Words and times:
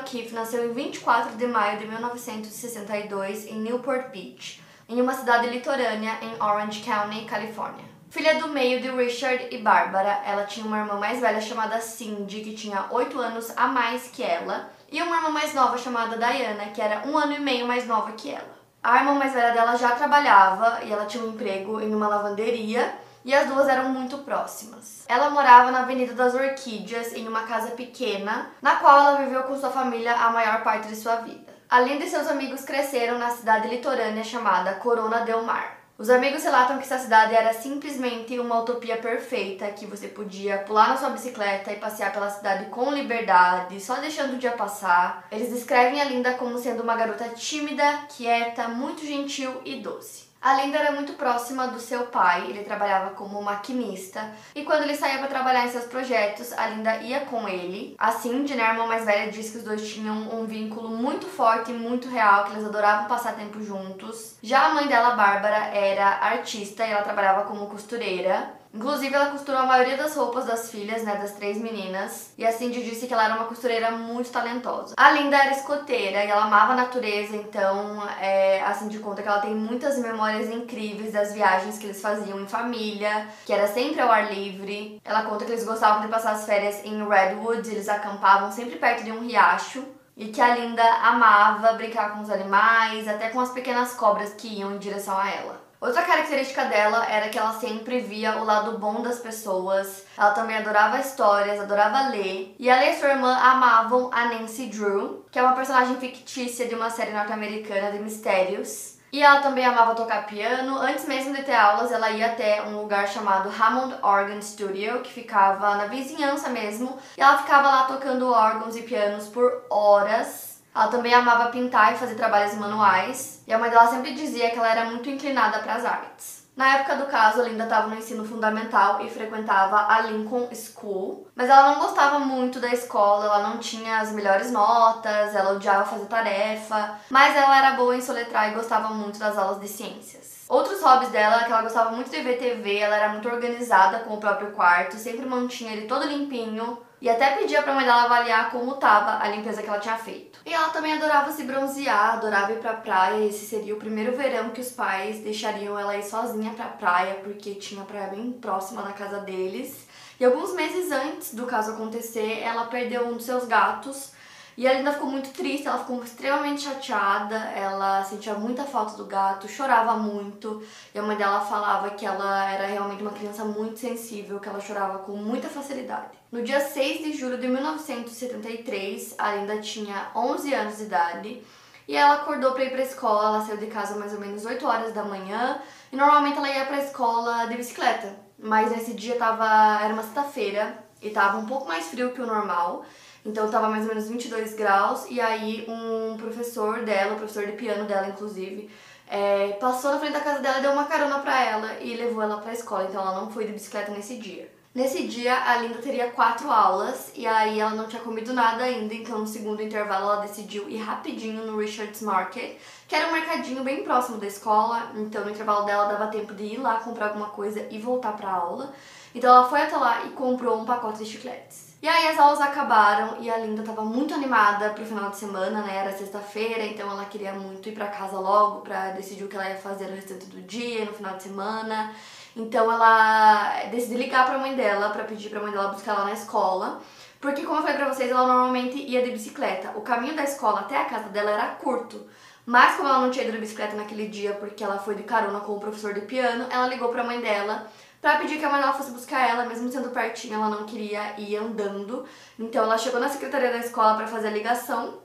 O'Keefe 0.00 0.34
nasceu 0.34 0.70
em 0.70 0.72
24 0.72 1.36
de 1.36 1.46
maio 1.46 1.78
de 1.78 1.86
1962 1.86 3.46
em 3.46 3.60
Newport 3.60 4.10
Beach, 4.10 4.62
em 4.88 5.00
uma 5.00 5.12
cidade 5.12 5.48
litorânea 5.48 6.18
em 6.22 6.42
Orange 6.42 6.80
County, 6.80 7.26
Califórnia. 7.26 7.84
Filha 8.08 8.40
do 8.40 8.48
meio 8.48 8.80
de 8.80 8.90
Richard 8.90 9.48
e 9.50 9.58
Barbara, 9.58 10.22
ela 10.24 10.44
tinha 10.44 10.66
uma 10.66 10.78
irmã 10.78 10.94
mais 10.94 11.20
velha 11.20 11.40
chamada 11.40 11.80
Cindy, 11.80 12.40
que 12.40 12.54
tinha 12.54 12.86
8 12.90 13.20
anos 13.20 13.52
a 13.56 13.68
mais 13.68 14.08
que 14.08 14.22
ela, 14.22 14.70
e 14.90 15.00
uma 15.02 15.16
irmã 15.16 15.28
mais 15.28 15.52
nova 15.52 15.76
chamada 15.76 16.16
Diana, 16.16 16.70
que 16.74 16.80
era 16.80 17.06
um 17.06 17.16
ano 17.16 17.34
e 17.34 17.38
meio 17.38 17.66
mais 17.66 17.86
nova 17.86 18.12
que 18.12 18.30
ela. 18.30 18.58
A 18.82 18.96
irmã 18.96 19.14
mais 19.14 19.34
velha 19.34 19.52
dela 19.52 19.76
já 19.76 19.90
trabalhava 19.90 20.82
e 20.82 20.90
ela 20.90 21.04
tinha 21.04 21.22
um 21.22 21.28
emprego 21.28 21.78
em 21.78 21.94
uma 21.94 22.08
lavanderia 22.08 22.92
e 23.24 23.34
as 23.34 23.48
duas 23.48 23.68
eram 23.68 23.90
muito 23.90 24.18
próximas. 24.18 25.04
Ela 25.08 25.30
morava 25.30 25.70
na 25.70 25.80
Avenida 25.80 26.14
das 26.14 26.34
Orquídeas, 26.34 27.12
em 27.12 27.28
uma 27.28 27.42
casa 27.42 27.72
pequena, 27.72 28.50
na 28.62 28.76
qual 28.76 28.98
ela 28.98 29.24
viveu 29.24 29.42
com 29.44 29.58
sua 29.58 29.70
família 29.70 30.14
a 30.14 30.30
maior 30.30 30.62
parte 30.62 30.88
de 30.88 30.96
sua 30.96 31.16
vida. 31.16 31.52
Além 31.68 31.98
de 31.98 32.08
seus 32.08 32.26
amigos, 32.26 32.64
cresceram 32.64 33.18
na 33.18 33.30
cidade 33.30 33.68
litorânea 33.68 34.24
chamada 34.24 34.74
Corona 34.74 35.20
del 35.20 35.42
Mar. 35.42 35.78
Os 36.00 36.08
amigos 36.08 36.42
relatam 36.42 36.78
que 36.78 36.84
essa 36.84 36.98
cidade 36.98 37.34
era 37.34 37.52
simplesmente 37.52 38.38
uma 38.38 38.60
utopia 38.62 38.96
perfeita, 38.96 39.70
que 39.70 39.84
você 39.84 40.08
podia 40.08 40.56
pular 40.56 40.88
na 40.88 40.96
sua 40.96 41.10
bicicleta 41.10 41.70
e 41.70 41.76
passear 41.76 42.10
pela 42.10 42.30
cidade 42.30 42.70
com 42.70 42.90
liberdade, 42.90 43.78
só 43.78 43.96
deixando 43.96 44.32
o 44.32 44.38
dia 44.38 44.52
passar. 44.52 45.28
Eles 45.30 45.52
descrevem 45.52 46.00
a 46.00 46.04
Linda 46.04 46.32
como 46.32 46.56
sendo 46.56 46.82
uma 46.82 46.96
garota 46.96 47.28
tímida, 47.28 47.84
quieta, 48.16 48.66
muito 48.66 49.04
gentil 49.04 49.60
e 49.62 49.76
doce. 49.76 50.29
A 50.42 50.54
Linda 50.54 50.78
era 50.78 50.92
muito 50.92 51.12
próxima 51.12 51.66
do 51.66 51.78
seu 51.78 52.06
pai, 52.06 52.46
ele 52.48 52.64
trabalhava 52.64 53.10
como 53.10 53.42
maquinista, 53.42 54.32
e 54.54 54.64
quando 54.64 54.84
ele 54.84 54.96
saía 54.96 55.18
para 55.18 55.28
trabalhar 55.28 55.66
em 55.66 55.70
seus 55.70 55.84
projetos, 55.84 56.50
a 56.54 56.66
Linda 56.68 56.96
ia 56.96 57.20
com 57.26 57.46
ele. 57.46 57.94
A 57.98 58.10
Cindy, 58.10 58.54
né, 58.54 58.62
a 58.64 58.70
irmã 58.70 58.86
mais 58.86 59.04
velha, 59.04 59.30
diz 59.30 59.50
que 59.50 59.58
os 59.58 59.64
dois 59.64 59.86
tinham 59.86 60.16
um 60.34 60.46
vínculo 60.46 60.88
muito 60.88 61.26
forte 61.26 61.72
e 61.72 61.74
muito 61.74 62.08
real, 62.08 62.44
que 62.44 62.52
eles 62.52 62.64
adoravam 62.64 63.06
passar 63.06 63.34
tempo 63.34 63.62
juntos. 63.62 64.36
Já 64.42 64.68
a 64.68 64.74
mãe 64.74 64.86
dela, 64.86 65.10
Bárbara, 65.10 65.74
era 65.74 66.06
artista 66.06 66.86
e 66.86 66.90
ela 66.90 67.02
trabalhava 67.02 67.44
como 67.44 67.66
costureira. 67.66 68.58
Inclusive, 68.72 69.12
ela 69.12 69.30
costurou 69.30 69.60
a 69.60 69.66
maioria 69.66 69.96
das 69.96 70.14
roupas 70.14 70.46
das 70.46 70.70
filhas, 70.70 71.02
né, 71.02 71.16
das 71.16 71.32
três 71.32 71.58
meninas. 71.58 72.32
E 72.38 72.46
a 72.46 72.52
Cindy 72.52 72.82
disse 72.82 73.06
que 73.06 73.12
ela 73.12 73.24
era 73.24 73.34
uma 73.34 73.46
costureira 73.46 73.90
muito 73.90 74.30
talentosa. 74.30 74.94
A 74.96 75.10
Linda 75.10 75.36
era 75.36 75.50
escoteira 75.50 76.24
e 76.24 76.28
ela 76.28 76.44
amava 76.44 76.72
a 76.72 76.76
natureza, 76.76 77.36
então 77.36 78.08
é, 78.20 78.62
a 78.62 78.72
Cindy 78.72 78.98
conta 79.00 79.22
que 79.22 79.28
ela 79.28 79.40
tem 79.40 79.54
muitas 79.54 79.98
memórias 79.98 80.48
incríveis 80.48 81.12
das 81.12 81.34
viagens 81.34 81.78
que 81.78 81.86
eles 81.86 82.00
faziam 82.00 82.40
em 82.40 82.46
família, 82.46 83.26
que 83.44 83.52
era 83.52 83.66
sempre 83.66 84.00
ao 84.00 84.10
ar 84.10 84.32
livre. 84.32 85.00
Ela 85.04 85.22
conta 85.22 85.44
que 85.44 85.50
eles 85.50 85.64
gostavam 85.64 86.02
de 86.02 86.08
passar 86.08 86.32
as 86.32 86.46
férias 86.46 86.84
em 86.84 87.06
Redwood, 87.06 87.68
eles 87.68 87.88
acampavam 87.88 88.52
sempre 88.52 88.76
perto 88.76 89.02
de 89.02 89.10
um 89.10 89.20
riacho. 89.20 89.84
E 90.16 90.28
que 90.28 90.40
a 90.40 90.54
Linda 90.54 90.84
amava 91.02 91.72
brincar 91.72 92.12
com 92.12 92.20
os 92.20 92.28
animais, 92.28 93.08
até 93.08 93.30
com 93.30 93.40
as 93.40 93.52
pequenas 93.52 93.94
cobras 93.94 94.34
que 94.34 94.48
iam 94.48 94.74
em 94.74 94.78
direção 94.78 95.16
a 95.18 95.30
ela. 95.30 95.59
Outra 95.80 96.02
característica 96.02 96.66
dela 96.66 97.06
era 97.10 97.30
que 97.30 97.38
ela 97.38 97.54
sempre 97.54 98.00
via 98.00 98.36
o 98.36 98.44
lado 98.44 98.76
bom 98.76 99.00
das 99.00 99.18
pessoas. 99.18 100.04
Ela 100.14 100.32
também 100.32 100.58
adorava 100.58 101.00
histórias, 101.00 101.58
adorava 101.58 102.10
ler. 102.10 102.54
E 102.58 102.68
ela 102.68 102.84
e 102.84 102.94
sua 102.94 103.08
irmã 103.08 103.34
amavam 103.34 104.10
a 104.12 104.26
Nancy 104.26 104.66
Drew, 104.66 105.24
que 105.30 105.38
é 105.38 105.42
uma 105.42 105.54
personagem 105.54 105.96
fictícia 105.96 106.68
de 106.68 106.74
uma 106.74 106.90
série 106.90 107.12
norte-americana 107.12 107.92
de 107.92 107.98
mistérios. 107.98 108.98
E 109.10 109.22
ela 109.22 109.40
também 109.40 109.64
amava 109.64 109.94
tocar 109.94 110.26
piano. 110.26 110.76
Antes 110.76 111.08
mesmo 111.08 111.34
de 111.34 111.42
ter 111.42 111.54
aulas, 111.54 111.90
ela 111.90 112.10
ia 112.10 112.26
até 112.26 112.62
um 112.62 112.78
lugar 112.82 113.08
chamado 113.08 113.48
Hammond 113.48 113.96
Organ 114.02 114.42
Studio, 114.42 115.00
que 115.00 115.10
ficava 115.10 115.76
na 115.76 115.86
vizinhança 115.86 116.50
mesmo. 116.50 116.98
E 117.16 117.22
ela 117.22 117.38
ficava 117.38 117.68
lá 117.68 117.82
tocando 117.84 118.30
órgãos 118.30 118.76
e 118.76 118.82
pianos 118.82 119.28
por 119.28 119.64
horas. 119.70 120.49
Ela 120.74 120.88
também 120.88 121.12
amava 121.12 121.50
pintar 121.50 121.92
e 121.92 121.98
fazer 121.98 122.14
trabalhos 122.14 122.54
manuais, 122.54 123.42
e 123.46 123.52
a 123.52 123.58
mãe 123.58 123.70
dela 123.70 123.88
sempre 123.88 124.14
dizia 124.14 124.50
que 124.50 124.58
ela 124.58 124.70
era 124.70 124.84
muito 124.84 125.10
inclinada 125.10 125.58
para 125.58 125.74
as 125.74 125.84
artes. 125.84 126.40
Na 126.56 126.76
época 126.76 126.96
do 126.96 127.06
caso, 127.06 127.40
a 127.40 127.44
Linda 127.44 127.64
estava 127.64 127.86
no 127.86 127.96
ensino 127.96 128.24
fundamental 128.24 129.00
e 129.00 129.08
frequentava 129.08 129.86
a 129.88 130.00
Lincoln 130.00 130.48
School, 130.52 131.26
mas 131.34 131.48
ela 131.48 131.70
não 131.70 131.80
gostava 131.80 132.18
muito 132.18 132.60
da 132.60 132.68
escola, 132.68 133.24
ela 133.24 133.48
não 133.48 133.58
tinha 133.58 133.98
as 133.98 134.12
melhores 134.12 134.50
notas, 134.50 135.34
ela 135.34 135.52
odiava 135.52 135.86
fazer 135.86 136.04
tarefa, 136.06 136.98
mas 137.08 137.34
ela 137.34 137.56
era 137.56 137.76
boa 137.76 137.96
em 137.96 138.02
soletrar 138.02 138.50
e 138.50 138.54
gostava 138.54 138.88
muito 138.90 139.18
das 139.18 139.38
aulas 139.38 139.60
de 139.60 139.68
ciências. 139.68 140.44
Outros 140.48 140.82
hobbies 140.82 141.10
dela 141.10 141.36
é 141.36 141.44
que 141.44 141.52
ela 141.52 141.62
gostava 141.62 141.92
muito 141.92 142.10
de 142.10 142.20
ver 142.20 142.36
TV, 142.36 142.78
ela 142.78 142.96
era 142.96 143.08
muito 143.08 143.28
organizada 143.28 144.00
com 144.00 144.14
o 144.14 144.20
próprio 144.20 144.50
quarto, 144.50 144.96
sempre 144.96 145.24
mantinha 145.24 145.72
ele 145.72 145.86
todo 145.86 146.06
limpinho, 146.06 146.76
e 147.00 147.08
até 147.08 147.36
pedia 147.36 147.62
pra 147.62 147.74
mãe 147.74 147.84
dela 147.84 148.04
avaliar 148.04 148.50
como 148.50 148.74
tava 148.74 149.24
a 149.24 149.28
limpeza 149.28 149.62
que 149.62 149.68
ela 149.68 149.80
tinha 149.80 149.96
feito. 149.96 150.38
E 150.44 150.52
ela 150.52 150.68
também 150.68 150.92
adorava 150.92 151.32
se 151.32 151.44
bronzear, 151.44 152.14
adorava 152.14 152.52
ir 152.52 152.58
pra 152.58 152.74
praia. 152.74 153.24
Esse 153.26 153.46
seria 153.46 153.74
o 153.74 153.78
primeiro 153.78 154.16
verão 154.16 154.50
que 154.50 154.60
os 154.60 154.70
pais 154.70 155.20
deixariam 155.20 155.78
ela 155.78 155.96
ir 155.96 156.02
sozinha 156.02 156.52
pra 156.52 156.66
praia, 156.66 157.14
porque 157.22 157.54
tinha 157.54 157.84
praia 157.84 158.08
bem 158.08 158.32
próxima 158.32 158.82
da 158.82 158.92
casa 158.92 159.20
deles. 159.20 159.86
E 160.18 160.24
alguns 160.24 160.52
meses 160.54 160.92
antes 160.92 161.34
do 161.34 161.46
caso 161.46 161.72
acontecer, 161.72 162.40
ela 162.42 162.66
perdeu 162.66 163.06
um 163.06 163.14
dos 163.14 163.24
seus 163.24 163.44
gatos 163.44 164.12
e 164.56 164.66
ela 164.66 164.76
ainda 164.76 164.92
ficou 164.92 165.08
muito 165.10 165.30
triste, 165.30 165.66
ela 165.66 165.78
ficou 165.78 166.04
extremamente 166.04 166.64
chateada, 166.64 167.36
ela 167.54 168.04
sentia 168.04 168.34
muita 168.34 168.64
falta 168.64 168.94
do 168.98 169.06
gato, 169.06 169.48
chorava 169.48 169.96
muito. 169.96 170.62
E 170.94 170.98
a 170.98 171.02
mãe 171.02 171.16
dela 171.16 171.40
falava 171.40 171.88
que 171.90 172.04
ela 172.04 172.50
era 172.50 172.66
realmente 172.66 173.00
uma 173.00 173.12
criança 173.12 173.42
muito 173.42 173.78
sensível, 173.78 174.38
que 174.38 174.50
ela 174.50 174.60
chorava 174.60 174.98
com 174.98 175.12
muita 175.12 175.48
facilidade. 175.48 176.19
No 176.32 176.44
dia 176.44 176.60
6 176.60 177.02
de 177.02 177.12
julho 177.12 177.38
de 177.38 177.48
1973, 177.48 179.16
a 179.18 179.34
Linda 179.34 179.58
tinha 179.58 180.12
11 180.14 180.54
anos 180.54 180.76
de 180.76 180.84
idade. 180.84 181.42
E 181.88 181.96
ela 181.96 182.14
acordou 182.14 182.52
para 182.52 182.62
ir 182.62 182.70
para 182.70 182.78
a 182.78 182.84
escola, 182.84 183.36
ela 183.36 183.44
saiu 183.44 183.56
de 183.56 183.66
casa 183.66 183.98
mais 183.98 184.14
ou 184.14 184.20
menos 184.20 184.44
8 184.44 184.64
horas 184.64 184.92
da 184.92 185.02
manhã, 185.02 185.60
e 185.90 185.96
normalmente 185.96 186.38
ela 186.38 186.48
ia 186.48 186.66
para 186.66 186.76
a 186.76 186.84
escola 186.84 187.46
de 187.46 187.56
bicicleta. 187.56 188.14
Mas 188.38 188.70
nesse 188.70 188.94
dia 188.94 189.16
tava, 189.16 189.82
era 189.82 189.92
uma 189.92 190.04
sexta-feira 190.04 190.78
e 191.02 191.10
tava 191.10 191.36
um 191.38 191.46
pouco 191.46 191.66
mais 191.66 191.86
frio 191.86 192.12
que 192.12 192.20
o 192.20 192.26
normal. 192.26 192.84
Então 193.26 193.50
tava 193.50 193.68
mais 193.68 193.82
ou 193.82 193.88
menos 193.88 194.08
22 194.08 194.54
graus 194.54 195.06
e 195.10 195.20
aí 195.20 195.66
um 195.68 196.16
professor 196.16 196.84
dela, 196.84 197.14
o 197.14 197.16
professor 197.16 197.44
de 197.44 197.52
piano 197.52 197.86
dela 197.86 198.06
inclusive, 198.06 198.70
é, 199.08 199.54
passou 199.60 199.90
na 199.90 199.98
frente 199.98 200.12
da 200.12 200.20
casa 200.20 200.38
dela 200.38 200.60
deu 200.60 200.70
uma 200.70 200.84
carona 200.84 201.18
pra 201.18 201.44
ela 201.44 201.80
e 201.80 201.96
levou 201.96 202.22
ela 202.22 202.38
pra 202.38 202.52
escola. 202.52 202.84
Então 202.88 203.02
ela 203.02 203.20
não 203.20 203.32
foi 203.32 203.46
de 203.46 203.52
bicicleta 203.52 203.90
nesse 203.90 204.16
dia. 204.16 204.59
Nesse 204.72 205.08
dia, 205.08 205.36
a 205.36 205.56
Linda 205.56 205.80
teria 205.80 206.12
quatro 206.12 206.48
aulas 206.48 207.10
e 207.16 207.26
aí 207.26 207.58
ela 207.58 207.72
não 207.72 207.88
tinha 207.88 208.00
comido 208.00 208.32
nada 208.32 208.62
ainda, 208.62 208.94
então 208.94 209.18
no 209.18 209.26
segundo 209.26 209.60
intervalo 209.60 210.04
ela 210.12 210.20
decidiu 210.20 210.70
ir 210.70 210.76
rapidinho 210.76 211.44
no 211.44 211.58
Richards 211.58 212.00
Market, 212.00 212.56
que 212.86 212.94
era 212.94 213.08
um 213.08 213.12
mercadinho 213.12 213.64
bem 213.64 213.82
próximo 213.82 214.18
da 214.18 214.28
escola, 214.28 214.92
então 214.94 215.24
no 215.24 215.30
intervalo 215.32 215.66
dela 215.66 215.86
dava 215.86 216.06
tempo 216.06 216.32
de 216.34 216.44
ir 216.44 216.58
lá 216.58 216.76
comprar 216.76 217.08
alguma 217.08 217.30
coisa 217.30 217.66
e 217.68 217.80
voltar 217.80 218.12
pra 218.12 218.30
aula. 218.30 218.72
Então 219.12 219.34
ela 219.34 219.48
foi 219.48 219.60
até 219.60 219.76
lá 219.76 220.04
e 220.04 220.10
comprou 220.10 220.60
um 220.60 220.64
pacote 220.64 220.98
de 220.98 221.10
chicletes. 221.10 221.70
E 221.82 221.88
aí 221.88 222.06
as 222.06 222.18
aulas 222.18 222.40
acabaram 222.40 223.16
e 223.20 223.28
a 223.28 223.38
Linda 223.38 223.64
tava 223.64 223.82
muito 223.82 224.14
animada 224.14 224.70
pro 224.70 224.84
final 224.84 225.10
de 225.10 225.16
semana, 225.16 225.62
né? 225.62 225.78
Era 225.78 225.96
sexta-feira, 225.96 226.64
então 226.64 226.88
ela 226.88 227.06
queria 227.06 227.32
muito 227.32 227.68
ir 227.68 227.72
pra 227.72 227.88
casa 227.88 228.20
logo 228.20 228.60
pra 228.60 228.90
decidir 228.90 229.24
o 229.24 229.28
que 229.28 229.34
ela 229.34 229.48
ia 229.48 229.56
fazer 229.56 229.88
no 229.88 229.96
restante 229.96 230.26
do 230.26 230.40
dia, 230.42 230.84
no 230.84 230.92
final 230.92 231.16
de 231.16 231.24
semana. 231.24 231.92
Então 232.36 232.70
ela 232.70 233.64
decidiu 233.70 233.98
ligar 233.98 234.26
pra 234.26 234.38
mãe 234.38 234.54
dela 234.54 234.90
pra 234.90 235.04
pedir 235.04 235.30
pra 235.30 235.40
mãe 235.40 235.50
dela 235.50 235.68
buscar 235.68 235.92
ela 235.92 236.04
na 236.04 236.12
escola. 236.12 236.80
Porque, 237.20 237.42
como 237.42 237.58
eu 237.58 237.62
falei 237.62 237.76
pra 237.76 237.92
vocês, 237.92 238.10
ela 238.10 238.26
normalmente 238.26 238.78
ia 238.78 239.02
de 239.02 239.10
bicicleta. 239.10 239.72
O 239.76 239.82
caminho 239.82 240.16
da 240.16 240.24
escola 240.24 240.60
até 240.60 240.76
a 240.76 240.86
casa 240.86 241.08
dela 241.10 241.30
era 241.30 241.48
curto. 241.56 242.08
Mas 242.46 242.76
como 242.76 242.88
ela 242.88 243.00
não 243.00 243.10
tinha 243.10 243.24
ido 243.24 243.32
de 243.32 243.38
bicicleta 243.38 243.76
naquele 243.76 244.08
dia 244.08 244.32
porque 244.34 244.64
ela 244.64 244.78
foi 244.78 244.94
de 244.94 245.02
carona 245.02 245.40
com 245.40 245.52
o 245.52 245.60
professor 245.60 245.92
de 245.92 246.00
piano, 246.00 246.46
ela 246.50 246.66
ligou 246.66 246.88
pra 246.88 247.04
mãe 247.04 247.20
dela 247.20 247.66
para 248.00 248.18
pedir 248.18 248.38
que 248.38 248.44
a 248.44 248.48
mãe 248.48 248.60
dela 248.60 248.72
fosse 248.72 248.90
buscar 248.92 249.28
ela, 249.28 249.44
mesmo 249.44 249.70
sendo 249.70 249.90
pertinho, 249.90 250.34
ela 250.34 250.48
não 250.48 250.64
queria 250.64 251.20
ir 251.20 251.36
andando. 251.36 252.06
Então 252.38 252.64
ela 252.64 252.78
chegou 252.78 252.98
na 252.98 253.10
secretaria 253.10 253.52
da 253.52 253.58
escola 253.58 253.94
para 253.94 254.06
fazer 254.06 254.28
a 254.28 254.32
ligação. 254.32 254.98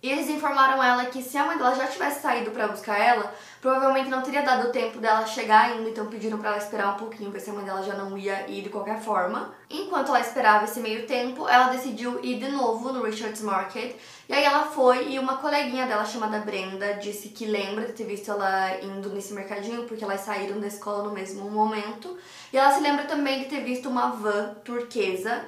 E 0.00 0.08
eles 0.08 0.30
informaram 0.30 0.80
ela 0.80 1.06
que 1.06 1.20
se 1.20 1.36
a 1.36 1.44
mãe 1.44 1.58
dela 1.58 1.74
já 1.74 1.88
tivesse 1.88 2.22
saído 2.22 2.52
para 2.52 2.68
buscar 2.68 2.96
ela, 2.96 3.34
provavelmente 3.60 4.08
não 4.08 4.22
teria 4.22 4.42
dado 4.42 4.70
tempo 4.70 5.00
dela 5.00 5.26
chegar 5.26 5.64
ainda, 5.64 5.90
então 5.90 6.06
pediram 6.06 6.38
para 6.38 6.50
ela 6.50 6.58
esperar 6.58 6.94
um 6.94 6.96
pouquinho, 6.96 7.32
se 7.40 7.50
a 7.50 7.52
mãe 7.52 7.64
dela 7.64 7.82
já 7.82 7.94
não 7.94 8.16
ia 8.16 8.48
ir 8.48 8.62
de 8.62 8.68
qualquer 8.68 9.00
forma. 9.00 9.52
Enquanto 9.68 10.10
ela 10.10 10.20
esperava 10.20 10.66
esse 10.66 10.78
meio 10.78 11.04
tempo, 11.04 11.48
ela 11.48 11.72
decidiu 11.72 12.24
ir 12.24 12.38
de 12.38 12.48
novo 12.48 12.92
no 12.92 13.02
Richards 13.02 13.42
Market. 13.42 13.96
E 14.28 14.32
aí 14.32 14.44
ela 14.44 14.66
foi 14.66 15.08
e 15.08 15.18
uma 15.18 15.38
coleguinha 15.38 15.86
dela 15.86 16.04
chamada 16.04 16.38
Brenda 16.38 16.94
disse 16.94 17.30
que 17.30 17.44
lembra 17.44 17.86
de 17.86 17.92
ter 17.92 18.04
visto 18.04 18.30
ela 18.30 18.78
indo 18.80 19.08
nesse 19.08 19.34
mercadinho, 19.34 19.82
porque 19.88 20.04
elas 20.04 20.20
saíram 20.20 20.60
da 20.60 20.68
escola 20.68 21.02
no 21.02 21.10
mesmo 21.10 21.50
momento. 21.50 22.16
E 22.52 22.56
ela 22.56 22.72
se 22.72 22.80
lembra 22.80 23.04
também 23.04 23.40
de 23.40 23.46
ter 23.46 23.64
visto 23.64 23.88
uma 23.88 24.10
van 24.10 24.54
turquesa 24.64 25.44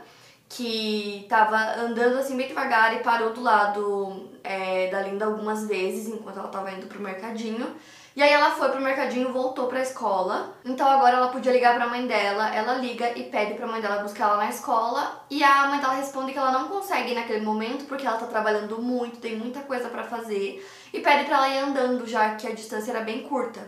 que 0.50 1.26
tava 1.28 1.56
andando 1.80 2.18
assim 2.18 2.36
bem 2.36 2.48
devagar 2.48 2.96
e 2.96 3.04
parou 3.04 3.32
do 3.32 3.40
lado 3.40 4.28
é, 4.42 4.90
da 4.90 5.00
Linda 5.00 5.24
algumas 5.24 5.68
vezes 5.68 6.08
enquanto 6.08 6.40
ela 6.40 6.48
tava 6.48 6.72
indo 6.72 6.88
pro 6.88 7.00
mercadinho. 7.00 7.72
E 8.16 8.22
aí 8.22 8.32
ela 8.32 8.50
foi 8.50 8.68
pro 8.68 8.80
mercadinho, 8.80 9.32
voltou 9.32 9.68
pra 9.68 9.80
escola. 9.80 10.52
Então 10.64 10.88
agora 10.88 11.16
ela 11.16 11.28
podia 11.28 11.52
ligar 11.52 11.76
pra 11.76 11.86
mãe 11.86 12.04
dela. 12.04 12.52
Ela 12.52 12.74
liga 12.74 13.16
e 13.16 13.30
pede 13.30 13.54
pra 13.54 13.68
mãe 13.68 13.80
dela 13.80 14.02
buscar 14.02 14.24
ela 14.24 14.38
na 14.38 14.50
escola. 14.50 15.24
E 15.30 15.42
a 15.44 15.68
mãe 15.68 15.78
dela 15.78 15.94
responde 15.94 16.32
que 16.32 16.38
ela 16.38 16.50
não 16.50 16.66
consegue 16.66 17.12
ir 17.12 17.14
naquele 17.14 17.44
momento 17.44 17.84
porque 17.86 18.04
ela 18.04 18.18
tá 18.18 18.26
trabalhando 18.26 18.82
muito, 18.82 19.20
tem 19.20 19.36
muita 19.36 19.60
coisa 19.60 19.88
para 19.88 20.02
fazer. 20.02 20.68
E 20.92 20.98
pede 20.98 21.26
pra 21.26 21.36
ela 21.36 21.48
ir 21.48 21.58
andando, 21.58 22.04
já 22.08 22.34
que 22.34 22.48
a 22.48 22.52
distância 22.52 22.90
era 22.90 23.02
bem 23.02 23.22
curta. 23.22 23.60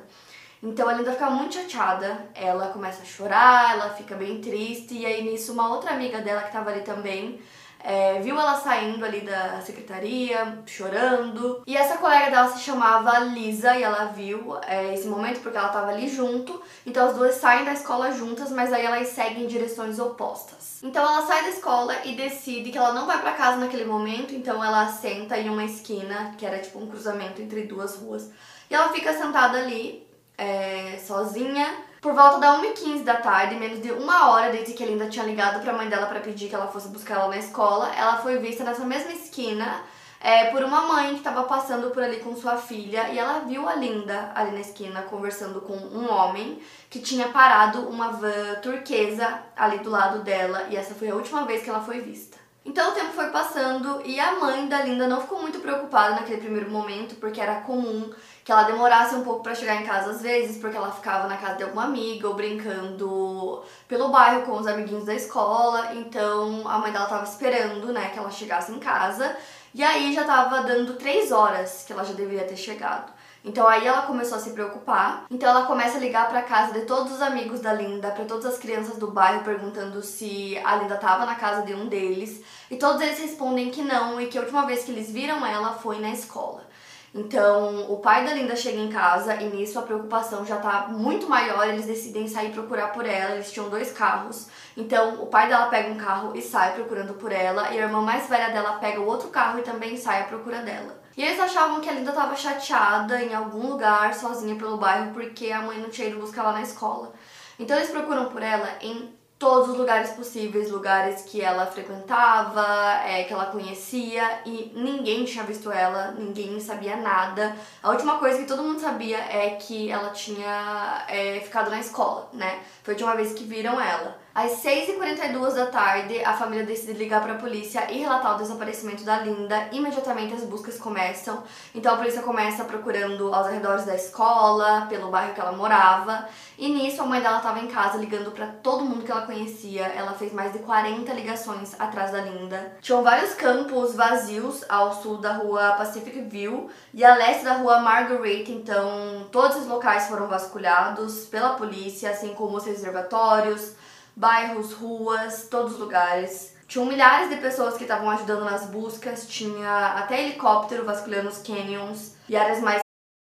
Então 0.62 0.88
a 0.88 0.92
Linda 0.92 1.12
fica 1.12 1.28
muito 1.28 1.54
chateada, 1.54 2.28
ela 2.34 2.68
começa 2.68 3.02
a 3.02 3.04
chorar, 3.04 3.72
ela 3.72 3.90
fica 3.90 4.14
bem 4.14 4.40
triste, 4.40 4.94
e 4.94 5.04
aí 5.04 5.24
nisso 5.24 5.52
uma 5.52 5.68
outra 5.68 5.90
amiga 5.90 6.20
dela 6.20 6.42
que 6.42 6.52
tava 6.52 6.70
ali 6.70 6.82
também 6.82 7.40
é, 7.84 8.20
viu 8.20 8.38
ela 8.38 8.54
saindo 8.54 9.04
ali 9.04 9.20
da 9.20 9.60
secretaria, 9.60 10.58
chorando. 10.66 11.62
E 11.66 11.76
essa 11.76 11.98
colega 11.98 12.30
dela 12.30 12.48
se 12.48 12.60
chamava 12.60 13.18
Lisa 13.18 13.76
e 13.76 13.82
ela 13.82 14.04
viu 14.06 14.56
é, 14.66 14.94
esse 14.94 15.08
momento 15.08 15.40
porque 15.40 15.58
ela 15.58 15.68
tava 15.68 15.90
ali 15.90 16.08
junto. 16.08 16.62
Então 16.86 17.08
as 17.08 17.16
duas 17.16 17.34
saem 17.34 17.64
da 17.64 17.72
escola 17.72 18.12
juntas, 18.12 18.50
mas 18.50 18.72
aí 18.72 18.84
elas 18.84 19.08
seguem 19.08 19.44
em 19.44 19.48
direções 19.48 19.98
opostas. 19.98 20.80
Então 20.82 21.04
ela 21.04 21.26
sai 21.26 21.42
da 21.42 21.48
escola 21.48 21.94
e 22.04 22.14
decide 22.14 22.70
que 22.70 22.78
ela 22.78 22.92
não 22.92 23.06
vai 23.06 23.20
para 23.20 23.32
casa 23.32 23.56
naquele 23.56 23.84
momento, 23.84 24.34
então 24.34 24.64
ela 24.64 24.86
senta 24.88 25.36
em 25.38 25.48
uma 25.48 25.64
esquina, 25.64 26.34
que 26.38 26.46
era 26.46 26.58
tipo 26.58 26.78
um 26.78 26.86
cruzamento 26.86 27.42
entre 27.42 27.62
duas 27.62 27.96
ruas. 27.96 28.30
E 28.70 28.74
ela 28.74 28.90
fica 28.90 29.12
sentada 29.12 29.58
ali 29.58 30.06
é, 30.37 30.99
sozinha. 30.99 31.67
Por 32.00 32.14
volta 32.14 32.38
da 32.38 32.61
1h15 32.61 33.05
da 33.05 33.17
tarde, 33.17 33.55
menos 33.55 33.81
de 33.81 33.93
uma 33.93 34.31
hora 34.31 34.50
desde 34.50 34.73
que 34.73 34.82
a 34.82 34.87
Linda 34.87 35.08
tinha 35.08 35.25
ligado 35.25 35.62
pra 35.62 35.73
mãe 35.73 35.88
dela 35.88 36.06
para 36.06 36.20
pedir 36.20 36.49
que 36.49 36.55
ela 36.55 36.67
fosse 36.67 36.88
buscar 36.88 37.14
ela 37.14 37.29
na 37.29 37.38
escola, 37.38 37.94
ela 37.94 38.17
foi 38.19 38.38
vista 38.38 38.64
nessa 38.64 38.84
mesma 38.84 39.12
esquina 39.12 39.82
é, 40.23 40.50
por 40.52 40.62
uma 40.62 40.82
mãe 40.82 41.11
que 41.11 41.19
estava 41.19 41.43
passando 41.43 41.90
por 41.90 42.00
ali 42.00 42.20
com 42.20 42.37
sua 42.37 42.56
filha 42.56 43.08
e 43.08 43.19
ela 43.19 43.40
viu 43.40 43.69
a 43.69 43.75
Linda 43.75 44.31
ali 44.34 44.52
na 44.52 44.61
esquina 44.61 45.02
conversando 45.02 45.61
com 45.61 45.75
um 45.75 46.08
homem 46.08 46.62
que 46.88 47.00
tinha 47.00 47.29
parado 47.29 47.88
uma 47.88 48.12
van 48.12 48.55
turquesa 48.62 49.43
ali 49.56 49.79
do 49.79 49.90
lado 49.90 50.23
dela 50.23 50.69
e 50.70 50.76
essa 50.76 50.94
foi 50.94 51.11
a 51.11 51.14
última 51.17 51.44
vez 51.44 51.64
que 51.64 51.70
ela 51.70 51.81
foi 51.81 52.00
vista. 52.00 52.38
Então 52.64 52.93
o 52.93 52.94
tempo 52.94 53.12
foi 53.12 53.31
passando 53.31 54.00
e 54.05 54.20
a 54.20 54.37
mãe 54.38 54.69
da 54.69 54.82
Linda 54.82 55.08
não 55.08 55.20
ficou 55.20 55.40
muito 55.40 55.58
preocupada 55.58 56.14
naquele 56.14 56.40
primeiro 56.40 56.70
momento, 56.70 57.17
porque 57.17 57.40
era 57.40 57.62
comum 57.62 58.12
que 58.44 58.50
ela 58.50 58.64
demorasse 58.64 59.14
um 59.14 59.22
pouco 59.22 59.42
para 59.42 59.54
chegar 59.54 59.80
em 59.80 59.86
casa 59.86 60.10
às 60.10 60.22
vezes, 60.22 60.58
porque 60.58 60.76
ela 60.76 60.90
ficava 60.90 61.28
na 61.28 61.36
casa 61.36 61.56
de 61.56 61.62
alguma 61.62 61.84
amiga 61.84 62.28
ou 62.28 62.34
brincando 62.34 63.62
pelo 63.86 64.08
bairro 64.08 64.42
com 64.42 64.52
os 64.52 64.66
amiguinhos 64.66 65.04
da 65.04 65.14
escola. 65.14 65.94
Então 65.94 66.66
a 66.66 66.78
mãe 66.78 66.92
dela 66.92 67.06
tava 67.06 67.24
esperando, 67.24 67.92
né, 67.92 68.10
que 68.10 68.18
ela 68.18 68.30
chegasse 68.30 68.72
em 68.72 68.78
casa. 68.78 69.36
E 69.74 69.82
aí 69.82 70.12
já 70.14 70.24
tava 70.24 70.62
dando 70.62 70.94
três 70.94 71.32
horas 71.32 71.84
que 71.86 71.92
ela 71.92 72.04
já 72.04 72.12
deveria 72.12 72.44
ter 72.44 72.56
chegado. 72.56 73.12
Então 73.44 73.66
aí 73.66 73.86
ela 73.86 74.02
começou 74.02 74.38
a 74.38 74.40
se 74.40 74.50
preocupar. 74.50 75.24
Então 75.30 75.48
ela 75.48 75.66
começa 75.66 75.96
a 75.96 76.00
ligar 76.00 76.28
para 76.28 76.42
casa 76.42 76.72
de 76.72 76.84
todos 76.84 77.12
os 77.12 77.22
amigos 77.22 77.60
da 77.60 77.72
Linda, 77.72 78.10
para 78.10 78.24
todas 78.24 78.46
as 78.46 78.58
crianças 78.58 78.96
do 78.98 79.10
bairro 79.10 79.44
perguntando 79.44 80.02
se 80.02 80.60
a 80.64 80.76
Linda 80.76 80.96
tava 80.96 81.26
na 81.26 81.34
casa 81.34 81.62
de 81.62 81.74
um 81.74 81.86
deles, 81.86 82.42
e 82.70 82.76
todos 82.76 83.00
eles 83.00 83.18
respondem 83.18 83.70
que 83.70 83.82
não 83.82 84.20
e 84.20 84.26
que 84.26 84.38
a 84.38 84.42
última 84.42 84.64
vez 84.66 84.84
que 84.84 84.92
eles 84.92 85.10
viram 85.10 85.44
ela 85.44 85.72
foi 85.72 85.98
na 85.98 86.10
escola. 86.10 86.72
Então, 87.14 87.92
o 87.92 87.98
pai 87.98 88.24
da 88.24 88.32
Linda 88.32 88.56
chega 88.56 88.78
em 88.78 88.88
casa 88.88 89.34
e 89.34 89.50
nisso 89.50 89.78
a 89.78 89.82
preocupação 89.82 90.46
já 90.46 90.56
tá 90.56 90.86
muito 90.88 91.28
maior, 91.28 91.68
eles 91.68 91.84
decidem 91.84 92.26
sair 92.26 92.52
procurar 92.52 92.88
por 92.88 93.04
ela, 93.04 93.34
eles 93.34 93.52
tinham 93.52 93.68
dois 93.68 93.92
carros. 93.92 94.48
Então, 94.74 95.22
o 95.22 95.26
pai 95.26 95.46
dela 95.46 95.66
pega 95.66 95.90
um 95.90 95.98
carro 95.98 96.34
e 96.34 96.40
sai 96.40 96.72
procurando 96.72 97.12
por 97.14 97.30
ela, 97.30 97.70
e 97.70 97.78
a 97.78 97.82
irmã 97.82 98.00
mais 98.00 98.28
velha 98.28 98.50
dela 98.50 98.78
pega 98.78 98.98
o 98.98 99.06
outro 99.06 99.28
carro 99.28 99.58
e 99.58 99.62
também 99.62 99.96
sai 99.98 100.22
à 100.22 100.24
procura 100.24 100.62
dela. 100.62 101.02
E 101.14 101.22
eles 101.22 101.38
achavam 101.38 101.82
que 101.82 101.90
a 101.90 101.92
Linda 101.92 102.10
estava 102.10 102.34
chateada 102.34 103.22
em 103.22 103.34
algum 103.34 103.68
lugar, 103.68 104.14
sozinha 104.14 104.56
pelo 104.56 104.78
bairro, 104.78 105.12
porque 105.12 105.52
a 105.52 105.60
mãe 105.60 105.78
não 105.78 105.90
tinha 105.90 106.08
ido 106.08 106.18
buscar 106.18 106.42
ela 106.42 106.52
na 106.52 106.62
escola. 106.62 107.12
Então 107.58 107.76
eles 107.76 107.90
procuram 107.90 108.30
por 108.30 108.42
ela 108.42 108.66
em 108.80 109.14
todos 109.42 109.70
os 109.70 109.76
lugares 109.76 110.10
possíveis, 110.10 110.70
lugares 110.70 111.22
que 111.22 111.42
ela 111.42 111.66
frequentava, 111.66 112.64
é, 113.04 113.24
que 113.24 113.32
ela 113.32 113.46
conhecia 113.46 114.22
e 114.46 114.70
ninguém 114.72 115.24
tinha 115.24 115.42
visto 115.42 115.68
ela, 115.68 116.12
ninguém 116.12 116.60
sabia 116.60 116.94
nada. 116.94 117.56
A 117.82 117.90
última 117.90 118.18
coisa 118.18 118.38
que 118.38 118.44
todo 118.46 118.62
mundo 118.62 118.80
sabia 118.80 119.18
é 119.18 119.56
que 119.56 119.90
ela 119.90 120.10
tinha 120.10 121.04
é, 121.08 121.40
ficado 121.40 121.72
na 121.72 121.80
escola, 121.80 122.30
né? 122.32 122.60
Foi 122.84 122.94
a 122.94 122.96
última 122.96 123.16
vez 123.16 123.32
que 123.32 123.42
viram 123.42 123.80
ela. 123.80 124.16
Às 124.34 124.62
6h42 124.62 125.52
da 125.52 125.67
tarde, 125.67 126.25
a 126.25 126.32
família 126.32 126.64
decide 126.64 126.94
ligar 126.94 127.20
para 127.20 127.34
a 127.34 127.38
polícia 127.38 127.93
e 127.93 127.99
relatar 127.99 128.34
o 128.34 128.38
desaparecimento 128.38 129.05
da 129.05 129.19
Linda. 129.19 129.69
Imediatamente 129.73 130.32
as 130.32 130.44
buscas 130.44 130.79
começam. 130.79 131.43
Então 131.75 131.93
a 131.93 131.99
polícia 131.99 132.23
começa 132.23 132.64
procurando 132.64 133.26
aos 133.34 133.46
arredores 133.46 133.84
da 133.84 133.94
escola, 133.94 134.87
pelo 134.88 135.11
bairro 135.11 135.34
que 135.34 135.40
ela 135.40 135.52
morava. 135.52 136.26
E 136.56 136.67
nisso 136.70 137.02
a 137.02 137.05
mãe 137.05 137.20
dela 137.20 137.37
estava 137.37 137.58
em 137.58 137.67
casa 137.67 137.99
ligando 137.99 138.31
para 138.31 138.46
todo 138.46 138.87
mundo 138.87 139.05
que 139.05 139.12
ela 139.12 139.26
conhecia. 139.26 139.82
Ela 139.88 140.14
fez 140.14 140.32
mais 140.32 140.50
de 140.55 140.61
40 140.61 141.12
ligações 141.12 141.79
atrás 141.79 142.11
da 142.11 142.23
Linda. 142.23 142.79
Tinham 142.81 143.02
vários 143.02 143.34
campos 143.34 143.94
vazios 143.94 144.64
ao 144.67 144.94
sul 144.94 145.19
da 145.19 145.34
rua 145.34 145.73
Pacific 145.73 146.23
View 146.23 146.70
e 146.94 147.05
a 147.05 147.14
leste 147.17 147.44
da 147.44 147.58
rua 147.58 147.81
Marguerite. 147.81 148.50
Então 148.50 149.29
todos 149.31 149.58
os 149.58 149.67
locais 149.67 150.06
foram 150.06 150.26
vasculhados 150.26 151.26
pela 151.26 151.50
polícia, 151.50 152.11
assim 152.11 152.32
como 152.32 152.56
os 152.56 152.64
reservatórios 152.64 153.75
bairros, 154.16 154.72
ruas, 154.72 155.48
todos 155.50 155.72
os 155.74 155.78
lugares. 155.78 156.54
Tinham 156.66 156.86
milhares 156.86 157.28
de 157.28 157.36
pessoas 157.36 157.76
que 157.76 157.84
estavam 157.84 158.10
ajudando 158.10 158.44
nas 158.44 158.66
buscas, 158.66 159.26
tinha 159.28 159.88
até 159.96 160.22
helicóptero 160.22 160.84
vasculhando 160.84 161.28
os 161.28 161.38
canyons 161.38 162.14
e 162.28 162.36
áreas 162.36 162.60
mais. 162.60 162.80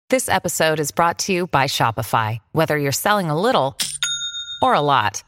This 0.09 0.29
episode 0.29 0.81
is 0.81 0.91
brought 0.91 1.19
to 1.27 1.33
you 1.33 1.47
by 1.47 1.67
Shopify. 1.67 2.39
Whether 2.53 2.79
you're 2.79 2.93
selling 2.93 3.29
a 3.29 3.41
little 3.41 3.77
or 4.63 4.75
a 4.75 4.81
lot, 4.81 5.23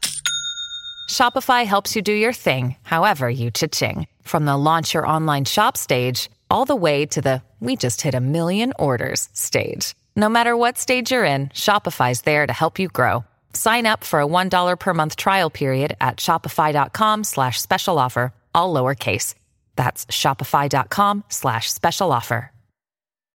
Shopify 1.09 1.65
helps 1.65 1.95
you 1.95 2.01
do 2.01 2.13
your 2.13 2.33
thing, 2.33 2.75
however 2.83 3.29
you 3.29 3.51
cha-ching. 3.51 4.07
From 4.23 4.45
the 4.45 4.55
launch 4.55 4.93
your 4.93 5.07
online 5.07 5.45
shop 5.45 5.75
stage, 5.75 6.29
all 6.49 6.65
the 6.65 6.75
way 6.75 7.05
to 7.07 7.21
the 7.21 7.41
we 7.59 7.75
just 7.75 8.01
hit 8.01 8.15
a 8.15 8.21
million 8.21 8.73
orders 8.79 9.27
stage. 9.33 9.95
No 10.15 10.29
matter 10.29 10.55
what 10.55 10.77
stage 10.77 11.11
you're 11.11 11.25
in, 11.25 11.49
Shopify's 11.49 12.21
there 12.21 12.47
to 12.47 12.53
help 12.53 12.79
you 12.79 12.87
grow. 12.87 13.25
Sign 13.53 13.85
up 13.85 14.03
for 14.03 14.21
a 14.21 14.27
$1 14.27 14.79
per 14.79 14.93
month 14.93 15.15
trial 15.15 15.49
period 15.49 15.95
at 15.99 16.17
shopify.com 16.17 17.23
slash 17.23 17.59
special 17.61 17.99
offer, 17.99 18.33
all 18.55 18.73
lowercase. 18.73 19.35
That's 19.75 20.05
shopify.com 20.05 21.25
slash 21.29 21.69
special 21.71 22.11
offer. 22.11 22.51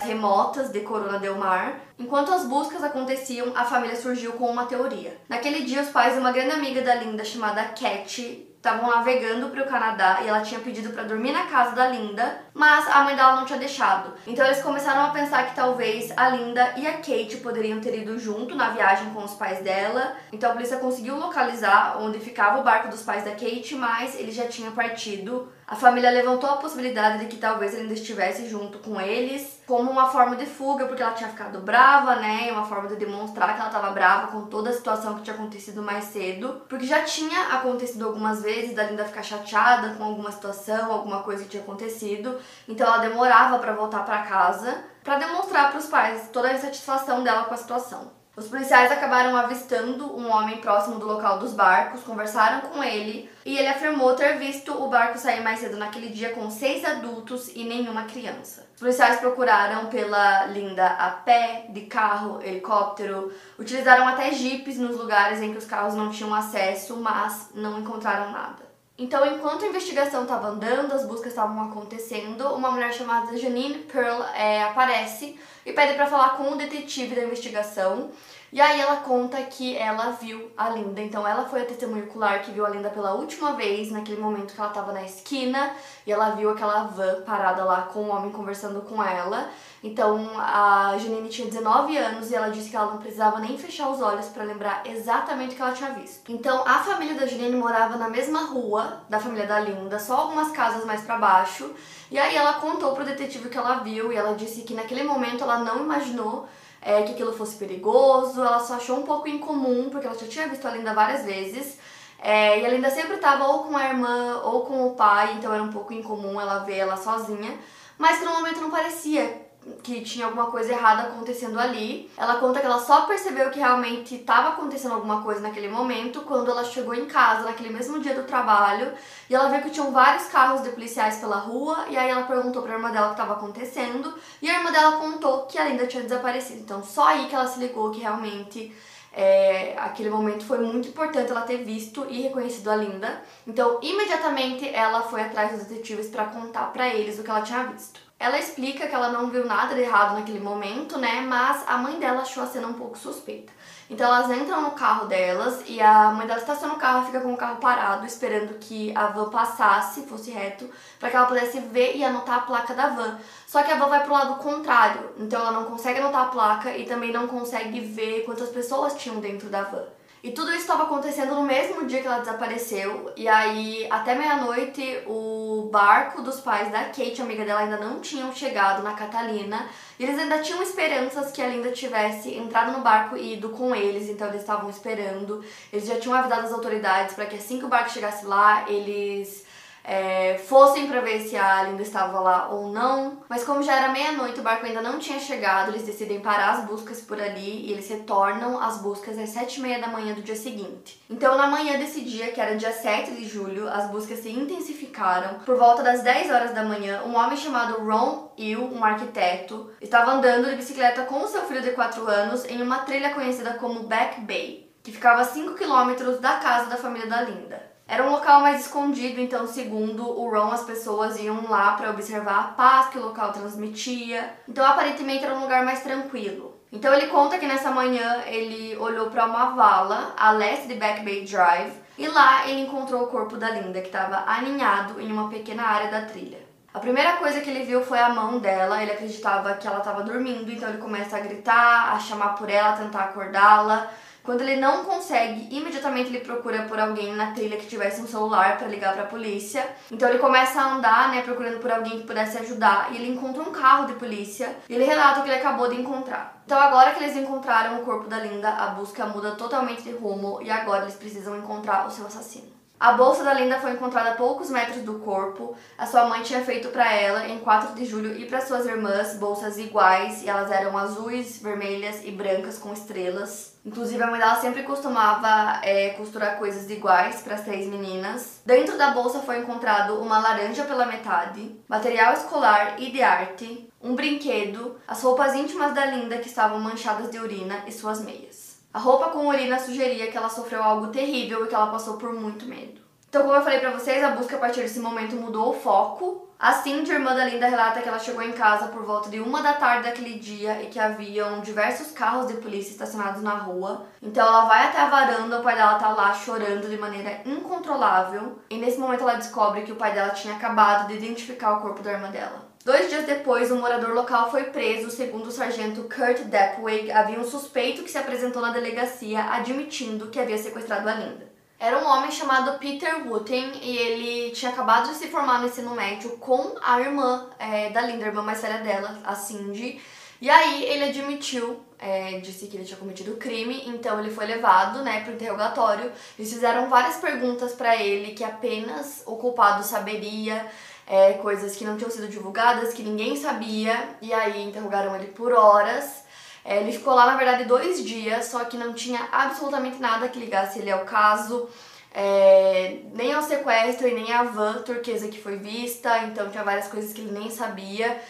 remotas 0.01 0.71
de 0.71 0.81
Corona 0.81 1.19
del 1.19 1.35
Mar. 1.35 1.79
Enquanto 1.99 2.33
as 2.33 2.45
buscas 2.45 2.83
aconteciam, 2.83 3.53
a 3.55 3.65
família 3.65 3.95
surgiu 3.95 4.33
com 4.33 4.49
uma 4.49 4.65
teoria. 4.65 5.15
Naquele 5.29 5.63
dia, 5.63 5.81
os 5.81 5.89
pais 5.89 6.13
de 6.13 6.19
uma 6.19 6.31
grande 6.31 6.51
amiga 6.51 6.81
da 6.81 6.95
Linda 6.95 7.23
chamada 7.23 7.63
Cat 7.65 8.47
estavam 8.61 8.91
navegando 8.91 9.49
para 9.49 9.63
o 9.63 9.67
Canadá 9.67 10.19
e 10.21 10.27
ela 10.27 10.41
tinha 10.41 10.59
pedido 10.59 10.91
para 10.91 11.01
dormir 11.01 11.31
na 11.31 11.45
casa 11.45 11.75
da 11.75 11.87
Linda, 11.87 12.41
mas 12.53 12.87
a 12.87 13.03
mãe 13.03 13.15
dela 13.15 13.35
não 13.35 13.45
tinha 13.45 13.57
deixado. 13.57 14.13
Então 14.27 14.45
eles 14.45 14.61
começaram 14.61 15.03
a 15.03 15.09
pensar 15.09 15.47
que 15.47 15.55
talvez 15.55 16.13
a 16.15 16.29
Linda 16.29 16.75
e 16.77 16.85
a 16.85 16.93
Kate 16.93 17.37
poderiam 17.37 17.81
ter 17.81 17.97
ido 17.97 18.19
junto 18.19 18.55
na 18.55 18.69
viagem 18.69 19.09
com 19.15 19.23
os 19.23 19.33
pais 19.33 19.61
dela. 19.61 20.15
Então 20.31 20.51
a 20.51 20.53
polícia 20.53 20.77
conseguiu 20.77 21.17
localizar 21.17 21.97
onde 21.99 22.19
ficava 22.19 22.59
o 22.59 22.63
barco 22.63 22.89
dos 22.89 23.01
pais 23.01 23.25
da 23.25 23.31
Kate, 23.31 23.73
mas 23.73 24.13
ele 24.15 24.31
já 24.31 24.47
tinha 24.47 24.69
partido. 24.69 25.51
A 25.71 25.75
família 25.77 26.11
levantou 26.11 26.49
a 26.49 26.57
possibilidade 26.57 27.19
de 27.19 27.27
que 27.27 27.37
talvez 27.37 27.71
ele 27.71 27.83
ainda 27.83 27.93
estivesse 27.93 28.45
junto 28.49 28.79
com 28.79 28.99
eles, 28.99 29.61
como 29.65 29.89
uma 29.89 30.09
forma 30.09 30.35
de 30.35 30.45
fuga, 30.45 30.85
porque 30.85 31.01
ela 31.01 31.13
tinha 31.13 31.29
ficado 31.29 31.61
brava, 31.61 32.17
né? 32.17 32.51
Uma 32.51 32.65
forma 32.65 32.89
de 32.89 32.97
demonstrar 32.97 33.53
que 33.53 33.61
ela 33.61 33.69
estava 33.69 33.89
brava 33.91 34.27
com 34.27 34.47
toda 34.47 34.69
a 34.69 34.73
situação 34.73 35.15
que 35.15 35.21
tinha 35.21 35.33
acontecido 35.33 35.81
mais 35.81 36.03
cedo, 36.03 36.61
porque 36.67 36.85
já 36.85 37.03
tinha 37.05 37.53
acontecido 37.53 38.05
algumas 38.05 38.43
vezes 38.43 38.75
da 38.75 38.83
Linda 38.83 39.05
ficar 39.05 39.23
chateada 39.23 39.95
com 39.95 40.03
alguma 40.03 40.29
situação, 40.29 40.91
alguma 40.91 41.23
coisa 41.23 41.43
que 41.43 41.51
tinha 41.51 41.63
acontecido. 41.63 42.37
Então 42.67 42.85
ela 42.85 42.97
demorava 42.97 43.57
para 43.57 43.71
voltar 43.71 44.03
para 44.03 44.23
casa 44.23 44.83
para 45.01 45.19
demonstrar 45.19 45.69
para 45.69 45.79
os 45.79 45.85
pais 45.85 46.29
toda 46.33 46.49
a 46.49 46.53
insatisfação 46.53 47.23
dela 47.23 47.45
com 47.45 47.53
a 47.53 47.57
situação. 47.57 48.20
Os 48.33 48.47
policiais 48.47 48.89
acabaram 48.89 49.35
avistando 49.35 50.17
um 50.17 50.31
homem 50.31 50.61
próximo 50.61 50.97
do 50.97 51.05
local 51.05 51.37
dos 51.37 51.53
barcos, 51.53 52.01
conversaram 52.01 52.61
com 52.61 52.81
ele 52.81 53.29
e 53.45 53.57
ele 53.57 53.67
afirmou 53.67 54.15
ter 54.15 54.37
visto 54.37 54.71
o 54.71 54.87
barco 54.87 55.17
sair 55.17 55.41
mais 55.41 55.59
cedo 55.59 55.75
naquele 55.75 56.07
dia 56.07 56.29
com 56.29 56.49
seis 56.49 56.85
adultos 56.85 57.49
e 57.53 57.65
nenhuma 57.65 58.03
criança. 58.03 58.65
Os 58.73 58.79
policiais 58.79 59.19
procuraram 59.19 59.87
pela 59.87 60.45
Linda 60.45 60.87
a 60.87 61.09
pé, 61.09 61.65
de 61.69 61.81
carro, 61.81 62.41
helicóptero, 62.41 63.33
utilizaram 63.59 64.07
até 64.07 64.31
jipes 64.31 64.77
nos 64.77 64.97
lugares 64.97 65.41
em 65.41 65.51
que 65.51 65.57
os 65.57 65.65
carros 65.65 65.93
não 65.93 66.09
tinham 66.09 66.33
acesso, 66.33 66.95
mas 66.95 67.49
não 67.53 67.79
encontraram 67.79 68.31
nada. 68.31 68.70
Então, 68.97 69.25
enquanto 69.25 69.63
a 69.63 69.67
investigação 69.67 70.23
estava 70.23 70.49
andando, 70.49 70.93
as 70.93 71.05
buscas 71.05 71.31
estavam 71.31 71.69
acontecendo, 71.69 72.53
uma 72.53 72.69
mulher 72.69 72.93
chamada 72.93 73.35
Janine 73.35 73.79
Pearl 73.79 74.21
é, 74.35 74.63
aparece 74.63 75.39
e 75.65 75.73
pede 75.73 75.93
para 75.93 76.07
falar 76.07 76.37
com 76.37 76.51
o 76.51 76.57
detetive 76.57 77.15
da 77.15 77.23
investigação. 77.23 78.11
E 78.51 78.59
aí 78.59 78.81
ela 78.81 78.97
conta 78.97 79.41
que 79.43 79.77
ela 79.77 80.11
viu 80.11 80.51
a 80.57 80.69
Linda. 80.69 80.99
Então 81.01 81.25
ela 81.25 81.45
foi 81.45 81.61
a 81.61 81.65
testemunha 81.65 82.03
ocular 82.03 82.41
que 82.41 82.51
viu 82.51 82.65
a 82.65 82.69
Linda 82.69 82.89
pela 82.89 83.13
última 83.13 83.53
vez, 83.53 83.91
naquele 83.91 84.19
momento 84.19 84.53
que 84.53 84.59
ela 84.59 84.69
estava 84.69 84.91
na 84.91 85.03
esquina, 85.03 85.73
e 86.05 86.11
ela 86.11 86.31
viu 86.31 86.49
aquela 86.49 86.83
van 86.83 87.21
parada 87.21 87.63
lá 87.63 87.83
com 87.83 87.99
o 87.99 88.07
um 88.07 88.11
homem 88.11 88.29
conversando 88.29 88.81
com 88.81 89.01
ela. 89.01 89.49
Então 89.81 90.29
a 90.37 90.97
Janine 90.99 91.29
tinha 91.29 91.47
19 91.47 91.97
anos 91.97 92.29
e 92.29 92.35
ela 92.35 92.49
disse 92.49 92.69
que 92.69 92.75
ela 92.75 92.91
não 92.91 92.97
precisava 92.97 93.39
nem 93.39 93.57
fechar 93.57 93.89
os 93.89 94.01
olhos 94.01 94.27
para 94.27 94.43
lembrar 94.43 94.83
exatamente 94.85 95.53
o 95.53 95.55
que 95.55 95.61
ela 95.61 95.71
tinha 95.71 95.91
visto. 95.91 96.29
Então 96.29 96.63
a 96.67 96.79
família 96.79 97.15
da 97.15 97.25
Janine 97.25 97.55
morava 97.55 97.97
na 97.97 98.09
mesma 98.09 98.43
rua 98.43 99.01
da 99.09 99.19
família 99.19 99.47
da 99.47 99.61
Linda, 99.61 99.97
só 99.97 100.17
algumas 100.17 100.51
casas 100.51 100.85
mais 100.85 101.01
para 101.01 101.17
baixo. 101.17 101.73
E 102.11 102.19
aí 102.19 102.35
ela 102.35 102.53
contou 102.55 102.93
pro 102.93 103.05
detetive 103.05 103.47
o 103.47 103.49
que 103.49 103.57
ela 103.57 103.75
viu 103.75 104.11
e 104.11 104.17
ela 104.17 104.35
disse 104.35 104.63
que 104.63 104.73
naquele 104.73 105.03
momento 105.03 105.41
ela 105.41 105.59
não 105.59 105.77
imaginou 105.77 106.47
é, 106.81 107.03
que 107.03 107.11
aquilo 107.11 107.33
fosse 107.33 107.55
perigoso, 107.55 108.41
ela 108.41 108.59
só 108.59 108.75
achou 108.75 108.97
um 108.97 109.03
pouco 109.03 109.27
incomum, 109.27 109.89
porque 109.89 110.07
ela 110.07 110.17
já 110.17 110.27
tinha 110.27 110.47
visto 110.47 110.67
a 110.67 110.71
Linda 110.71 110.93
várias 110.93 111.23
vezes. 111.23 111.77
É, 112.19 112.59
e 112.59 112.65
a 112.65 112.69
Linda 112.69 112.89
sempre 112.89 113.15
estava 113.15 113.47
ou 113.47 113.63
com 113.63 113.77
a 113.77 113.87
irmã 113.87 114.41
ou 114.43 114.61
com 114.65 114.87
o 114.87 114.95
pai, 114.95 115.33
então 115.37 115.53
era 115.53 115.61
um 115.61 115.71
pouco 115.71 115.93
incomum 115.93 116.39
ela 116.39 116.59
ver 116.59 116.77
ela 116.77 116.97
sozinha. 116.97 117.57
Mas 117.97 118.17
que 118.17 118.25
no 118.25 118.33
momento 118.33 118.61
não 118.61 118.71
parecia 118.71 119.40
que 119.83 120.01
tinha 120.01 120.25
alguma 120.25 120.47
coisa 120.47 120.71
errada 120.71 121.03
acontecendo 121.03 121.59
ali. 121.59 122.09
Ela 122.17 122.35
conta 122.35 122.59
que 122.59 122.65
ela 122.65 122.79
só 122.79 123.01
percebeu 123.01 123.49
que 123.51 123.59
realmente 123.59 124.15
estava 124.15 124.49
acontecendo 124.49 124.95
alguma 124.95 125.21
coisa 125.21 125.39
naquele 125.39 125.67
momento 125.67 126.21
quando 126.21 126.49
ela 126.49 126.63
chegou 126.63 126.93
em 126.93 127.05
casa, 127.05 127.43
naquele 127.43 127.69
mesmo 127.69 127.99
dia 127.99 128.15
do 128.15 128.23
trabalho, 128.23 128.91
e 129.29 129.35
ela 129.35 129.49
viu 129.49 129.61
que 129.61 129.69
tinham 129.69 129.91
vários 129.91 130.25
carros 130.25 130.61
de 130.63 130.69
policiais 130.69 131.17
pela 131.17 131.37
rua, 131.37 131.85
e 131.89 131.97
aí 131.97 132.09
ela 132.09 132.23
perguntou 132.23 132.61
para 132.61 132.73
a 132.73 132.75
irmã 132.75 132.91
dela 132.91 133.07
o 133.07 133.09
que 133.09 133.21
estava 133.21 133.33
acontecendo, 133.33 134.13
e 134.41 134.49
a 134.49 134.57
irmã 134.57 134.71
dela 134.71 134.97
contou 134.97 135.45
que 135.45 135.57
a 135.57 135.65
Linda 135.65 135.85
tinha 135.85 136.03
desaparecido. 136.03 136.59
Então, 136.59 136.83
só 136.83 137.07
aí 137.07 137.27
que 137.27 137.35
ela 137.35 137.47
se 137.47 137.59
ligou 137.59 137.91
que 137.91 137.99
realmente 137.99 138.75
é, 139.13 139.75
aquele 139.77 140.09
momento 140.09 140.45
foi 140.45 140.59
muito 140.59 140.87
importante 140.87 141.29
ela 141.29 141.41
ter 141.41 141.57
visto 141.57 142.05
e 142.09 142.21
reconhecido 142.21 142.69
a 142.69 142.75
Linda. 142.75 143.21
Então, 143.45 143.79
imediatamente 143.81 144.67
ela 144.73 145.01
foi 145.01 145.21
atrás 145.21 145.51
dos 145.51 145.67
detetives 145.67 146.07
para 146.07 146.25
contar 146.25 146.71
para 146.71 146.87
eles 146.87 147.19
o 147.19 147.23
que 147.23 147.29
ela 147.29 147.41
tinha 147.41 147.63
visto. 147.63 148.10
Ela 148.21 148.37
explica 148.37 148.85
que 148.87 148.93
ela 148.93 149.09
não 149.09 149.31
viu 149.31 149.47
nada 149.47 149.73
de 149.73 149.81
errado 149.81 150.13
naquele 150.13 150.39
momento, 150.39 150.95
né? 150.99 151.21
Mas 151.21 151.63
a 151.67 151.75
mãe 151.75 151.99
dela 151.99 152.21
achou 152.21 152.43
a 152.43 152.45
cena 152.45 152.67
um 152.67 152.73
pouco 152.73 152.95
suspeita. 152.95 153.51
Então 153.89 154.05
elas 154.05 154.29
entram 154.29 154.61
no 154.61 154.71
carro 154.71 155.07
delas 155.07 155.63
e 155.65 155.81
a 155.81 156.11
mãe 156.11 156.27
dela 156.27 156.39
estaciona 156.39 156.75
o 156.75 156.77
carro, 156.77 157.07
fica 157.07 157.19
com 157.19 157.33
o 157.33 157.37
carro 157.37 157.57
parado, 157.57 158.05
esperando 158.05 158.59
que 158.59 158.95
a 158.95 159.07
van 159.07 159.31
passasse, 159.31 160.03
fosse 160.03 160.29
reto, 160.29 160.69
para 160.99 161.09
que 161.09 161.15
ela 161.15 161.25
pudesse 161.25 161.59
ver 161.61 161.95
e 161.97 162.05
anotar 162.05 162.35
a 162.35 162.41
placa 162.41 162.75
da 162.75 162.89
van. 162.89 163.17
Só 163.47 163.63
que 163.63 163.71
a 163.71 163.75
van 163.75 163.87
vai 163.87 164.03
pro 164.03 164.13
lado 164.13 164.35
contrário, 164.35 165.09
então 165.17 165.41
ela 165.41 165.51
não 165.53 165.65
consegue 165.65 165.99
anotar 165.99 166.25
a 166.25 166.29
placa 166.29 166.77
e 166.77 166.85
também 166.85 167.11
não 167.11 167.25
consegue 167.25 167.79
ver 167.79 168.23
quantas 168.23 168.49
pessoas 168.49 168.93
tinham 168.93 169.19
dentro 169.19 169.49
da 169.49 169.63
van. 169.63 169.87
E 170.23 170.31
tudo 170.31 170.51
isso 170.51 170.61
estava 170.61 170.83
acontecendo 170.83 171.33
no 171.33 171.41
mesmo 171.41 171.87
dia 171.87 171.99
que 171.99 172.05
ela 172.05 172.19
desapareceu. 172.19 173.11
E 173.17 173.27
aí, 173.27 173.87
até 173.89 174.13
meia-noite, 174.13 175.01
o 175.07 175.67
barco 175.71 176.21
dos 176.21 176.39
pais 176.39 176.71
da 176.71 176.85
Kate, 176.85 177.21
amiga 177.21 177.43
dela, 177.43 177.61
ainda 177.61 177.77
não 177.77 177.99
tinham 177.99 178.31
chegado 178.31 178.83
na 178.83 178.93
Catalina. 178.93 179.67
E 179.97 180.03
eles 180.03 180.19
ainda 180.19 180.39
tinham 180.39 180.61
esperanças 180.61 181.31
que 181.31 181.41
a 181.41 181.47
Linda 181.47 181.71
tivesse 181.71 182.35
entrado 182.35 182.71
no 182.71 182.83
barco 182.83 183.17
e 183.17 183.33
ido 183.33 183.49
com 183.49 183.75
eles, 183.75 184.09
então 184.09 184.27
eles 184.27 184.41
estavam 184.41 184.69
esperando. 184.69 185.43
Eles 185.73 185.87
já 185.87 185.99
tinham 185.99 186.15
avisado 186.15 186.45
as 186.45 186.53
autoridades 186.53 187.15
para 187.15 187.25
que 187.25 187.35
assim 187.35 187.57
que 187.57 187.65
o 187.65 187.69
barco 187.69 187.89
chegasse 187.89 188.23
lá, 188.23 188.69
eles 188.69 189.43
é, 189.83 190.37
fossem 190.37 190.87
para 190.87 191.01
ver 191.01 191.21
se 191.21 191.35
a 191.35 191.63
Linda 191.63 191.81
estava 191.81 192.19
lá 192.19 192.49
ou 192.49 192.69
não. 192.69 193.23
Mas 193.27 193.43
como 193.43 193.63
já 193.63 193.75
era 193.75 193.91
meia-noite, 193.91 194.39
o 194.39 194.43
barco 194.43 194.65
ainda 194.65 194.81
não 194.81 194.99
tinha 194.99 195.19
chegado, 195.19 195.71
eles 195.71 195.83
decidem 195.83 196.19
parar 196.19 196.51
as 196.51 196.65
buscas 196.65 197.01
por 197.01 197.19
ali 197.19 197.67
e 197.67 197.71
eles 197.71 197.89
retornam 197.89 198.61
as 198.61 198.77
buscas 198.77 199.17
às 199.17 199.29
sete 199.29 199.59
e 199.59 199.61
meia 199.61 199.79
da 199.79 199.87
manhã 199.87 200.13
do 200.13 200.21
dia 200.21 200.35
seguinte. 200.35 201.01
Então, 201.09 201.37
na 201.37 201.47
manhã 201.47 201.77
desse 201.77 202.01
dia, 202.01 202.31
que 202.31 202.39
era 202.39 202.55
dia 202.55 202.71
7 202.71 203.11
de 203.11 203.27
julho, 203.27 203.67
as 203.67 203.89
buscas 203.89 204.19
se 204.19 204.29
intensificaram. 204.29 205.39
Por 205.39 205.57
volta 205.57 205.83
das 205.83 206.01
10 206.01 206.31
horas 206.31 206.53
da 206.53 206.63
manhã, 206.63 207.03
um 207.05 207.15
homem 207.15 207.37
chamado 207.37 207.83
Ron 207.83 208.31
Hill, 208.37 208.63
um 208.73 208.83
arquiteto, 208.83 209.71
estava 209.81 210.13
andando 210.13 210.49
de 210.49 210.55
bicicleta 210.55 211.03
com 211.03 211.27
seu 211.27 211.41
filho 211.43 211.61
de 211.61 211.71
4 211.71 212.07
anos 212.07 212.45
em 212.45 212.61
uma 212.61 212.79
trilha 212.79 213.13
conhecida 213.13 213.55
como 213.55 213.83
Back 213.83 214.21
Bay, 214.21 214.71
que 214.83 214.91
ficava 214.91 215.21
a 215.21 215.25
5 215.25 215.55
quilômetros 215.55 216.19
da 216.19 216.37
casa 216.37 216.69
da 216.69 216.77
família 216.77 217.07
da 217.07 217.21
Linda. 217.21 217.70
Era 217.91 218.07
um 218.07 218.11
local 218.11 218.39
mais 218.39 218.61
escondido, 218.61 219.19
então, 219.19 219.45
segundo 219.45 220.09
o 220.09 220.31
Ron, 220.31 220.49
as 220.49 220.63
pessoas 220.63 221.19
iam 221.19 221.49
lá 221.49 221.73
para 221.73 221.89
observar 221.89 222.39
a 222.39 222.43
paz 222.43 222.87
que 222.87 222.97
o 222.97 223.01
local 223.01 223.33
transmitia. 223.33 224.33
Então, 224.47 224.65
aparentemente, 224.65 225.25
era 225.25 225.35
um 225.35 225.41
lugar 225.41 225.65
mais 225.65 225.83
tranquilo. 225.83 226.55
Então, 226.71 226.93
ele 226.93 227.07
conta 227.07 227.37
que 227.37 227.45
nessa 227.45 227.69
manhã 227.69 228.23
ele 228.27 228.77
olhou 228.77 229.09
para 229.09 229.25
uma 229.25 229.49
vala 229.49 230.13
a 230.17 230.31
leste 230.31 230.69
de 230.69 230.75
Back 230.75 231.03
Bay 231.03 231.25
Drive 231.25 231.73
e 231.97 232.07
lá 232.07 232.47
ele 232.47 232.61
encontrou 232.61 233.03
o 233.03 233.07
corpo 233.07 233.35
da 233.35 233.49
Linda, 233.49 233.81
que 233.81 233.87
estava 233.87 234.23
aninhado 234.25 235.01
em 235.01 235.11
uma 235.11 235.29
pequena 235.29 235.63
área 235.63 235.91
da 235.91 236.03
trilha. 236.03 236.39
A 236.73 236.79
primeira 236.79 237.17
coisa 237.17 237.41
que 237.41 237.49
ele 237.49 237.65
viu 237.65 237.83
foi 237.83 237.99
a 237.99 238.07
mão 238.07 238.39
dela, 238.39 238.81
ele 238.81 238.93
acreditava 238.93 239.55
que 239.55 239.67
ela 239.67 239.79
estava 239.79 240.01
dormindo, 240.03 240.49
então 240.49 240.69
ele 240.69 240.77
começa 240.77 241.17
a 241.17 241.19
gritar, 241.19 241.93
a 241.93 241.99
chamar 241.99 242.35
por 242.35 242.49
ela, 242.49 242.69
a 242.69 242.77
tentar 242.77 243.01
acordá-la. 243.01 243.89
Quando 244.23 244.41
ele 244.41 244.57
não 244.57 244.83
consegue, 244.83 245.47
imediatamente 245.55 246.09
ele 246.09 246.19
procura 246.19 246.63
por 246.63 246.79
alguém 246.79 247.15
na 247.15 247.31
trilha 247.31 247.57
que 247.57 247.65
tivesse 247.65 248.01
um 248.01 248.07
celular 248.07 248.57
para 248.57 248.67
ligar 248.67 248.93
para 248.93 249.03
a 249.03 249.07
polícia. 249.07 249.67
Então 249.91 250.07
ele 250.07 250.19
começa 250.19 250.61
a 250.61 250.75
andar, 250.75 251.09
né, 251.09 251.23
procurando 251.23 251.59
por 251.59 251.71
alguém 251.71 251.99
que 251.99 252.07
pudesse 252.07 252.37
ajudar, 252.37 252.89
e 252.91 252.97
ele 252.97 253.11
encontra 253.11 253.41
um 253.41 253.51
carro 253.51 253.87
de 253.87 253.93
polícia, 253.93 254.55
e 254.69 254.75
ele 254.75 254.83
relata 254.83 255.19
o 255.19 255.23
que 255.23 255.29
ele 255.29 255.39
acabou 255.39 255.69
de 255.69 255.81
encontrar. 255.81 256.41
Então 256.45 256.59
agora 256.59 256.91
que 256.91 257.03
eles 257.03 257.15
encontraram 257.15 257.79
o 257.79 257.85
corpo 257.85 258.07
da 258.07 258.19
Linda, 258.19 258.49
a 258.49 258.67
busca 258.67 259.05
muda 259.05 259.31
totalmente 259.31 259.81
de 259.83 259.91
rumo 259.91 260.39
e 260.41 260.51
agora 260.51 260.83
eles 260.83 260.95
precisam 260.95 261.37
encontrar 261.37 261.87
o 261.87 261.91
seu 261.91 262.05
assassino. 262.05 262.60
A 262.81 262.93
bolsa 262.93 263.23
da 263.23 263.31
Linda 263.35 263.59
foi 263.59 263.73
encontrada 263.73 264.09
a 264.09 264.15
poucos 264.15 264.49
metros 264.49 264.81
do 264.81 264.95
corpo. 264.95 265.55
A 265.77 265.85
sua 265.85 266.07
mãe 266.07 266.23
tinha 266.23 266.43
feito 266.43 266.69
para 266.69 266.91
ela, 266.91 267.27
em 267.27 267.37
4 267.37 267.75
de 267.75 267.85
julho, 267.85 268.17
e 268.17 268.25
para 268.25 268.41
suas 268.41 268.65
irmãs 268.65 269.17
bolsas 269.17 269.59
iguais, 269.59 270.23
e 270.23 270.27
elas 270.27 270.49
eram 270.49 270.75
azuis, 270.75 271.39
vermelhas 271.39 272.03
e 272.03 272.09
brancas 272.09 272.57
com 272.57 272.73
estrelas. 272.73 273.55
Inclusive, 273.63 274.01
a 274.01 274.07
mãe 274.07 274.19
dela 274.19 274.41
sempre 274.41 274.63
costumava 274.63 275.61
é, 275.63 275.89
costurar 275.89 276.39
coisas 276.39 276.67
iguais 276.71 277.21
para 277.21 277.35
as 277.35 277.41
três 277.41 277.67
meninas. 277.67 278.41
Dentro 278.43 278.75
da 278.79 278.89
bolsa 278.89 279.19
foi 279.19 279.37
encontrado 279.37 280.01
uma 280.01 280.17
laranja 280.17 280.63
pela 280.63 280.87
metade, 280.87 281.55
material 281.69 282.13
escolar 282.13 282.81
e 282.81 282.91
de 282.91 283.03
arte, 283.03 283.69
um 283.79 283.93
brinquedo, 283.93 284.75
as 284.87 285.03
roupas 285.03 285.35
íntimas 285.35 285.75
da 285.75 285.85
Linda 285.85 286.17
que 286.17 286.27
estavam 286.27 286.59
manchadas 286.59 287.11
de 287.11 287.19
urina 287.19 287.63
e 287.67 287.71
suas 287.71 288.01
meias. 288.01 288.40
A 288.73 288.79
roupa 288.79 289.09
com 289.09 289.27
urina 289.27 289.59
sugeria 289.59 290.09
que 290.09 290.17
ela 290.17 290.29
sofreu 290.29 290.63
algo 290.63 290.87
terrível 290.87 291.43
e 291.43 291.47
que 291.47 291.55
ela 291.55 291.67
passou 291.67 291.97
por 291.97 292.13
muito 292.13 292.45
medo. 292.45 292.79
Então, 293.09 293.23
como 293.23 293.35
eu 293.35 293.43
falei 293.43 293.59
pra 293.59 293.71
vocês, 293.71 294.01
a 294.01 294.11
busca 294.11 294.37
a 294.37 294.39
partir 294.39 294.61
desse 294.61 294.79
momento 294.79 295.17
mudou 295.17 295.49
o 295.49 295.59
foco. 295.59 296.29
A 296.39 296.53
Cindy, 296.53 296.91
irmã 296.91 297.13
da 297.13 297.25
Linda, 297.25 297.45
relata 297.45 297.81
que 297.81 297.89
ela 297.89 297.99
chegou 297.99 298.23
em 298.23 298.31
casa 298.31 298.69
por 298.69 298.85
volta 298.85 299.09
de 299.09 299.19
uma 299.19 299.41
da 299.41 299.53
tarde 299.53 299.83
daquele 299.83 300.17
dia 300.17 300.61
e 300.63 300.67
que 300.67 300.79
haviam 300.79 301.41
diversos 301.41 301.91
carros 301.91 302.27
de 302.27 302.35
polícia 302.35 302.71
estacionados 302.71 303.21
na 303.21 303.33
rua. 303.33 303.85
Então 304.01 304.25
ela 304.25 304.45
vai 304.45 304.67
até 304.67 304.79
a 304.79 304.89
varanda, 304.89 305.39
o 305.39 305.43
pai 305.43 305.55
dela 305.55 305.77
tá 305.77 305.89
lá 305.89 306.13
chorando 306.13 306.69
de 306.69 306.77
maneira 306.77 307.21
incontrolável. 307.25 308.39
E 308.49 308.57
nesse 308.57 308.79
momento 308.79 309.01
ela 309.01 309.15
descobre 309.15 309.63
que 309.63 309.73
o 309.73 309.75
pai 309.75 309.93
dela 309.93 310.11
tinha 310.11 310.33
acabado 310.33 310.87
de 310.87 310.95
identificar 310.95 311.57
o 311.57 311.61
corpo 311.61 311.83
da 311.83 311.91
irmã 311.91 312.09
dela. 312.09 312.50
Dois 312.63 312.89
dias 312.89 313.07
depois, 313.07 313.51
um 313.51 313.59
morador 313.59 313.95
local 313.95 314.29
foi 314.29 314.43
preso. 314.45 314.91
Segundo 314.91 315.27
o 315.27 315.31
sargento 315.31 315.89
Kurt 315.89 316.19
Depwig, 316.25 316.91
havia 316.91 317.19
um 317.19 317.23
suspeito 317.23 317.81
que 317.81 317.89
se 317.89 317.97
apresentou 317.97 318.39
na 318.39 318.51
delegacia 318.51 319.23
admitindo 319.31 320.09
que 320.09 320.19
havia 320.19 320.37
sequestrado 320.37 320.87
a 320.87 320.93
Linda. 320.93 321.31
Era 321.59 321.79
um 321.79 321.87
homem 321.87 322.11
chamado 322.11 322.59
Peter 322.59 323.07
Wooten 323.07 323.53
e 323.63 323.77
ele 323.77 324.31
tinha 324.31 324.51
acabado 324.51 324.89
de 324.89 324.95
se 324.95 325.07
formar 325.07 325.39
no 325.39 325.47
ensino 325.47 325.73
médio 325.73 326.17
com 326.17 326.55
a 326.61 326.79
irmã 326.79 327.29
é, 327.39 327.71
da 327.71 327.81
Linda, 327.81 328.05
a 328.05 328.07
irmã 328.09 328.21
mais 328.21 328.41
velha 328.41 328.59
dela, 328.59 328.99
a 329.03 329.15
Cindy. 329.15 329.81
E 330.21 330.29
aí 330.29 330.63
ele 330.65 330.83
admitiu, 330.85 331.61
é, 331.79 332.19
disse 332.19 332.45
que 332.45 332.55
ele 332.55 332.63
tinha 332.63 332.77
cometido 332.77 333.13
o 333.13 333.17
crime, 333.17 333.63
então 333.65 333.99
ele 333.99 334.11
foi 334.11 334.27
levado, 334.27 334.83
né, 334.83 334.99
para 335.01 335.11
o 335.11 335.15
interrogatório. 335.15 335.91
Eles 336.17 336.31
fizeram 336.31 336.69
várias 336.69 336.97
perguntas 336.97 337.53
para 337.53 337.75
ele 337.75 338.13
que 338.13 338.23
apenas 338.23 339.01
o 339.07 339.15
culpado 339.15 339.63
saberia 339.63 340.45
é, 340.87 341.13
coisas 341.13 341.55
que 341.55 341.65
não 341.65 341.77
tinham 341.77 341.89
sido 341.89 342.07
divulgadas, 342.07 342.73
que 342.73 342.83
ninguém 342.83 343.15
sabia, 343.15 343.95
e 344.01 344.13
aí 344.13 344.43
interrogaram 344.43 344.95
ele 344.95 345.07
por 345.07 345.31
horas. 345.31 346.03
É, 346.43 346.59
ele 346.59 346.71
ficou 346.71 346.93
lá, 346.93 347.05
na 347.05 347.15
verdade, 347.15 347.45
dois 347.45 347.83
dias, 347.83 348.25
só 348.25 348.45
que 348.45 348.57
não 348.57 348.73
tinha 348.73 349.07
absolutamente 349.11 349.77
nada 349.79 350.09
que 350.09 350.19
ligasse 350.19 350.59
ele 350.59 350.71
ao 350.71 350.85
caso, 350.85 351.47
é, 351.93 352.79
nem 352.93 353.13
ao 353.13 353.21
sequestro 353.21 353.87
e 353.87 353.93
nem 353.93 354.11
à 354.11 354.23
van 354.23 354.61
turquesa 354.63 355.07
que 355.07 355.21
foi 355.21 355.37
vista, 355.37 355.99
então 356.05 356.29
tinha 356.29 356.43
várias 356.43 356.67
coisas 356.67 356.93
que 356.93 357.01
ele 357.01 357.11
nem 357.11 357.29
sabia. 357.29 358.01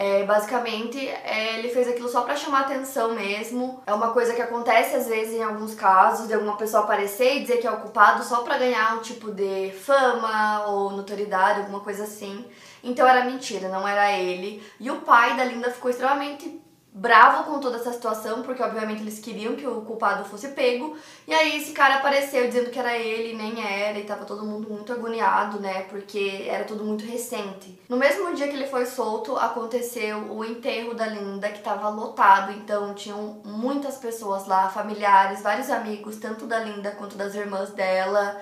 É, 0.00 0.22
basicamente, 0.22 0.96
é, 1.08 1.58
ele 1.58 1.70
fez 1.70 1.88
aquilo 1.88 2.08
só 2.08 2.22
para 2.22 2.36
chamar 2.36 2.60
atenção 2.60 3.16
mesmo. 3.16 3.82
É 3.84 3.92
uma 3.92 4.12
coisa 4.12 4.32
que 4.32 4.40
acontece 4.40 4.94
às 4.94 5.08
vezes 5.08 5.34
em 5.34 5.42
alguns 5.42 5.74
casos 5.74 6.28
de 6.28 6.34
alguma 6.34 6.56
pessoa 6.56 6.84
aparecer 6.84 7.38
e 7.38 7.40
dizer 7.40 7.56
que 7.56 7.66
é 7.66 7.70
o 7.72 7.80
culpado 7.80 8.22
só 8.22 8.42
para 8.42 8.58
ganhar 8.58 8.96
um 8.96 9.02
tipo 9.02 9.32
de 9.32 9.72
fama 9.72 10.66
ou 10.68 10.92
notoriedade, 10.92 11.62
alguma 11.62 11.80
coisa 11.80 12.04
assim. 12.04 12.44
Então 12.84 13.04
era 13.08 13.24
mentira, 13.24 13.68
não 13.68 13.88
era 13.88 14.12
ele. 14.12 14.62
E 14.78 14.88
o 14.88 15.00
pai 15.00 15.36
da 15.36 15.44
Linda 15.44 15.68
ficou 15.72 15.90
extremamente 15.90 16.62
bravo 16.92 17.44
com 17.44 17.60
toda 17.60 17.76
essa 17.76 17.92
situação, 17.92 18.42
porque 18.42 18.62
obviamente 18.62 19.02
eles 19.02 19.18
queriam 19.18 19.54
que 19.54 19.66
o 19.66 19.82
culpado 19.82 20.24
fosse 20.24 20.48
pego. 20.48 20.96
E 21.26 21.34
aí 21.34 21.58
esse 21.58 21.72
cara 21.72 21.96
apareceu 21.96 22.46
dizendo 22.46 22.70
que 22.70 22.78
era 22.78 22.96
ele, 22.96 23.36
nem 23.36 23.64
era, 23.64 23.98
e 23.98 24.04
tava 24.04 24.24
todo 24.24 24.44
mundo 24.44 24.68
muito 24.68 24.92
agoniado, 24.92 25.60
né? 25.60 25.82
Porque 25.82 26.46
era 26.48 26.64
tudo 26.64 26.84
muito 26.84 27.04
recente. 27.04 27.80
No 27.88 27.96
mesmo 27.96 28.34
dia 28.34 28.48
que 28.48 28.54
ele 28.54 28.66
foi 28.66 28.86
solto, 28.86 29.36
aconteceu 29.36 30.32
o 30.32 30.44
enterro 30.44 30.94
da 30.94 31.06
Linda, 31.06 31.50
que 31.50 31.62
tava 31.62 31.88
lotado, 31.88 32.52
então 32.52 32.94
tinham 32.94 33.40
muitas 33.44 33.96
pessoas 33.98 34.46
lá, 34.46 34.68
familiares, 34.68 35.42
vários 35.42 35.70
amigos, 35.70 36.16
tanto 36.16 36.46
da 36.46 36.58
Linda 36.60 36.92
quanto 36.92 37.16
das 37.16 37.34
irmãs 37.34 37.70
dela. 37.70 38.40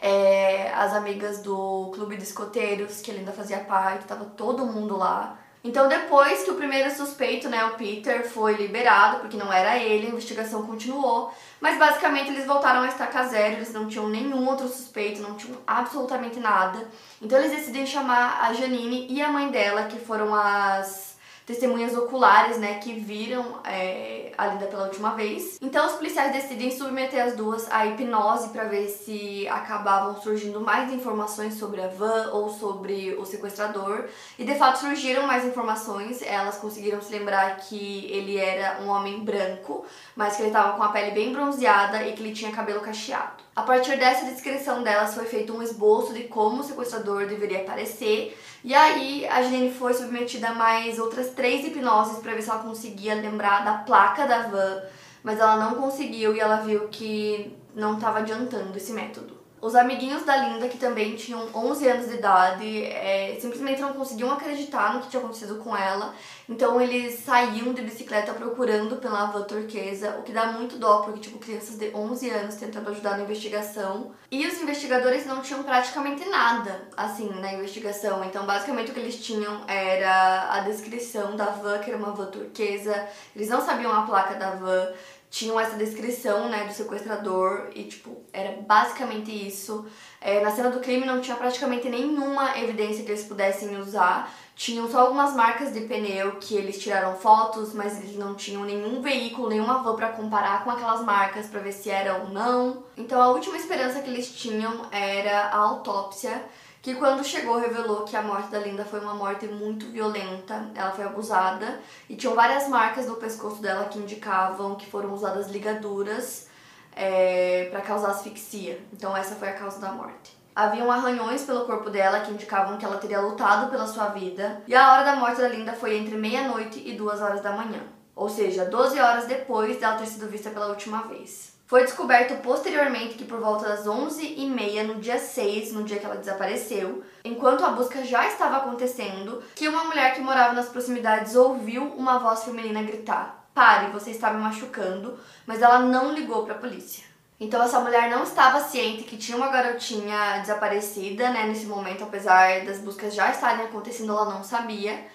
É, 0.00 0.72
as 0.74 0.94
amigas 0.94 1.42
do 1.42 1.90
clube 1.92 2.16
de 2.16 2.22
escoteiros, 2.22 3.00
que 3.00 3.10
a 3.10 3.14
Linda 3.14 3.32
fazia 3.32 3.58
parte, 3.58 4.06
tava 4.06 4.24
todo 4.24 4.64
mundo 4.64 4.96
lá. 4.96 5.36
Então, 5.68 5.86
depois 5.86 6.44
que 6.44 6.50
o 6.50 6.54
primeiro 6.54 6.90
suspeito, 6.90 7.46
né, 7.46 7.62
o 7.66 7.74
Peter, 7.74 8.26
foi 8.26 8.54
liberado, 8.54 9.18
porque 9.18 9.36
não 9.36 9.52
era 9.52 9.76
ele, 9.76 10.06
a 10.06 10.10
investigação 10.10 10.66
continuou. 10.66 11.30
Mas 11.60 11.78
basicamente 11.78 12.30
eles 12.30 12.46
voltaram 12.46 12.80
a 12.80 12.88
estaca 12.88 13.24
zero, 13.24 13.56
eles 13.56 13.74
não 13.74 13.86
tinham 13.86 14.08
nenhum 14.08 14.48
outro 14.48 14.66
suspeito, 14.66 15.20
não 15.20 15.34
tinham 15.34 15.58
absolutamente 15.66 16.40
nada. 16.40 16.88
Então 17.20 17.38
eles 17.38 17.50
decidem 17.50 17.84
chamar 17.84 18.40
a 18.40 18.54
Janine 18.54 19.08
e 19.10 19.20
a 19.20 19.30
mãe 19.30 19.50
dela, 19.50 19.82
que 19.82 19.98
foram 19.98 20.34
as 20.34 21.07
testemunhas 21.48 21.96
oculares, 21.96 22.58
né, 22.58 22.74
que 22.74 22.92
viram 22.92 23.58
é, 23.64 24.32
a 24.36 24.48
Linda 24.48 24.66
pela 24.66 24.84
última 24.84 25.14
vez. 25.14 25.58
Então 25.62 25.86
os 25.86 25.94
policiais 25.94 26.30
decidem 26.30 26.70
submeter 26.70 27.24
as 27.24 27.34
duas 27.34 27.66
à 27.72 27.86
hipnose 27.86 28.50
para 28.50 28.64
ver 28.64 28.86
se 28.88 29.48
acabavam 29.48 30.20
surgindo 30.20 30.60
mais 30.60 30.92
informações 30.92 31.54
sobre 31.54 31.80
a 31.80 31.88
van 31.88 32.32
ou 32.34 32.50
sobre 32.50 33.14
o 33.14 33.24
sequestrador. 33.24 34.04
E 34.38 34.44
de 34.44 34.56
fato 34.56 34.80
surgiram 34.80 35.26
mais 35.26 35.42
informações. 35.42 36.20
Elas 36.20 36.58
conseguiram 36.58 37.00
se 37.00 37.10
lembrar 37.10 37.56
que 37.56 38.06
ele 38.12 38.36
era 38.36 38.82
um 38.82 38.88
homem 38.88 39.24
branco, 39.24 39.86
mas 40.14 40.36
que 40.36 40.42
ele 40.42 40.48
estava 40.48 40.76
com 40.76 40.82
a 40.82 40.90
pele 40.90 41.12
bem 41.12 41.32
bronzeada 41.32 42.06
e 42.06 42.12
que 42.12 42.22
ele 42.22 42.34
tinha 42.34 42.52
cabelo 42.52 42.82
cacheado. 42.82 43.47
A 43.58 43.62
partir 43.62 43.98
dessa 43.98 44.24
descrição 44.24 44.84
delas 44.84 45.16
foi 45.16 45.24
feito 45.24 45.52
um 45.52 45.60
esboço 45.60 46.14
de 46.14 46.22
como 46.28 46.60
o 46.60 46.62
sequestrador 46.62 47.26
deveria 47.26 47.62
aparecer 47.62 48.38
e 48.62 48.72
aí 48.72 49.26
a 49.26 49.42
Janine 49.42 49.74
foi 49.74 49.92
submetida 49.94 50.50
a 50.50 50.54
mais 50.54 51.00
outras 51.00 51.30
três 51.30 51.66
hipnoses 51.66 52.18
para 52.18 52.34
ver 52.34 52.42
se 52.42 52.50
ela 52.50 52.62
conseguia 52.62 53.16
lembrar 53.16 53.64
da 53.64 53.78
placa 53.78 54.28
da 54.28 54.42
van, 54.42 54.80
mas 55.24 55.40
ela 55.40 55.56
não 55.56 55.74
conseguiu 55.74 56.36
e 56.36 56.38
ela 56.38 56.58
viu 56.58 56.86
que 56.86 57.52
não 57.74 57.94
estava 57.94 58.20
adiantando 58.20 58.76
esse 58.76 58.92
método. 58.92 59.36
Os 59.60 59.74
amiguinhos 59.74 60.24
da 60.24 60.36
Linda, 60.36 60.68
que 60.68 60.78
também 60.78 61.16
tinham 61.16 61.48
11 61.52 61.88
anos 61.88 62.08
de 62.08 62.14
idade, 62.14 62.84
é, 62.84 63.36
simplesmente 63.40 63.80
não 63.80 63.92
conseguiam 63.92 64.30
acreditar 64.30 64.94
no 64.94 65.00
que 65.00 65.08
tinha 65.08 65.20
acontecido 65.20 65.56
com 65.56 65.76
ela. 65.76 66.14
Então 66.48 66.80
eles 66.80 67.18
saíam 67.20 67.72
de 67.72 67.82
bicicleta 67.82 68.32
procurando 68.32 68.96
pela 68.96 69.26
van 69.26 69.42
turquesa, 69.42 70.16
o 70.18 70.22
que 70.22 70.32
dá 70.32 70.52
muito 70.52 70.76
dó, 70.76 71.00
porque, 71.00 71.20
tipo, 71.20 71.38
crianças 71.38 71.76
de 71.76 71.90
11 71.94 72.30
anos 72.30 72.54
tentando 72.54 72.88
ajudar 72.90 73.16
na 73.16 73.24
investigação. 73.24 74.12
E 74.30 74.46
os 74.46 74.60
investigadores 74.60 75.26
não 75.26 75.42
tinham 75.42 75.62
praticamente 75.64 76.24
nada, 76.28 76.88
assim, 76.96 77.28
na 77.40 77.52
investigação. 77.52 78.24
Então, 78.24 78.46
basicamente, 78.46 78.92
o 78.92 78.94
que 78.94 79.00
eles 79.00 79.22
tinham 79.22 79.62
era 79.66 80.52
a 80.52 80.60
descrição 80.60 81.34
da 81.34 81.46
van, 81.46 81.78
que 81.78 81.90
era 81.90 81.98
uma 81.98 82.12
van 82.12 82.26
turquesa. 82.26 83.08
Eles 83.34 83.48
não 83.48 83.60
sabiam 83.60 83.92
a 83.92 84.02
placa 84.02 84.34
da 84.34 84.50
van 84.50 84.88
tinham 85.30 85.60
essa 85.60 85.76
descrição, 85.76 86.48
né, 86.48 86.64
do 86.64 86.72
sequestrador 86.72 87.70
e, 87.74 87.84
tipo, 87.84 88.16
era 88.32 88.60
basicamente 88.62 89.30
isso. 89.30 89.86
É, 90.20 90.40
na 90.40 90.50
cena 90.50 90.70
do 90.70 90.80
crime 90.80 91.04
não 91.04 91.20
tinha 91.20 91.36
praticamente 91.36 91.88
nenhuma 91.88 92.58
evidência 92.58 93.04
que 93.04 93.10
eles 93.10 93.24
pudessem 93.24 93.76
usar. 93.76 94.32
Tinham 94.56 94.90
só 94.90 95.00
algumas 95.00 95.36
marcas 95.36 95.72
de 95.72 95.82
pneu 95.82 96.36
que 96.40 96.56
eles 96.56 96.78
tiraram 96.80 97.14
fotos, 97.14 97.72
mas 97.72 97.98
eles 97.98 98.16
não 98.16 98.34
tinham 98.34 98.64
nenhum 98.64 99.00
veículo, 99.00 99.50
nenhuma 99.50 99.82
van 99.82 99.94
para 99.94 100.08
comparar 100.08 100.64
com 100.64 100.70
aquelas 100.70 101.04
marcas 101.04 101.46
para 101.46 101.60
ver 101.60 101.72
se 101.72 101.90
era 101.90 102.16
ou 102.16 102.30
não. 102.30 102.82
Então 102.96 103.22
a 103.22 103.28
última 103.28 103.56
esperança 103.56 104.00
que 104.00 104.10
eles 104.10 104.34
tinham 104.34 104.86
era 104.90 105.48
a 105.48 105.58
autópsia 105.58 106.42
que 106.80 106.94
quando 106.94 107.24
chegou 107.24 107.58
revelou 107.58 108.04
que 108.04 108.16
a 108.16 108.22
morte 108.22 108.48
da 108.50 108.58
Linda 108.58 108.84
foi 108.84 109.00
uma 109.00 109.14
morte 109.14 109.46
muito 109.46 109.86
violenta. 109.86 110.70
Ela 110.74 110.92
foi 110.92 111.04
abusada 111.04 111.80
e 112.08 112.16
tinham 112.16 112.34
várias 112.34 112.68
marcas 112.68 113.06
no 113.06 113.16
pescoço 113.16 113.60
dela 113.60 113.86
que 113.86 113.98
indicavam 113.98 114.76
que 114.76 114.86
foram 114.86 115.12
usadas 115.12 115.48
ligaduras 115.48 116.48
é, 116.94 117.68
para 117.70 117.80
causar 117.80 118.10
asfixia. 118.10 118.80
Então 118.92 119.16
essa 119.16 119.34
foi 119.34 119.48
a 119.48 119.54
causa 119.54 119.80
da 119.80 119.92
morte. 119.92 120.36
Haviam 120.54 120.90
arranhões 120.90 121.42
pelo 121.44 121.66
corpo 121.66 121.88
dela 121.88 122.20
que 122.20 122.32
indicavam 122.32 122.78
que 122.78 122.84
ela 122.84 122.98
teria 122.98 123.20
lutado 123.20 123.70
pela 123.70 123.86
sua 123.86 124.08
vida. 124.08 124.60
E 124.66 124.74
a 124.74 124.92
hora 124.92 125.04
da 125.04 125.16
morte 125.16 125.40
da 125.40 125.48
Linda 125.48 125.72
foi 125.72 125.96
entre 125.96 126.16
meia-noite 126.16 126.82
e 126.84 126.96
duas 126.96 127.20
horas 127.20 127.40
da 127.40 127.52
manhã. 127.52 127.80
Ou 128.14 128.28
seja, 128.28 128.64
12 128.64 128.98
horas 128.98 129.26
depois 129.26 129.78
dela 129.78 129.96
ter 129.96 130.06
sido 130.06 130.28
vista 130.28 130.50
pela 130.50 130.66
última 130.66 131.02
vez. 131.02 131.57
Foi 131.68 131.84
descoberto 131.84 132.40
posteriormente 132.40 133.14
que 133.14 133.26
por 133.26 133.40
volta 133.40 133.68
das 133.68 133.84
11h30, 133.84 134.86
no 134.86 134.94
dia 134.94 135.18
6, 135.18 135.74
no 135.74 135.84
dia 135.84 135.98
que 135.98 136.06
ela 136.06 136.16
desapareceu, 136.16 137.04
enquanto 137.22 137.62
a 137.62 137.72
busca 137.72 138.02
já 138.02 138.26
estava 138.26 138.56
acontecendo, 138.56 139.42
que 139.54 139.68
uma 139.68 139.84
mulher 139.84 140.14
que 140.14 140.22
morava 140.22 140.54
nas 140.54 140.70
proximidades 140.70 141.36
ouviu 141.36 141.84
uma 141.84 142.18
voz 142.18 142.42
feminina 142.42 142.82
gritar: 142.82 143.46
Pare, 143.52 143.92
você 143.92 144.12
está 144.12 144.32
me 144.32 144.40
machucando, 144.40 145.18
mas 145.46 145.60
ela 145.60 145.80
não 145.80 146.14
ligou 146.14 146.46
para 146.46 146.54
a 146.54 146.58
polícia. 146.58 147.04
Então 147.38 147.62
essa 147.62 147.80
mulher 147.80 148.08
não 148.08 148.22
estava 148.22 148.62
ciente 148.62 149.04
que 149.04 149.18
tinha 149.18 149.36
uma 149.36 149.48
garotinha 149.48 150.38
desaparecida, 150.38 151.28
né, 151.28 151.44
nesse 151.46 151.66
momento, 151.66 152.02
apesar 152.02 152.64
das 152.64 152.78
buscas 152.78 153.14
já 153.14 153.30
estarem 153.30 153.66
acontecendo, 153.66 154.12
ela 154.12 154.24
não 154.24 154.42
sabia. 154.42 155.06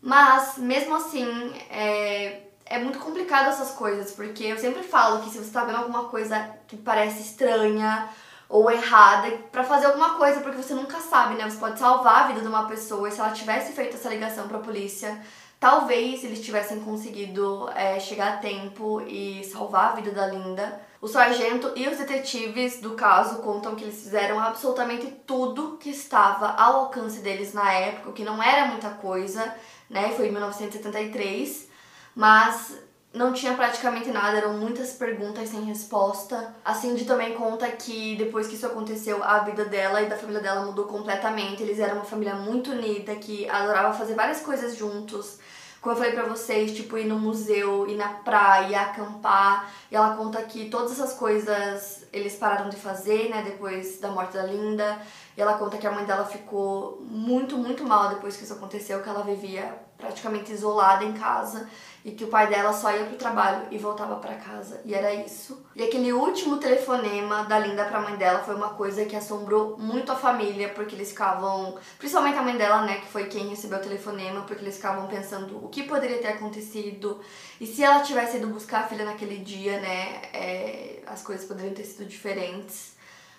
Mas 0.00 0.56
mesmo 0.56 0.96
assim, 0.96 1.52
é, 1.68 2.44
é 2.72 2.78
muito 2.78 2.98
complicado 2.98 3.50
essas 3.50 3.72
coisas, 3.72 4.12
porque 4.12 4.44
eu 4.44 4.56
sempre 4.56 4.82
falo 4.82 5.20
que 5.20 5.28
se 5.28 5.36
você 5.36 5.50
tá 5.50 5.62
vendo 5.62 5.76
alguma 5.76 6.04
coisa 6.04 6.56
que 6.66 6.74
parece 6.74 7.20
estranha 7.20 8.08
ou 8.48 8.70
errada, 8.70 9.30
para 9.52 9.62
fazer 9.62 9.86
alguma 9.86 10.14
coisa, 10.14 10.40
porque 10.40 10.56
você 10.56 10.72
nunca 10.72 10.98
sabe, 10.98 11.34
né? 11.34 11.48
Você 11.48 11.58
pode 11.58 11.78
salvar 11.78 12.24
a 12.24 12.28
vida 12.28 12.40
de 12.40 12.46
uma 12.46 12.66
pessoa 12.66 13.06
e 13.06 13.12
se 13.12 13.20
ela 13.20 13.30
tivesse 13.30 13.72
feito 13.72 13.96
essa 13.96 14.08
ligação 14.08 14.48
para 14.48 14.56
a 14.56 14.62
polícia, 14.62 15.20
talvez 15.60 16.24
eles 16.24 16.40
tivessem 16.40 16.80
conseguido 16.80 17.68
é, 17.74 18.00
chegar 18.00 18.34
a 18.34 18.36
tempo 18.38 19.02
e 19.02 19.44
salvar 19.44 19.92
a 19.92 19.94
vida 19.96 20.10
da 20.10 20.26
Linda. 20.26 20.80
O 20.98 21.08
sargento 21.08 21.72
e 21.76 21.86
os 21.86 21.98
detetives 21.98 22.80
do 22.80 22.92
caso 22.92 23.42
contam 23.42 23.74
que 23.74 23.84
eles 23.84 24.02
fizeram 24.02 24.40
absolutamente 24.40 25.08
tudo 25.26 25.76
que 25.76 25.90
estava 25.90 26.48
ao 26.52 26.84
alcance 26.84 27.20
deles 27.20 27.52
na 27.52 27.70
época, 27.70 28.08
o 28.08 28.12
que 28.14 28.24
não 28.24 28.42
era 28.42 28.66
muita 28.66 28.88
coisa, 28.88 29.54
né? 29.90 30.14
Foi 30.16 30.28
em 30.28 30.32
1973 30.32 31.71
mas 32.14 32.74
não 33.14 33.32
tinha 33.32 33.54
praticamente 33.54 34.10
nada, 34.10 34.38
eram 34.38 34.54
muitas 34.54 34.92
perguntas 34.94 35.50
sem 35.50 35.62
resposta. 35.64 36.54
A 36.64 36.74
Cindy 36.74 37.04
também 37.04 37.34
conta 37.34 37.70
que 37.70 38.16
depois 38.16 38.46
que 38.46 38.54
isso 38.54 38.66
aconteceu, 38.66 39.22
a 39.22 39.40
vida 39.40 39.66
dela 39.66 40.00
e 40.00 40.08
da 40.08 40.16
família 40.16 40.40
dela 40.40 40.64
mudou 40.64 40.86
completamente. 40.86 41.62
Eles 41.62 41.78
eram 41.78 41.96
uma 41.96 42.04
família 42.04 42.34
muito 42.34 42.70
unida, 42.70 43.14
que 43.16 43.48
adorava 43.50 43.92
fazer 43.92 44.14
várias 44.14 44.40
coisas 44.40 44.76
juntos. 44.76 45.38
Como 45.82 45.94
eu 45.94 45.98
falei 45.98 46.12
pra 46.12 46.24
vocês, 46.24 46.74
tipo, 46.76 46.96
ir 46.96 47.06
no 47.06 47.18
museu, 47.18 47.88
ir 47.88 47.96
na 47.96 48.08
praia, 48.08 48.82
acampar. 48.82 49.68
E 49.90 49.96
ela 49.96 50.16
conta 50.16 50.40
que 50.42 50.70
todas 50.70 50.92
essas 50.92 51.12
coisas 51.12 52.06
eles 52.12 52.36
pararam 52.36 52.70
de 52.70 52.76
fazer, 52.76 53.28
né, 53.28 53.42
depois 53.42 53.98
da 53.98 54.10
morte 54.10 54.34
da 54.34 54.44
Linda. 54.44 54.98
E 55.36 55.42
ela 55.42 55.54
conta 55.54 55.76
que 55.76 55.86
a 55.86 55.90
mãe 55.90 56.04
dela 56.04 56.24
ficou 56.24 57.02
muito, 57.02 57.58
muito 57.58 57.84
mal 57.84 58.10
depois 58.10 58.36
que 58.36 58.44
isso 58.44 58.52
aconteceu, 58.52 59.02
que 59.02 59.08
ela 59.08 59.22
vivia 59.24 59.74
praticamente 60.02 60.52
isolada 60.52 61.04
em 61.04 61.12
casa 61.12 61.68
e 62.04 62.10
que 62.10 62.24
o 62.24 62.26
pai 62.26 62.48
dela 62.48 62.72
só 62.72 62.90
ia 62.90 63.04
pro 63.04 63.16
trabalho 63.16 63.68
e 63.70 63.78
voltava 63.78 64.16
para 64.16 64.34
casa. 64.34 64.80
E 64.84 64.92
era 64.92 65.14
isso. 65.14 65.64
E 65.76 65.84
aquele 65.84 66.12
último 66.12 66.56
telefonema 66.56 67.44
da 67.44 67.60
Linda 67.60 67.84
pra 67.84 68.00
mãe 68.00 68.16
dela 68.16 68.40
foi 68.40 68.56
uma 68.56 68.70
coisa 68.70 69.04
que 69.04 69.14
assombrou 69.14 69.78
muito 69.78 70.10
a 70.10 70.16
família, 70.16 70.70
porque 70.70 70.96
eles 70.96 71.10
ficavam, 71.10 71.78
principalmente 71.98 72.36
a 72.36 72.42
mãe 72.42 72.56
dela, 72.56 72.82
né, 72.82 72.96
que 72.96 73.06
foi 73.06 73.26
quem 73.26 73.48
recebeu 73.48 73.78
o 73.78 73.82
telefonema, 73.82 74.40
porque 74.42 74.64
eles 74.64 74.76
ficavam 74.76 75.06
pensando 75.06 75.64
o 75.64 75.68
que 75.68 75.84
poderia 75.84 76.18
ter 76.18 76.28
acontecido 76.28 77.20
e 77.60 77.66
se 77.66 77.84
ela 77.84 78.00
tivesse 78.00 78.38
ido 78.38 78.48
buscar 78.48 78.80
a 78.80 78.88
filha 78.88 79.04
naquele 79.04 79.38
dia, 79.38 79.78
né, 79.80 80.22
é, 80.32 81.02
as 81.06 81.22
coisas 81.22 81.46
poderiam 81.46 81.72
ter 81.72 81.84
sido 81.84 82.04
diferentes. 82.04 82.96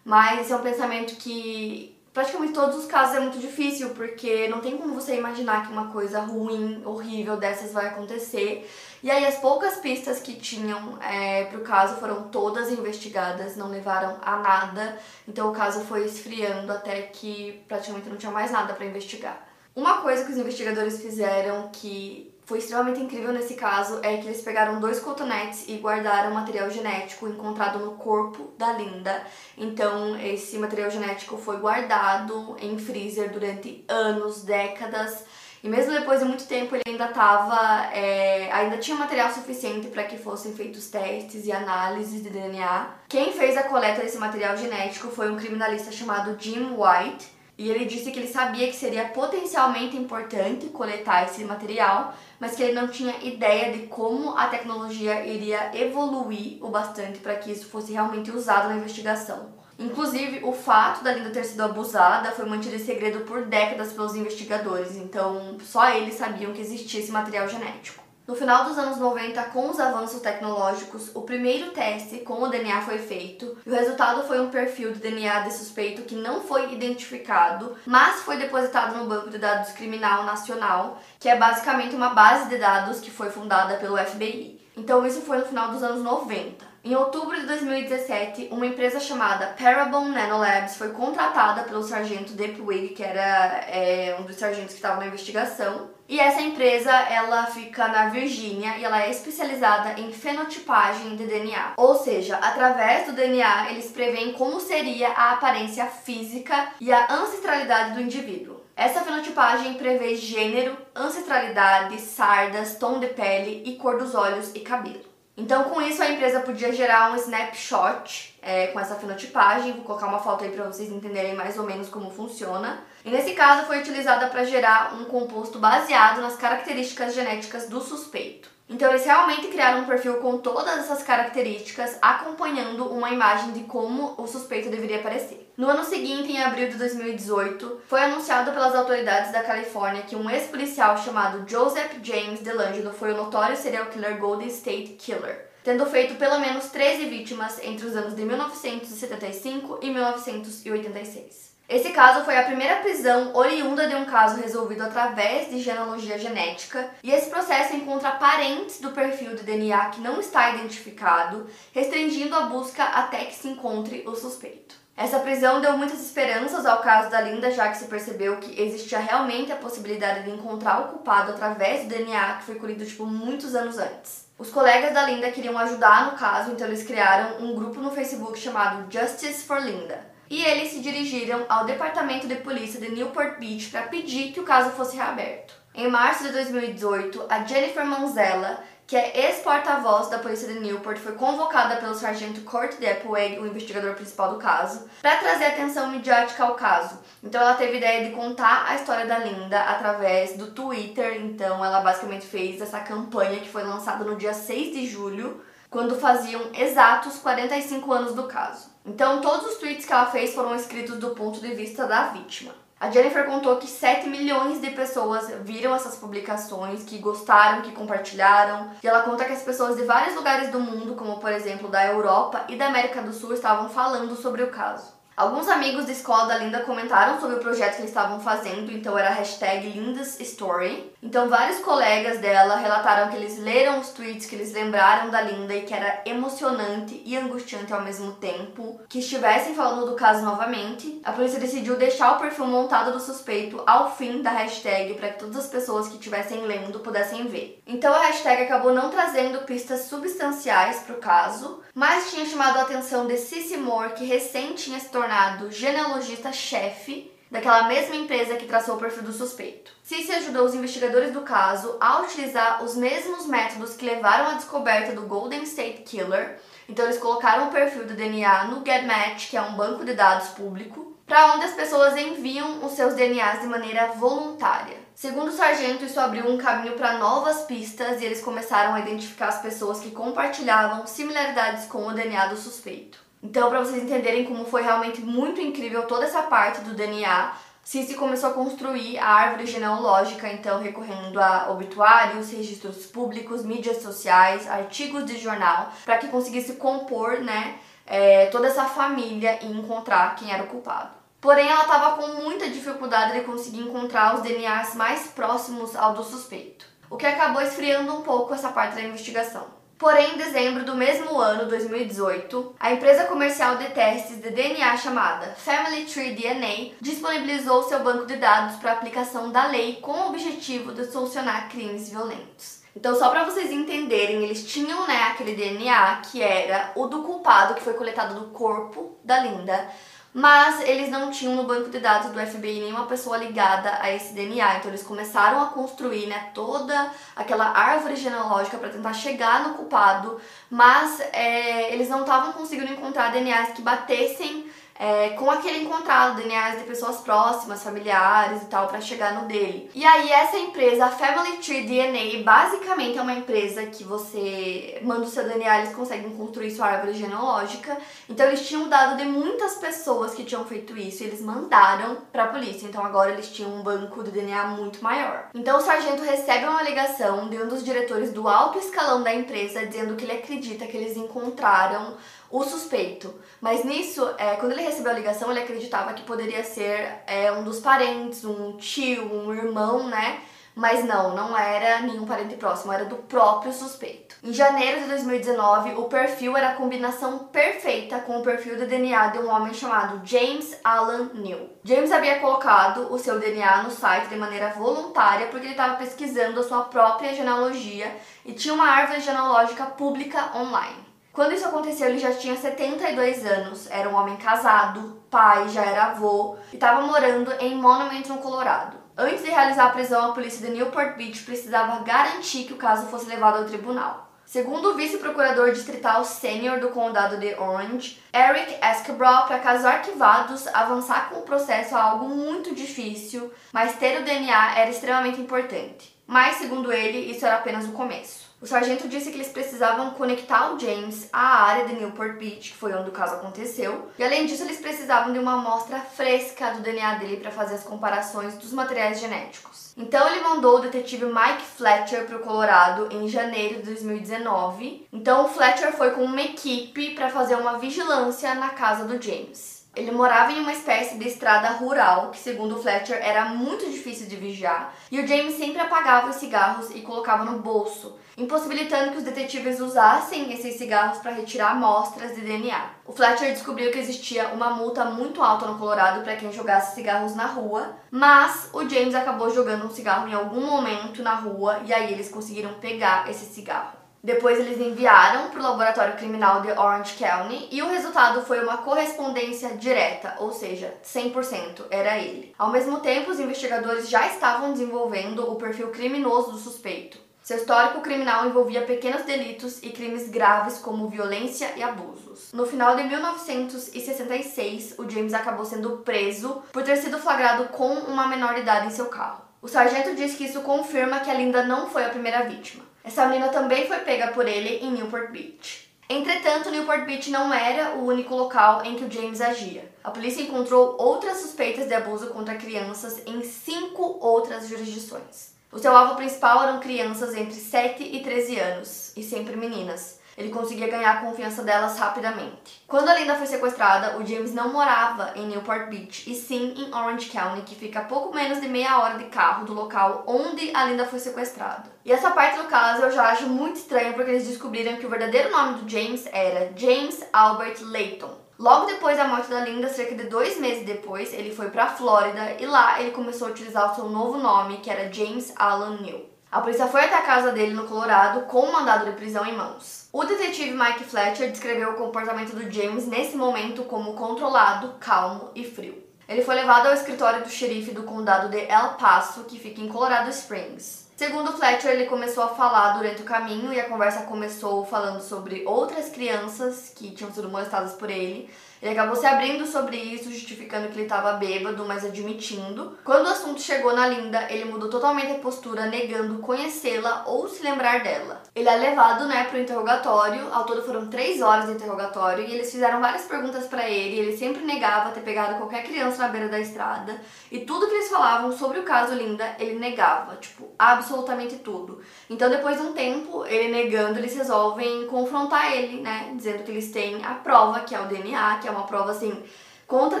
Mas 0.04 0.50
é 0.50 0.56
um 0.56 0.62
pensamento 0.62 1.16
que 1.16 1.97
praticamente 2.18 2.52
todos 2.52 2.76
os 2.78 2.86
casos 2.86 3.14
é 3.14 3.20
muito 3.20 3.38
difícil, 3.38 3.90
porque 3.90 4.48
não 4.48 4.60
tem 4.60 4.76
como 4.76 4.92
você 4.92 5.16
imaginar 5.16 5.64
que 5.64 5.72
uma 5.72 5.92
coisa 5.92 6.18
ruim, 6.18 6.82
horrível 6.84 7.36
dessas 7.36 7.72
vai 7.72 7.86
acontecer. 7.86 8.68
E 9.04 9.08
aí 9.08 9.24
as 9.24 9.36
poucas 9.36 9.76
pistas 9.76 10.18
que 10.18 10.34
tinham 10.34 11.00
é, 11.00 11.44
pro 11.44 11.60
caso 11.60 11.94
foram 12.00 12.24
todas 12.24 12.72
investigadas, 12.72 13.56
não 13.56 13.68
levaram 13.68 14.18
a 14.20 14.36
nada. 14.38 14.98
Então 15.28 15.48
o 15.48 15.54
caso 15.54 15.82
foi 15.82 16.06
esfriando 16.06 16.72
até 16.72 17.02
que 17.02 17.62
praticamente 17.68 18.08
não 18.08 18.16
tinha 18.16 18.32
mais 18.32 18.50
nada 18.50 18.74
para 18.74 18.84
investigar. 18.84 19.46
Uma 19.76 19.98
coisa 19.98 20.24
que 20.24 20.32
os 20.32 20.38
investigadores 20.38 21.00
fizeram 21.00 21.68
que 21.72 22.34
foi 22.48 22.60
extremamente 22.60 22.98
incrível 22.98 23.30
nesse 23.30 23.52
caso 23.52 24.00
é 24.02 24.16
que 24.16 24.26
eles 24.26 24.40
pegaram 24.40 24.80
dois 24.80 24.98
cotonetes 25.00 25.68
e 25.68 25.76
guardaram 25.76 26.32
material 26.32 26.70
genético 26.70 27.28
encontrado 27.28 27.78
no 27.78 27.92
corpo 27.92 28.54
da 28.56 28.72
Linda. 28.72 29.22
Então, 29.58 30.18
esse 30.18 30.56
material 30.56 30.90
genético 30.90 31.36
foi 31.36 31.58
guardado 31.58 32.56
em 32.58 32.78
freezer 32.78 33.30
durante 33.30 33.84
anos, 33.86 34.44
décadas. 34.44 35.26
E 35.62 35.68
mesmo 35.68 35.92
depois 35.92 36.20
de 36.20 36.24
muito 36.24 36.46
tempo 36.46 36.74
ele 36.74 36.84
ainda 36.88 37.10
estava, 37.10 37.92
é, 37.92 38.50
ainda 38.50 38.78
tinha 38.78 38.96
material 38.96 39.30
suficiente 39.30 39.88
para 39.88 40.04
que 40.04 40.16
fossem 40.16 40.54
feitos 40.54 40.88
testes 40.88 41.44
e 41.44 41.52
análises 41.52 42.22
de 42.22 42.30
DNA. 42.30 42.88
Quem 43.10 43.30
fez 43.34 43.58
a 43.58 43.64
coleta 43.64 44.00
desse 44.00 44.16
material 44.16 44.56
genético 44.56 45.08
foi 45.08 45.30
um 45.30 45.36
criminalista 45.36 45.92
chamado 45.92 46.34
Jim 46.40 46.74
White. 46.78 47.36
E 47.58 47.68
ele 47.68 47.86
disse 47.86 48.12
que 48.12 48.20
ele 48.20 48.28
sabia 48.28 48.68
que 48.68 48.76
seria 48.76 49.06
potencialmente 49.06 49.96
importante 49.96 50.66
coletar 50.66 51.24
esse 51.24 51.44
material, 51.44 52.14
mas 52.40 52.54
que 52.54 52.62
ele 52.62 52.72
não 52.72 52.88
tinha 52.88 53.16
ideia 53.22 53.72
de 53.72 53.86
como 53.86 54.36
a 54.36 54.46
tecnologia 54.46 55.24
iria 55.26 55.70
evoluir 55.74 56.62
o 56.64 56.68
bastante 56.68 57.18
para 57.18 57.36
que 57.36 57.50
isso 57.50 57.66
fosse 57.66 57.92
realmente 57.92 58.30
usado 58.30 58.68
na 58.68 58.76
investigação. 58.76 59.58
Inclusive, 59.78 60.40
o 60.42 60.52
fato 60.52 61.04
da 61.04 61.12
Linda 61.12 61.30
ter 61.30 61.44
sido 61.44 61.62
abusada 61.62 62.32
foi 62.32 62.46
mantido 62.46 62.74
em 62.74 62.80
segredo 62.80 63.20
por 63.20 63.44
décadas 63.44 63.92
pelos 63.92 64.16
investigadores, 64.16 64.96
então 64.96 65.56
só 65.62 65.88
eles 65.90 66.14
sabiam 66.14 66.52
que 66.52 66.60
existia 66.60 66.98
esse 66.98 67.12
material 67.12 67.48
genético. 67.48 68.07
No 68.28 68.34
final 68.34 68.66
dos 68.66 68.76
anos 68.76 68.98
90, 68.98 69.42
com 69.44 69.70
os 69.70 69.80
avanços 69.80 70.20
tecnológicos, 70.20 71.10
o 71.14 71.22
primeiro 71.22 71.70
teste 71.70 72.18
com 72.18 72.42
o 72.42 72.48
DNA 72.48 72.82
foi 72.82 72.98
feito 72.98 73.56
e 73.64 73.70
o 73.70 73.74
resultado 73.74 74.22
foi 74.28 74.38
um 74.38 74.50
perfil 74.50 74.92
de 74.92 74.98
DNA 74.98 75.40
de 75.40 75.54
suspeito 75.54 76.02
que 76.02 76.14
não 76.14 76.42
foi 76.42 76.74
identificado, 76.74 77.74
mas 77.86 78.20
foi 78.20 78.36
depositado 78.36 78.98
no 78.98 79.06
Banco 79.06 79.30
de 79.30 79.38
Dados 79.38 79.72
Criminal 79.72 80.24
Nacional, 80.24 81.00
que 81.18 81.26
é 81.26 81.36
basicamente 81.36 81.96
uma 81.96 82.10
base 82.10 82.50
de 82.50 82.58
dados 82.58 83.00
que 83.00 83.10
foi 83.10 83.30
fundada 83.30 83.78
pelo 83.78 83.96
FBI. 83.96 84.60
Então, 84.76 85.06
isso 85.06 85.22
foi 85.22 85.38
no 85.38 85.46
final 85.46 85.70
dos 85.70 85.82
anos 85.82 86.02
90. 86.02 86.68
Em 86.84 86.94
outubro 86.94 87.34
de 87.40 87.46
2017, 87.46 88.48
uma 88.52 88.66
empresa 88.66 89.00
chamada 89.00 89.54
Parabon 89.58 90.04
Nanolabs 90.04 90.76
foi 90.76 90.90
contratada 90.90 91.62
pelo 91.62 91.82
sargento 91.82 92.34
Depwig, 92.34 92.88
que 92.88 93.02
era 93.02 93.64
é, 93.70 94.16
um 94.20 94.24
dos 94.24 94.36
sargentos 94.36 94.72
que 94.72 94.78
estava 94.80 95.00
na 95.00 95.06
investigação. 95.06 95.96
E 96.08 96.18
essa 96.18 96.40
empresa, 96.40 96.90
ela 96.90 97.44
fica 97.46 97.86
na 97.86 98.06
Virgínia 98.06 98.78
e 98.78 98.84
ela 98.84 99.02
é 99.02 99.10
especializada 99.10 100.00
em 100.00 100.10
fenotipagem 100.10 101.16
de 101.16 101.26
DNA. 101.26 101.74
Ou 101.76 101.96
seja, 101.96 102.36
através 102.36 103.04
do 103.04 103.12
DNA, 103.12 103.72
eles 103.72 103.90
preveem 103.90 104.32
como 104.32 104.58
seria 104.58 105.08
a 105.10 105.32
aparência 105.32 105.84
física 105.84 106.72
e 106.80 106.90
a 106.90 107.12
ancestralidade 107.12 107.92
do 107.92 108.00
indivíduo. 108.00 108.58
Essa 108.74 109.02
fenotipagem 109.02 109.74
prevê 109.74 110.14
gênero, 110.14 110.78
ancestralidade, 110.96 112.00
sardas, 112.00 112.76
tom 112.78 112.98
de 113.00 113.08
pele 113.08 113.62
e 113.66 113.76
cor 113.76 113.98
dos 113.98 114.14
olhos 114.14 114.54
e 114.54 114.60
cabelo. 114.60 115.07
Então, 115.38 115.64
com 115.64 115.80
isso, 115.80 116.02
a 116.02 116.10
empresa 116.10 116.40
podia 116.40 116.72
gerar 116.72 117.12
um 117.12 117.16
snapshot 117.16 118.36
é, 118.42 118.66
com 118.66 118.80
essa 118.80 118.96
fenotipagem. 118.96 119.72
Vou 119.72 119.84
colocar 119.84 120.08
uma 120.08 120.18
foto 120.18 120.42
aí 120.42 120.50
para 120.50 120.64
vocês 120.64 120.90
entenderem 120.90 121.36
mais 121.36 121.56
ou 121.56 121.64
menos 121.64 121.88
como 121.88 122.10
funciona. 122.10 122.80
E 123.04 123.10
nesse 123.10 123.34
caso, 123.34 123.64
foi 123.64 123.78
utilizada 123.78 124.26
para 124.26 124.42
gerar 124.42 124.94
um 124.94 125.04
composto 125.04 125.60
baseado 125.60 126.20
nas 126.20 126.34
características 126.36 127.14
genéticas 127.14 127.68
do 127.68 127.80
suspeito. 127.80 128.57
Então 128.68 128.90
eles 128.90 129.04
realmente 129.04 129.48
criaram 129.48 129.80
um 129.80 129.86
perfil 129.86 130.18
com 130.18 130.38
todas 130.38 130.78
essas 130.78 131.02
características, 131.02 131.96
acompanhando 132.02 132.84
uma 132.92 133.10
imagem 133.10 133.52
de 133.52 133.60
como 133.60 134.14
o 134.18 134.26
suspeito 134.26 134.68
deveria 134.68 134.98
parecer. 134.98 135.50
No 135.56 135.68
ano 135.68 135.82
seguinte, 135.82 136.30
em 136.30 136.42
abril 136.42 136.68
de 136.68 136.76
2018, 136.76 137.80
foi 137.88 138.02
anunciado 138.02 138.52
pelas 138.52 138.74
autoridades 138.74 139.32
da 139.32 139.42
Califórnia 139.42 140.02
que 140.02 140.14
um 140.14 140.28
ex-policial 140.28 140.98
chamado 140.98 141.48
Joseph 141.48 141.94
James 142.02 142.40
DeLangelo 142.40 142.92
foi 142.92 143.12
o 143.12 143.16
notório 143.16 143.56
serial 143.56 143.86
killer 143.86 144.18
Golden 144.18 144.48
State 144.48 144.96
Killer, 144.98 145.48
tendo 145.64 145.86
feito 145.86 146.16
pelo 146.16 146.38
menos 146.38 146.66
13 146.66 147.06
vítimas 147.06 147.58
entre 147.64 147.86
os 147.86 147.96
anos 147.96 148.14
de 148.14 148.22
1975 148.22 149.78
e 149.82 149.90
1986. 149.90 151.47
Esse 151.68 151.90
caso 151.90 152.24
foi 152.24 152.34
a 152.38 152.44
primeira 152.44 152.76
prisão 152.76 153.36
oriunda 153.36 153.86
de 153.86 153.94
um 153.94 154.06
caso 154.06 154.40
resolvido 154.40 154.82
através 154.84 155.50
de 155.50 155.60
genealogia 155.60 156.18
genética, 156.18 156.88
e 157.02 157.12
esse 157.12 157.28
processo 157.28 157.76
encontra 157.76 158.12
parentes 158.12 158.80
do 158.80 158.92
perfil 158.92 159.36
de 159.36 159.42
DNA 159.42 159.90
que 159.90 160.00
não 160.00 160.18
está 160.18 160.54
identificado, 160.54 161.46
restringindo 161.74 162.34
a 162.34 162.46
busca 162.46 162.82
até 162.82 163.26
que 163.26 163.34
se 163.34 163.48
encontre 163.48 164.02
o 164.06 164.16
suspeito. 164.16 164.76
Essa 164.96 165.18
prisão 165.18 165.60
deu 165.60 165.76
muitas 165.76 166.00
esperanças 166.00 166.64
ao 166.64 166.80
caso 166.80 167.10
da 167.10 167.20
Linda, 167.20 167.50
já 167.50 167.68
que 167.68 167.76
se 167.76 167.84
percebeu 167.84 168.38
que 168.38 168.60
existia 168.60 168.98
realmente 168.98 169.52
a 169.52 169.56
possibilidade 169.56 170.24
de 170.24 170.30
encontrar 170.30 170.80
o 170.80 170.88
culpado 170.88 171.32
através 171.32 171.82
do 171.82 171.88
DNA 171.88 172.38
que 172.38 172.44
foi 172.44 172.54
colhido 172.54 172.86
tipo 172.86 173.04
muitos 173.04 173.54
anos 173.54 173.76
antes. 173.76 174.26
Os 174.38 174.50
colegas 174.50 174.94
da 174.94 175.04
Linda 175.04 175.30
queriam 175.30 175.58
ajudar 175.58 176.06
no 176.06 176.16
caso, 176.16 176.50
então 176.50 176.66
eles 176.66 176.82
criaram 176.82 177.44
um 177.44 177.54
grupo 177.54 177.78
no 177.78 177.90
Facebook 177.90 178.38
chamado 178.38 178.90
Justice 178.90 179.44
for 179.44 179.60
Linda 179.60 180.16
e 180.30 180.42
eles 180.44 180.70
se 180.70 180.80
dirigiram 180.80 181.44
ao 181.48 181.64
Departamento 181.64 182.26
de 182.26 182.36
Polícia 182.36 182.80
de 182.80 182.90
Newport 182.90 183.38
Beach 183.38 183.70
para 183.70 183.82
pedir 183.82 184.32
que 184.32 184.40
o 184.40 184.44
caso 184.44 184.70
fosse 184.70 184.96
reaberto. 184.96 185.54
Em 185.74 185.88
março 185.88 186.24
de 186.24 186.32
2018, 186.32 187.26
a 187.28 187.44
Jennifer 187.44 187.86
Manzella, 187.86 188.62
que 188.86 188.96
é 188.96 189.26
ex-porta-voz 189.26 190.08
da 190.08 190.18
polícia 190.18 190.48
de 190.48 190.58
Newport, 190.58 190.98
foi 190.98 191.12
convocada 191.12 191.76
pelo 191.76 191.94
sargento 191.94 192.40
Kurt 192.40 192.78
Depweg, 192.78 193.38
o 193.38 193.46
investigador 193.46 193.94
principal 193.94 194.32
do 194.32 194.38
caso, 194.38 194.88
para 195.02 195.16
trazer 195.16 195.44
atenção 195.44 195.90
midiática 195.90 196.42
ao 196.42 196.54
caso. 196.54 196.98
Então 197.22 197.40
ela 197.40 197.54
teve 197.54 197.74
a 197.74 197.76
ideia 197.76 198.08
de 198.08 198.16
contar 198.16 198.64
a 198.66 198.74
história 198.74 199.06
da 199.06 199.18
Linda 199.18 199.60
através 199.60 200.36
do 200.36 200.52
Twitter, 200.52 201.20
então 201.20 201.64
ela 201.64 201.80
basicamente 201.80 202.26
fez 202.26 202.60
essa 202.60 202.80
campanha 202.80 203.40
que 203.40 203.48
foi 203.48 203.62
lançada 203.62 204.04
no 204.04 204.16
dia 204.16 204.32
6 204.32 204.72
de 204.72 204.86
julho, 204.86 205.42
quando 205.70 206.00
faziam 206.00 206.50
exatos 206.54 207.18
45 207.18 207.92
anos 207.92 208.14
do 208.14 208.24
caso. 208.24 208.70
Então, 208.88 209.20
todos 209.20 209.46
os 209.46 209.58
tweets 209.58 209.84
que 209.84 209.92
ela 209.92 210.06
fez 210.06 210.34
foram 210.34 210.56
escritos 210.56 210.96
do 210.96 211.10
ponto 211.10 211.40
de 211.40 211.54
vista 211.54 211.86
da 211.86 212.04
vítima. 212.08 212.52
A 212.80 212.90
Jennifer 212.90 213.26
contou 213.26 213.56
que 213.56 213.66
7 213.66 214.08
milhões 214.08 214.60
de 214.62 214.70
pessoas 214.70 215.28
viram 215.42 215.74
essas 215.74 215.96
publicações, 215.96 216.84
que 216.84 216.98
gostaram, 216.98 217.60
que 217.60 217.72
compartilharam. 217.72 218.70
E 218.82 218.88
ela 218.88 219.02
conta 219.02 219.26
que 219.26 219.32
as 219.32 219.42
pessoas 219.42 219.76
de 219.76 219.82
vários 219.82 220.14
lugares 220.14 220.50
do 220.50 220.60
mundo, 220.60 220.94
como 220.94 221.18
por 221.18 221.30
exemplo 221.30 221.68
da 221.68 221.84
Europa 221.86 222.46
e 222.48 222.56
da 222.56 222.68
América 222.68 223.02
do 223.02 223.12
Sul, 223.12 223.34
estavam 223.34 223.68
falando 223.68 224.16
sobre 224.16 224.42
o 224.42 224.50
caso. 224.50 224.97
Alguns 225.18 225.48
amigos 225.48 225.84
da 225.84 225.90
escola 225.90 226.26
da 226.26 226.36
Linda 226.36 226.60
comentaram 226.60 227.18
sobre 227.18 227.34
o 227.34 227.40
projeto 227.40 227.74
que 227.74 227.80
eles 227.80 227.90
estavam 227.90 228.20
fazendo, 228.20 228.70
então 228.70 228.96
era 228.96 229.10
hashtag 229.10 229.68
Linda's 229.68 230.20
Story. 230.20 230.92
Então 231.02 231.28
vários 231.28 231.58
colegas 231.58 232.20
dela 232.20 232.54
relataram 232.54 233.10
que 233.10 233.16
eles 233.16 233.36
leram 233.36 233.80
os 233.80 233.88
tweets, 233.88 234.26
que 234.26 234.36
eles 234.36 234.52
lembraram 234.52 235.10
da 235.10 235.20
Linda 235.20 235.56
e 235.56 235.62
que 235.62 235.74
era 235.74 236.02
emocionante 236.06 237.02
e 237.04 237.16
angustiante 237.16 237.72
ao 237.72 237.82
mesmo 237.82 238.12
tempo, 238.12 238.80
que 238.88 239.00
estivessem 239.00 239.56
falando 239.56 239.86
do 239.86 239.96
caso 239.96 240.24
novamente. 240.24 241.00
A 241.04 241.10
polícia 241.10 241.40
decidiu 241.40 241.76
deixar 241.76 242.12
o 242.12 242.20
perfil 242.20 242.46
montado 242.46 242.92
do 242.92 243.00
suspeito 243.00 243.60
ao 243.66 243.96
fim 243.96 244.22
da 244.22 244.30
hashtag 244.30 244.94
para 244.94 245.08
que 245.08 245.18
todas 245.18 245.36
as 245.36 245.46
pessoas 245.48 245.88
que 245.88 245.94
estivessem 245.94 246.42
lendo 246.42 246.78
pudessem 246.78 247.26
ver. 247.26 247.60
Então 247.66 247.92
a 247.92 248.06
hashtag 248.06 248.44
acabou 248.44 248.72
não 248.72 248.88
trazendo 248.88 249.44
pistas 249.44 249.86
substanciais 249.86 250.78
para 250.82 250.94
o 250.94 251.00
caso, 251.00 251.60
mas 251.74 252.08
tinha 252.12 252.24
chamado 252.24 252.58
a 252.58 252.62
atenção 252.62 253.08
de 253.08 253.16
Cici 253.16 253.56
Moore, 253.56 253.94
que 253.94 254.04
recém 254.04 254.52
tinha 254.52 254.78
se 254.78 254.88
tornado 254.88 255.07
genealogista-chefe 255.50 257.12
daquela 257.30 257.64
mesma 257.64 257.96
empresa 257.96 258.36
que 258.36 258.46
traçou 258.46 258.76
o 258.76 258.78
perfil 258.78 259.02
do 259.02 259.12
suspeito. 259.12 259.72
Cici 259.82 260.12
ajudou 260.12 260.44
os 260.44 260.54
investigadores 260.54 261.12
do 261.12 261.22
caso 261.22 261.76
a 261.80 262.00
utilizar 262.00 262.64
os 262.64 262.76
mesmos 262.76 263.26
métodos 263.26 263.74
que 263.74 263.84
levaram 263.84 264.28
à 264.28 264.34
descoberta 264.34 264.92
do 264.92 265.02
Golden 265.02 265.42
State 265.42 265.82
Killer. 265.82 266.38
Então 266.68 266.84
eles 266.84 266.98
colocaram 266.98 267.48
o 267.48 267.52
perfil 267.52 267.86
do 267.86 267.94
DNA 267.94 268.44
no 268.44 268.64
GetMatch, 268.64 269.28
que 269.28 269.36
é 269.36 269.42
um 269.42 269.54
banco 269.54 269.84
de 269.84 269.94
dados 269.94 270.28
público, 270.28 270.96
para 271.06 271.34
onde 271.34 271.46
as 271.46 271.54
pessoas 271.54 271.96
enviam 271.96 272.64
os 272.64 272.72
seus 272.72 272.94
DNAs 272.94 273.40
de 273.40 273.46
maneira 273.46 273.86
voluntária. 273.88 274.76
Segundo 274.94 275.28
o 275.28 275.32
sargento, 275.32 275.84
isso 275.84 276.00
abriu 276.00 276.28
um 276.28 276.36
caminho 276.36 276.74
para 276.74 276.98
novas 276.98 277.42
pistas 277.42 278.00
e 278.00 278.04
eles 278.04 278.20
começaram 278.20 278.74
a 278.74 278.80
identificar 278.80 279.28
as 279.28 279.40
pessoas 279.40 279.80
que 279.80 279.92
compartilhavam 279.92 280.86
similaridades 280.86 281.66
com 281.66 281.86
o 281.86 281.92
DNA 281.92 282.26
do 282.26 282.36
suspeito. 282.36 283.07
Então, 283.22 283.48
para 283.48 283.60
vocês 283.60 283.82
entenderem 283.82 284.24
como 284.24 284.44
foi 284.44 284.62
realmente 284.62 285.00
muito 285.00 285.40
incrível 285.40 285.86
toda 285.86 286.04
essa 286.04 286.22
parte 286.22 286.60
do 286.60 286.74
DNA, 286.74 287.32
Cici 287.68 287.96
começou 287.96 288.30
a 288.30 288.32
construir 288.32 288.98
a 288.98 289.06
árvore 289.06 289.46
genealógica, 289.46 290.26
então 290.32 290.58
recorrendo 290.58 291.20
a 291.20 291.50
obituários, 291.50 292.30
registros 292.30 292.86
públicos, 292.86 293.44
mídias 293.44 293.82
sociais, 293.82 294.48
artigos 294.48 295.04
de 295.04 295.18
jornal, 295.18 295.70
para 295.84 295.98
que 295.98 296.08
conseguisse 296.08 296.54
compor, 296.54 297.20
né, 297.20 297.58
é, 297.84 298.24
toda 298.26 298.46
essa 298.46 298.64
família 298.64 299.38
e 299.42 299.52
encontrar 299.52 300.14
quem 300.14 300.32
era 300.32 300.44
o 300.44 300.46
culpado. 300.46 300.92
Porém, 301.20 301.46
ela 301.46 301.60
estava 301.60 301.96
com 302.00 302.22
muita 302.22 302.48
dificuldade 302.48 303.12
de 303.12 303.26
conseguir 303.26 303.60
encontrar 303.60 304.14
os 304.14 304.22
DNAs 304.22 304.74
mais 304.74 305.08
próximos 305.08 305.76
ao 305.76 305.92
do 305.92 306.02
suspeito, 306.02 306.64
o 306.88 306.96
que 306.96 307.04
acabou 307.04 307.42
esfriando 307.42 307.92
um 307.92 308.00
pouco 308.00 308.32
essa 308.32 308.48
parte 308.48 308.76
da 308.76 308.82
investigação. 308.82 309.46
Porém, 309.78 310.14
em 310.14 310.18
dezembro 310.18 310.64
do 310.64 310.74
mesmo 310.74 311.20
ano, 311.20 311.48
2018, 311.48 312.56
a 312.58 312.72
empresa 312.72 313.04
comercial 313.04 313.58
de 313.58 313.66
testes 313.66 314.20
de 314.20 314.28
DNA 314.30 314.76
chamada 314.76 315.36
Family 315.36 315.84
Tree 315.84 316.16
DNA 316.16 316.74
disponibilizou 316.80 317.62
seu 317.62 317.78
banco 317.78 318.04
de 318.04 318.16
dados 318.16 318.56
para 318.56 318.72
aplicação 318.72 319.30
da 319.30 319.46
lei 319.46 319.76
com 319.76 319.92
o 319.92 320.08
objetivo 320.08 320.72
de 320.72 320.90
solucionar 320.90 321.48
crimes 321.48 321.90
violentos. 321.90 322.58
Então, 322.74 322.96
só 322.96 323.08
para 323.10 323.24
vocês 323.24 323.52
entenderem, 323.52 324.24
eles 324.24 324.44
tinham 324.50 324.84
né, 324.88 325.10
aquele 325.12 325.36
DNA 325.36 326.00
que 326.10 326.20
era 326.20 326.72
o 326.74 326.86
do 326.86 327.04
culpado 327.04 327.54
que 327.54 327.62
foi 327.62 327.74
coletado 327.74 328.18
do 328.18 328.26
corpo 328.32 328.96
da 329.04 329.20
Linda 329.20 329.68
mas 330.12 330.60
eles 330.62 330.90
não 330.90 331.10
tinham 331.10 331.34
no 331.34 331.44
banco 331.44 331.68
de 331.68 331.78
dados 331.78 332.10
do 332.10 332.18
FBI 332.18 332.60
nenhuma 332.60 332.86
pessoa 332.86 333.16
ligada 333.16 333.78
a 333.80 333.92
esse 333.92 334.14
DNA. 334.14 334.56
Então 334.56 334.70
eles 334.70 334.82
começaram 334.82 335.40
a 335.40 335.46
construir 335.46 336.06
né, 336.06 336.30
toda 336.34 336.90
aquela 337.14 337.46
árvore 337.46 337.96
genealógica 337.96 338.58
para 338.58 338.70
tentar 338.70 338.94
chegar 338.94 339.46
no 339.46 339.54
culpado, 339.54 340.20
mas 340.50 341.00
é, 341.12 341.72
eles 341.72 341.88
não 341.88 342.00
estavam 342.00 342.32
conseguindo 342.32 342.72
encontrar 342.72 343.12
DNAs 343.12 343.50
que 343.50 343.62
batessem 343.62 344.50
é, 344.78 345.10
com 345.10 345.28
aquele 345.28 345.64
encontrado, 345.64 346.22
DNAs 346.22 346.58
de 346.58 346.64
pessoas 346.64 346.98
próximas, 346.98 347.64
familiares 347.64 348.42
e 348.42 348.46
tal, 348.46 348.68
para 348.68 348.80
chegar 348.80 349.20
no 349.20 349.26
dele. 349.26 349.68
E 349.74 349.84
aí, 349.84 350.10
essa 350.12 350.38
empresa, 350.38 350.86
a 350.86 350.90
Family 350.90 351.38
Tree 351.38 351.66
DNA, 351.66 352.22
basicamente 352.22 352.96
é 352.96 353.02
uma 353.02 353.14
empresa 353.14 353.66
que 353.66 353.82
você 353.82 354.78
manda 354.82 355.02
o 355.02 355.08
seu 355.08 355.24
DNA, 355.24 355.62
eles 355.62 355.74
conseguem 355.74 356.16
construir 356.16 356.52
sua 356.52 356.66
árvore 356.66 356.94
genealógica. 356.94 357.76
Então, 358.08 358.26
eles 358.26 358.46
tinham 358.46 358.68
dado 358.68 358.96
de 358.96 359.04
muitas 359.04 359.56
pessoas 359.56 360.14
que 360.14 360.24
tinham 360.24 360.44
feito 360.44 360.76
isso 360.76 361.02
e 361.02 361.06
eles 361.06 361.20
mandaram 361.20 361.96
para 362.12 362.24
a 362.24 362.28
polícia. 362.28 362.66
Então, 362.66 362.84
agora 362.84 363.10
eles 363.10 363.30
tinham 363.30 363.52
um 363.52 363.62
banco 363.62 364.04
de 364.04 364.12
DNA 364.12 364.44
muito 364.48 364.82
maior. 364.82 365.28
Então, 365.34 365.58
o 365.58 365.60
sargento 365.60 366.02
recebe 366.02 366.46
uma 366.46 366.62
ligação 366.62 367.28
de 367.28 367.36
um 367.36 367.48
dos 367.48 367.64
diretores 367.64 368.12
do 368.12 368.28
alto 368.28 368.58
escalão 368.58 369.02
da 369.02 369.12
empresa 369.12 369.66
dizendo 369.66 369.96
que 369.96 370.04
ele 370.04 370.12
acredita 370.12 370.66
que 370.66 370.76
eles 370.76 370.96
encontraram 370.96 371.96
o 372.30 372.44
suspeito. 372.44 373.14
Mas 373.40 373.64
nisso, 373.64 374.08
é, 374.18 374.36
quando 374.36 374.52
ele 374.52 374.62
recebeu 374.62 374.92
a 374.92 374.94
ligação, 374.94 375.30
ele 375.30 375.40
acreditava 375.40 375.92
que 375.92 376.02
poderia 376.02 376.44
ser 376.44 377.02
é, 377.06 377.32
um 377.32 377.42
dos 377.42 377.60
parentes, 377.60 378.24
um 378.24 378.56
tio, 378.56 379.12
um 379.12 379.32
irmão, 379.32 379.88
né? 379.88 380.20
Mas 380.54 380.84
não, 380.84 381.14
não 381.14 381.38
era 381.38 381.82
nenhum 381.82 382.04
parente 382.04 382.34
próximo, 382.34 382.72
era 382.72 382.84
do 382.84 382.96
próprio 382.96 383.52
suspeito. 383.52 384.16
Em 384.24 384.32
janeiro 384.32 384.80
de 384.80 384.88
2019, 384.88 385.74
o 385.76 385.84
perfil 385.84 386.36
era 386.36 386.48
a 386.48 386.54
combinação 386.56 387.18
perfeita 387.18 388.00
com 388.00 388.18
o 388.18 388.22
perfil 388.24 388.56
de 388.56 388.66
DNA 388.66 389.06
de 389.08 389.18
um 389.20 389.30
homem 389.30 389.54
chamado 389.54 390.04
James 390.04 390.58
Alan 390.64 391.10
New. 391.14 391.50
James 391.62 391.92
havia 391.92 392.18
colocado 392.18 392.92
o 392.92 392.98
seu 392.98 393.20
DNA 393.20 393.62
no 393.62 393.70
site 393.70 394.08
de 394.08 394.16
maneira 394.16 394.48
voluntária 394.48 395.28
porque 395.28 395.46
ele 395.46 395.52
estava 395.52 395.76
pesquisando 395.76 396.40
a 396.40 396.42
sua 396.42 396.62
própria 396.62 397.14
genealogia 397.14 397.96
e 398.24 398.32
tinha 398.32 398.52
uma 398.52 398.68
árvore 398.68 399.00
genealógica 399.00 399.64
pública 399.66 400.36
online. 400.36 400.87
Quando 401.12 401.34
isso 401.34 401.46
aconteceu, 401.46 401.88
ele 401.88 401.98
já 401.98 402.12
tinha 402.14 402.36
72 402.36 403.26
anos, 403.26 403.68
era 403.70 403.88
um 403.88 403.94
homem 403.94 404.16
casado, 404.16 405.02
pai, 405.10 405.48
já 405.48 405.64
era 405.64 405.86
avô 405.86 406.36
e 406.52 406.56
estava 406.56 406.80
morando 406.82 407.32
em 407.40 407.54
Monument, 407.56 408.04
no 408.08 408.18
Colorado. 408.18 408.76
Antes 408.96 409.22
de 409.22 409.30
realizar 409.30 409.66
a 409.66 409.70
prisão, 409.70 410.10
a 410.10 410.14
polícia 410.14 410.44
de 410.44 410.52
Newport 410.52 410.96
Beach 410.96 411.22
precisava 411.22 411.82
garantir 411.82 412.44
que 412.44 412.52
o 412.52 412.56
caso 412.56 412.86
fosse 412.86 413.06
levado 413.06 413.38
ao 413.38 413.44
tribunal. 413.44 414.08
Segundo 414.28 414.70
o 414.70 414.74
vice-procurador 414.74 415.52
distrital 415.52 416.04
sênior 416.04 416.60
do 416.60 416.68
condado 416.68 417.16
de 417.16 417.34
Orange, 417.36 417.98
Eric 418.12 418.58
Escabrough, 418.62 419.26
para 419.26 419.38
casos 419.38 419.64
arquivados, 419.64 420.46
avançar 420.48 421.08
com 421.08 421.20
o 421.20 421.22
processo 421.22 421.74
é 421.74 421.80
algo 421.80 422.08
muito 422.10 422.54
difícil, 422.54 423.32
mas 423.52 423.76
ter 423.76 423.98
o 423.98 424.04
DNA 424.04 424.58
era 424.58 424.68
extremamente 424.68 425.18
importante. 425.18 425.98
Mas, 426.06 426.36
segundo 426.36 426.70
ele, 426.70 427.10
isso 427.10 427.24
era 427.24 427.36
apenas 427.36 427.64
o 427.64 427.72
começo. 427.72 428.27
O 428.40 428.46
sargento 428.46 428.86
disse 428.86 429.10
que 429.10 429.16
eles 429.16 429.32
precisavam 429.32 429.90
conectar 429.90 430.52
o 430.52 430.58
James 430.60 431.08
à 431.12 431.42
área 431.42 431.66
de 431.66 431.74
Newport 431.74 432.18
Beach, 432.18 432.52
que 432.52 432.56
foi 432.56 432.72
onde 432.72 432.88
o 432.88 432.92
caso 432.92 433.16
aconteceu, 433.16 433.90
e 433.98 434.04
além 434.04 434.26
disso, 434.26 434.44
eles 434.44 434.60
precisavam 434.60 435.12
de 435.12 435.18
uma 435.18 435.34
amostra 435.34 435.80
fresca 435.80 436.52
do 436.52 436.60
DNA 436.60 436.94
dele 436.98 437.16
para 437.16 437.32
fazer 437.32 437.56
as 437.56 437.64
comparações 437.64 438.38
dos 438.38 438.52
materiais 438.52 439.00
genéticos. 439.00 439.72
Então, 439.76 440.08
ele 440.08 440.20
mandou 440.20 440.58
o 440.58 440.60
detetive 440.60 441.06
Mike 441.06 441.42
Fletcher 441.56 442.06
para 442.06 442.16
o 442.16 442.20
Colorado 442.20 442.88
em 442.92 443.08
janeiro 443.08 443.56
de 443.56 443.62
2019. 443.62 444.86
Então, 444.92 445.24
o 445.24 445.28
Fletcher 445.28 445.72
foi 445.72 445.90
com 445.90 446.04
uma 446.04 446.22
equipe 446.22 446.94
para 446.94 447.10
fazer 447.10 447.34
uma 447.34 447.58
vigilância 447.58 448.36
na 448.36 448.50
casa 448.50 448.84
do 448.84 449.02
James. 449.02 449.57
Ele 449.78 449.92
morava 449.92 450.32
em 450.32 450.40
uma 450.40 450.52
espécie 450.52 450.98
de 450.98 451.06
estrada 451.06 451.50
rural, 451.50 452.10
que 452.10 452.18
segundo 452.18 452.60
Fletcher 452.60 452.98
era 453.00 453.26
muito 453.26 453.70
difícil 453.70 454.08
de 454.08 454.16
vigiar, 454.16 454.74
e 454.90 454.98
o 454.98 455.06
James 455.06 455.34
sempre 455.34 455.60
apagava 455.60 456.10
os 456.10 456.16
cigarros 456.16 456.70
e 456.74 456.80
colocava 456.80 457.24
no 457.24 457.38
bolso, 457.38 457.96
impossibilitando 458.16 458.90
que 458.90 458.98
os 458.98 459.04
detetives 459.04 459.60
usassem 459.60 460.32
esses 460.32 460.56
cigarros 460.56 460.98
para 460.98 461.12
retirar 461.12 461.52
amostras 461.52 462.16
de 462.16 462.22
DNA. 462.22 462.60
O 462.84 462.92
Fletcher 462.92 463.30
descobriu 463.30 463.70
que 463.70 463.78
existia 463.78 464.26
uma 464.30 464.50
multa 464.50 464.84
muito 464.84 465.22
alta 465.22 465.46
no 465.46 465.56
Colorado 465.56 466.02
para 466.02 466.16
quem 466.16 466.32
jogasse 466.32 466.74
cigarros 466.74 467.14
na 467.14 467.26
rua, 467.26 467.76
mas 467.88 468.50
o 468.52 468.68
James 468.68 468.96
acabou 468.96 469.30
jogando 469.30 469.64
um 469.64 469.70
cigarro 469.70 470.08
em 470.08 470.12
algum 470.12 470.40
momento 470.40 471.04
na 471.04 471.14
rua 471.14 471.60
e 471.64 471.72
aí 471.72 471.92
eles 471.92 472.08
conseguiram 472.08 472.54
pegar 472.54 473.08
esse 473.08 473.26
cigarro. 473.26 473.77
Depois 474.02 474.38
eles 474.38 474.60
enviaram 474.60 475.30
para 475.30 475.40
o 475.40 475.42
laboratório 475.42 475.96
criminal 475.96 476.40
de 476.40 476.50
Orange 476.52 476.94
County 476.96 477.48
e 477.50 477.60
o 477.62 477.68
resultado 477.68 478.22
foi 478.22 478.42
uma 478.42 478.58
correspondência 478.58 479.56
direta, 479.56 480.14
ou 480.18 480.32
seja, 480.32 480.74
100% 480.84 481.64
era 481.70 481.98
ele. 481.98 482.34
Ao 482.38 482.50
mesmo 482.50 482.80
tempo, 482.80 483.10
os 483.10 483.18
investigadores 483.18 483.88
já 483.88 484.06
estavam 484.06 484.52
desenvolvendo 484.52 485.28
o 485.30 485.36
perfil 485.36 485.68
criminoso 485.70 486.32
do 486.32 486.38
suspeito. 486.38 487.08
Seu 487.28 487.36
histórico 487.36 487.82
criminal 487.82 488.26
envolvia 488.26 488.62
pequenos 488.62 489.02
delitos 489.02 489.62
e 489.62 489.68
crimes 489.68 490.08
graves 490.08 490.56
como 490.58 490.88
violência 490.88 491.52
e 491.56 491.62
abusos. 491.62 492.32
No 492.32 492.46
final 492.46 492.74
de 492.74 492.84
1966, 492.84 494.76
o 494.78 494.88
James 494.88 495.12
acabou 495.12 495.44
sendo 495.44 495.78
preso 495.84 496.42
por 496.50 496.62
ter 496.62 496.76
sido 496.76 496.98
flagrado 496.98 497.48
com 497.48 497.70
uma 497.70 498.06
menor 498.06 498.38
idade 498.38 498.68
em 498.68 498.70
seu 498.70 498.86
carro. 498.86 499.28
O 499.42 499.46
sargento 499.46 499.94
disse 499.94 500.16
que 500.16 500.24
isso 500.24 500.40
confirma 500.40 501.00
que 501.00 501.10
a 501.10 501.14
Linda 501.14 501.44
não 501.44 501.68
foi 501.68 501.84
a 501.84 501.90
primeira 501.90 502.22
vítima. 502.22 502.64
Essa 502.84 503.06
menina 503.06 503.28
também 503.28 503.66
foi 503.66 503.78
pega 503.78 504.08
por 504.08 504.26
ele 504.26 504.64
em 504.64 504.72
Newport 504.72 505.10
Beach. 505.10 505.68
Entretanto, 505.90 506.50
Newport 506.50 506.84
Beach 506.84 507.10
não 507.10 507.32
era 507.32 507.76
o 507.76 507.86
único 507.86 508.14
local 508.14 508.62
em 508.64 508.76
que 508.76 508.84
o 508.84 508.90
James 508.90 509.20
agia. 509.20 509.70
A 509.82 509.90
polícia 509.90 510.22
encontrou 510.22 510.76
outras 510.78 511.18
suspeitas 511.18 511.66
de 511.66 511.74
abuso 511.74 512.08
contra 512.08 512.34
crianças 512.34 513.02
em 513.06 513.22
cinco 513.22 513.98
outras 514.00 514.48
jurisdições. 514.48 515.32
O 515.50 515.58
seu 515.58 515.74
alvo 515.74 515.96
principal 515.96 516.42
eram 516.42 516.60
crianças 516.60 517.14
entre 517.14 517.34
7 517.34 517.82
e 517.82 518.02
13 518.02 518.38
anos, 518.38 518.92
e 518.96 519.02
sempre 519.02 519.34
meninas 519.34 519.98
ele 520.18 520.30
conseguia 520.30 520.66
ganhar 520.66 520.90
a 520.90 521.00
confiança 521.00 521.44
delas 521.44 521.78
rapidamente. 521.78 522.64
Quando 522.66 522.88
a 522.88 522.94
Linda 522.94 523.14
foi 523.14 523.26
sequestrada, 523.26 523.96
o 523.98 524.04
James 524.04 524.34
não 524.34 524.52
morava 524.52 525.12
em 525.14 525.28
Newport 525.28 525.68
Beach, 525.68 526.10
e 526.10 526.14
sim 526.16 526.54
em 526.56 526.74
Orange 526.74 527.08
County, 527.08 527.42
que 527.42 527.54
fica 527.54 527.78
a 527.78 527.84
pouco 527.84 528.12
menos 528.12 528.40
de 528.40 528.48
meia 528.48 528.80
hora 528.80 528.98
de 528.98 529.04
carro 529.04 529.46
do 529.46 529.54
local 529.54 530.02
onde 530.08 530.50
a 530.54 530.64
Linda 530.64 530.84
foi 530.84 530.98
sequestrada. 530.98 531.70
E 531.84 531.92
essa 531.92 532.10
parte 532.10 532.36
do 532.36 532.48
caso 532.48 532.82
eu 532.82 532.90
já 532.90 533.08
acho 533.10 533.28
muito 533.28 533.56
estranha 533.56 533.92
porque 533.92 534.10
eles 534.10 534.26
descobriram 534.26 534.76
que 534.76 534.86
o 534.86 534.90
verdadeiro 534.90 535.30
nome 535.30 535.60
do 535.60 535.70
James 535.70 536.06
era 536.12 536.52
James 536.56 537.06
Albert 537.12 537.58
Layton. 537.62 538.18
Logo 538.36 538.66
depois 538.66 538.96
da 538.96 539.06
morte 539.06 539.30
da 539.30 539.40
Linda, 539.40 539.68
cerca 539.68 539.94
de 539.94 540.04
dois 540.08 540.38
meses 540.38 540.66
depois, 540.66 541.12
ele 541.12 541.34
foi 541.34 541.50
para 541.50 541.64
a 541.64 541.70
Flórida 541.70 542.36
e 542.40 542.46
lá 542.46 542.80
ele 542.80 542.90
começou 542.90 543.28
a 543.28 543.30
utilizar 543.30 543.70
o 543.70 543.74
seu 543.76 543.88
novo 543.88 544.18
nome, 544.18 544.58
que 544.58 544.70
era 544.70 544.92
James 544.92 545.32
Alan 545.36 545.76
New. 545.80 546.06
A 546.30 546.40
polícia 546.40 546.66
foi 546.66 546.84
até 546.84 546.96
a 546.96 547.02
casa 547.02 547.32
dele 547.32 547.54
no 547.54 547.68
Colorado 547.68 548.26
com 548.26 548.46
um 548.46 548.52
mandado 548.52 548.84
de 548.84 548.96
prisão 548.96 549.24
em 549.24 549.36
mãos. 549.36 549.77
O 549.90 550.04
detetive 550.04 550.50
Mike 550.50 550.84
Fletcher 550.84 551.30
descreveu 551.30 551.70
o 551.70 551.76
comportamento 551.76 552.36
do 552.36 552.50
James 552.50 552.86
nesse 552.86 553.16
momento 553.16 553.64
como 553.64 553.94
controlado, 553.94 554.74
calmo 554.78 555.30
e 555.34 555.44
frio. 555.44 555.82
Ele 556.06 556.22
foi 556.22 556.34
levado 556.34 556.66
ao 556.66 556.74
escritório 556.74 557.22
do 557.22 557.30
xerife 557.30 557.70
do 557.70 557.84
condado 557.84 558.28
de 558.28 558.36
El 558.36 558.74
Paso, 558.78 559.24
que 559.24 559.38
fica 559.38 559.62
em 559.62 559.68
Colorado 559.68 560.10
Springs. 560.10 560.88
Segundo 560.94 561.32
Fletcher, 561.32 561.70
ele 561.70 561.86
começou 561.86 562.22
a 562.22 562.28
falar 562.28 562.72
durante 562.72 563.00
o 563.00 563.06
caminho 563.06 563.50
e 563.50 563.58
a 563.58 563.68
conversa 563.68 564.02
começou 564.02 564.62
falando 564.66 565.00
sobre 565.00 565.44
outras 565.46 565.88
crianças 565.88 566.70
que 566.76 566.90
tinham 566.90 567.10
sido 567.10 567.30
molestadas 567.30 567.72
por 567.72 567.88
ele, 567.88 568.28
ele 568.60 568.72
acabou 568.72 568.96
se 568.96 569.06
abrindo 569.06 569.46
sobre 569.46 569.76
isso, 569.76 570.10
justificando 570.10 570.68
que 570.68 570.74
ele 570.74 570.82
estava 570.82 571.12
bêbado, 571.12 571.64
mas 571.64 571.84
admitindo. 571.84 572.76
Quando 572.84 573.06
o 573.06 573.10
assunto 573.10 573.40
chegou 573.40 573.74
na 573.74 573.86
Linda, 573.86 574.26
ele 574.30 574.44
mudou 574.44 574.68
totalmente 574.68 575.12
a 575.12 575.18
postura, 575.18 575.66
negando 575.66 576.18
conhecê-la 576.18 577.04
ou 577.06 577.28
se 577.28 577.42
lembrar 577.42 577.82
dela. 577.82 578.22
Ele 578.34 578.48
é 578.48 578.56
levado, 578.56 579.06
né, 579.06 579.24
pro 579.24 579.38
interrogatório. 579.38 580.28
Ao 580.32 580.44
todo 580.44 580.62
foram 580.62 580.88
três 580.88 581.22
horas 581.22 581.46
de 581.46 581.52
interrogatório 581.52 582.24
e 582.24 582.34
eles 582.34 582.50
fizeram 582.50 582.80
várias 582.80 583.02
perguntas 583.02 583.46
para 583.46 583.68
ele. 583.68 583.98
Ele 583.98 584.16
sempre 584.16 584.44
negava 584.44 584.90
ter 584.90 585.00
pegado 585.00 585.36
qualquer 585.36 585.62
criança 585.64 586.02
na 586.02 586.08
beira 586.08 586.28
da 586.28 586.40
estrada 586.40 587.00
e 587.30 587.40
tudo 587.40 587.66
que 587.66 587.74
eles 587.74 587.88
falavam 587.88 588.32
sobre 588.32 588.58
o 588.58 588.62
caso 588.62 588.94
Linda, 588.94 589.36
ele 589.38 589.58
negava, 589.58 590.16
tipo, 590.16 590.50
absolutamente 590.58 591.36
tudo. 591.36 591.80
Então, 592.08 592.30
depois 592.30 592.56
de 592.60 592.66
um 592.66 592.72
tempo, 592.72 593.24
ele 593.26 593.52
negando, 593.52 593.98
eles 593.98 594.14
resolvem 594.16 594.86
confrontar 594.86 595.52
ele, 595.52 595.80
né, 595.80 596.12
dizendo 596.14 596.42
que 596.42 596.50
eles 596.50 596.70
têm 596.70 597.04
a 597.04 597.14
prova, 597.14 597.60
que 597.60 597.74
é 597.74 597.80
o 597.80 597.86
DNA, 597.86 598.38
que 598.38 598.47
é 598.48 598.50
uma 598.52 598.64
prova 598.64 598.90
assim 598.90 599.22
Contra 599.68 600.00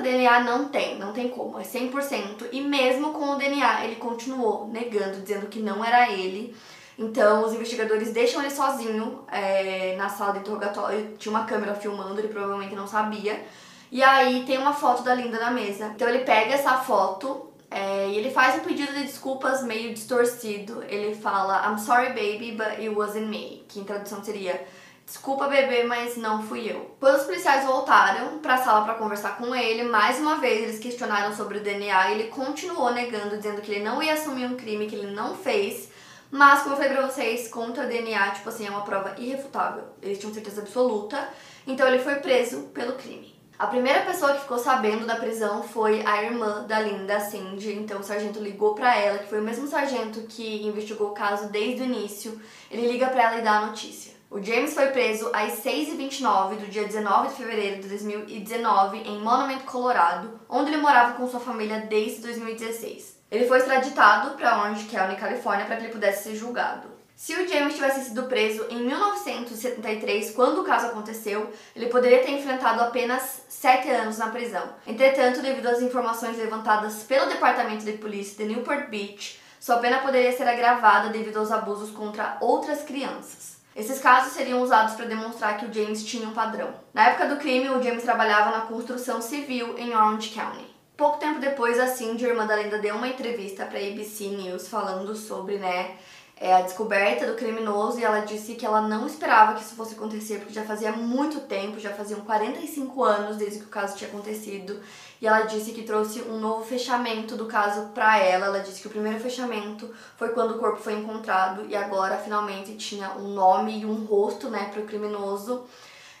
DNA 0.00 0.40
não 0.44 0.70
tem, 0.70 0.98
não 0.98 1.12
tem 1.12 1.28
como, 1.28 1.60
é 1.60 1.62
100%. 1.62 2.46
E 2.50 2.62
mesmo 2.62 3.12
com 3.12 3.32
o 3.32 3.36
DNA, 3.36 3.84
ele 3.84 3.96
continuou 3.96 4.66
negando, 4.66 5.20
dizendo 5.20 5.46
que 5.46 5.60
não 5.60 5.84
era 5.84 6.10
ele. 6.10 6.56
Então, 6.98 7.44
os 7.44 7.52
investigadores 7.52 8.10
deixam 8.10 8.40
ele 8.40 8.50
sozinho 8.50 9.26
é, 9.30 9.94
na 9.96 10.08
sala 10.08 10.32
de 10.32 10.38
interrogatório. 10.38 11.14
Tinha 11.18 11.30
uma 11.30 11.44
câmera 11.44 11.74
filmando, 11.74 12.18
ele 12.18 12.28
provavelmente 12.28 12.74
não 12.74 12.86
sabia. 12.86 13.44
E 13.92 14.02
aí 14.02 14.42
tem 14.46 14.56
uma 14.56 14.72
foto 14.72 15.02
da 15.02 15.14
Linda 15.14 15.38
na 15.38 15.50
mesa. 15.50 15.92
Então, 15.94 16.08
ele 16.08 16.20
pega 16.20 16.54
essa 16.54 16.78
foto 16.78 17.50
é, 17.70 18.08
e 18.08 18.16
ele 18.16 18.30
faz 18.30 18.56
um 18.56 18.64
pedido 18.64 18.94
de 18.94 19.02
desculpas 19.02 19.62
meio 19.62 19.92
distorcido. 19.92 20.82
Ele 20.88 21.14
fala, 21.14 21.70
I'm 21.70 21.78
sorry, 21.78 22.08
baby, 22.08 22.52
but 22.52 22.80
it 22.80 22.88
wasn't 22.88 23.26
me. 23.26 23.66
Que 23.68 23.80
em 23.80 23.84
tradução 23.84 24.24
seria, 24.24 24.66
desculpa, 25.08 25.48
bebê, 25.48 25.82
mas 25.82 26.16
não 26.16 26.42
fui 26.42 26.70
eu. 26.70 26.94
Quando 27.00 27.16
os 27.16 27.24
policiais 27.24 27.64
voltaram 27.64 28.38
para 28.38 28.54
a 28.54 28.58
sala 28.58 28.84
para 28.84 28.94
conversar 28.94 29.38
com 29.38 29.52
ele, 29.54 29.82
mais 29.82 30.20
uma 30.20 30.36
vez 30.36 30.62
eles 30.62 30.78
questionaram 30.78 31.34
sobre 31.34 31.58
o 31.58 31.62
DNA 31.62 32.10
e 32.10 32.12
ele 32.12 32.28
continuou 32.28 32.92
negando, 32.92 33.36
dizendo 33.36 33.60
que 33.60 33.72
ele 33.72 33.84
não 33.84 34.00
ia 34.00 34.12
assumir 34.12 34.46
um 34.46 34.56
crime 34.56 34.86
que 34.86 34.94
ele 34.94 35.10
não 35.10 35.34
fez 35.34 35.88
mas, 36.30 36.60
como 36.60 36.74
eu 36.74 36.76
falei 36.76 36.92
pra 36.92 37.06
vocês, 37.06 37.48
contra 37.48 37.86
DNA, 37.86 38.30
tipo 38.32 38.48
assim, 38.48 38.66
é 38.66 38.70
uma 38.70 38.82
prova 38.82 39.14
irrefutável. 39.18 39.84
Eles 40.02 40.18
tinham 40.18 40.34
certeza 40.34 40.60
absoluta. 40.60 41.28
Então 41.66 41.86
ele 41.86 41.98
foi 41.98 42.16
preso 42.16 42.64
pelo 42.74 42.94
crime. 42.94 43.34
A 43.58 43.66
primeira 43.66 44.02
pessoa 44.02 44.34
que 44.34 44.42
ficou 44.42 44.58
sabendo 44.58 45.04
da 45.04 45.16
prisão 45.16 45.62
foi 45.62 46.04
a 46.06 46.22
irmã 46.22 46.64
da 46.66 46.80
Linda, 46.80 47.18
Cindy. 47.18 47.72
Então 47.72 48.00
o 48.00 48.04
sargento 48.04 48.40
ligou 48.40 48.74
para 48.74 48.94
ela, 48.96 49.18
que 49.18 49.28
foi 49.28 49.40
o 49.40 49.44
mesmo 49.44 49.66
sargento 49.66 50.20
que 50.28 50.66
investigou 50.66 51.08
o 51.08 51.14
caso 51.14 51.48
desde 51.48 51.82
o 51.82 51.86
início. 51.86 52.40
Ele 52.70 52.86
liga 52.86 53.08
para 53.08 53.22
ela 53.22 53.38
e 53.38 53.42
dá 53.42 53.58
a 53.58 53.66
notícia. 53.66 54.17
O 54.30 54.42
James 54.42 54.74
foi 54.74 54.88
preso 54.88 55.30
às 55.32 55.64
6h29 55.64 56.56
do 56.56 56.66
dia 56.66 56.84
19 56.84 57.28
de 57.28 57.34
fevereiro 57.34 57.80
de 57.80 57.88
2019 57.88 58.98
em 58.98 59.18
Monument, 59.20 59.60
Colorado, 59.60 60.38
onde 60.46 60.70
ele 60.70 60.82
morava 60.82 61.14
com 61.14 61.26
sua 61.26 61.40
família 61.40 61.86
desde 61.88 62.20
2016. 62.20 63.16
Ele 63.30 63.46
foi 63.46 63.56
extraditado 63.56 64.36
para 64.36 64.60
Orange 64.60 64.84
County, 64.84 65.16
Califórnia, 65.16 65.64
para 65.64 65.76
que 65.76 65.84
ele 65.84 65.92
pudesse 65.92 66.24
ser 66.24 66.36
julgado. 66.36 66.88
Se 67.16 67.34
o 67.34 67.48
James 67.48 67.74
tivesse 67.74 68.04
sido 68.04 68.24
preso 68.24 68.66
em 68.68 68.82
1973, 68.82 70.32
quando 70.32 70.60
o 70.60 70.64
caso 70.64 70.88
aconteceu, 70.88 71.50
ele 71.74 71.86
poderia 71.86 72.22
ter 72.22 72.32
enfrentado 72.32 72.82
apenas 72.82 73.44
sete 73.48 73.88
anos 73.88 74.18
na 74.18 74.28
prisão. 74.28 74.74
Entretanto, 74.86 75.40
devido 75.40 75.68
às 75.68 75.80
informações 75.80 76.36
levantadas 76.36 77.02
pelo 77.04 77.30
Departamento 77.30 77.82
de 77.82 77.92
Polícia 77.92 78.36
de 78.36 78.52
Newport 78.52 78.90
Beach, 78.90 79.40
sua 79.58 79.78
pena 79.78 80.00
poderia 80.00 80.36
ser 80.36 80.46
agravada 80.46 81.08
devido 81.08 81.38
aos 81.38 81.50
abusos 81.50 81.90
contra 81.90 82.36
outras 82.42 82.82
crianças. 82.82 83.57
Esses 83.78 84.00
casos 84.00 84.32
seriam 84.32 84.60
usados 84.60 84.94
para 84.94 85.06
demonstrar 85.06 85.56
que 85.56 85.64
o 85.64 85.72
James 85.72 86.04
tinha 86.04 86.26
um 86.26 86.34
padrão. 86.34 86.68
Na 86.92 87.10
época 87.10 87.28
do 87.28 87.36
crime, 87.36 87.70
o 87.70 87.80
James 87.80 88.02
trabalhava 88.02 88.50
na 88.50 88.62
construção 88.62 89.22
civil 89.22 89.78
em 89.78 89.94
Orange 89.94 90.30
County. 90.30 90.66
Pouco 90.96 91.18
tempo 91.18 91.38
depois, 91.38 91.78
a 91.78 91.86
Cindy, 91.86 92.24
irmã 92.24 92.44
da 92.44 92.56
Lenda, 92.56 92.78
deu 92.78 92.96
uma 92.96 93.06
entrevista 93.06 93.64
para 93.64 93.78
a 93.78 93.82
ABC 93.82 94.30
News 94.30 94.66
falando 94.66 95.14
sobre, 95.14 95.58
né, 95.58 95.94
é, 96.40 96.54
a 96.54 96.62
descoberta 96.62 97.26
do 97.26 97.34
criminoso 97.34 97.98
e 97.98 98.04
ela 98.04 98.20
disse 98.20 98.54
que 98.54 98.64
ela 98.64 98.80
não 98.80 99.06
esperava 99.06 99.54
que 99.54 99.62
isso 99.62 99.74
fosse 99.74 99.94
acontecer 99.94 100.38
porque 100.38 100.52
já 100.52 100.62
fazia 100.62 100.92
muito 100.92 101.40
tempo, 101.40 101.80
já 101.80 101.92
faziam 101.92 102.20
45 102.20 103.02
anos 103.02 103.36
desde 103.36 103.58
que 103.58 103.64
o 103.64 103.68
caso 103.68 103.96
tinha 103.96 104.08
acontecido. 104.08 104.80
E 105.20 105.26
ela 105.26 105.40
disse 105.42 105.72
que 105.72 105.82
trouxe 105.82 106.22
um 106.22 106.38
novo 106.38 106.64
fechamento 106.64 107.36
do 107.36 107.46
caso 107.46 107.88
para 107.88 108.18
ela. 108.18 108.46
Ela 108.46 108.60
disse 108.60 108.80
que 108.80 108.86
o 108.86 108.90
primeiro 108.90 109.18
fechamento 109.18 109.92
foi 110.16 110.28
quando 110.28 110.52
o 110.52 110.58
corpo 110.58 110.80
foi 110.80 110.92
encontrado 110.94 111.66
e 111.68 111.74
agora 111.74 112.16
finalmente 112.16 112.76
tinha 112.76 113.10
um 113.14 113.34
nome 113.34 113.80
e 113.80 113.84
um 113.84 114.04
rosto, 114.04 114.48
né, 114.48 114.70
para 114.72 114.80
o 114.80 114.86
criminoso. 114.86 115.64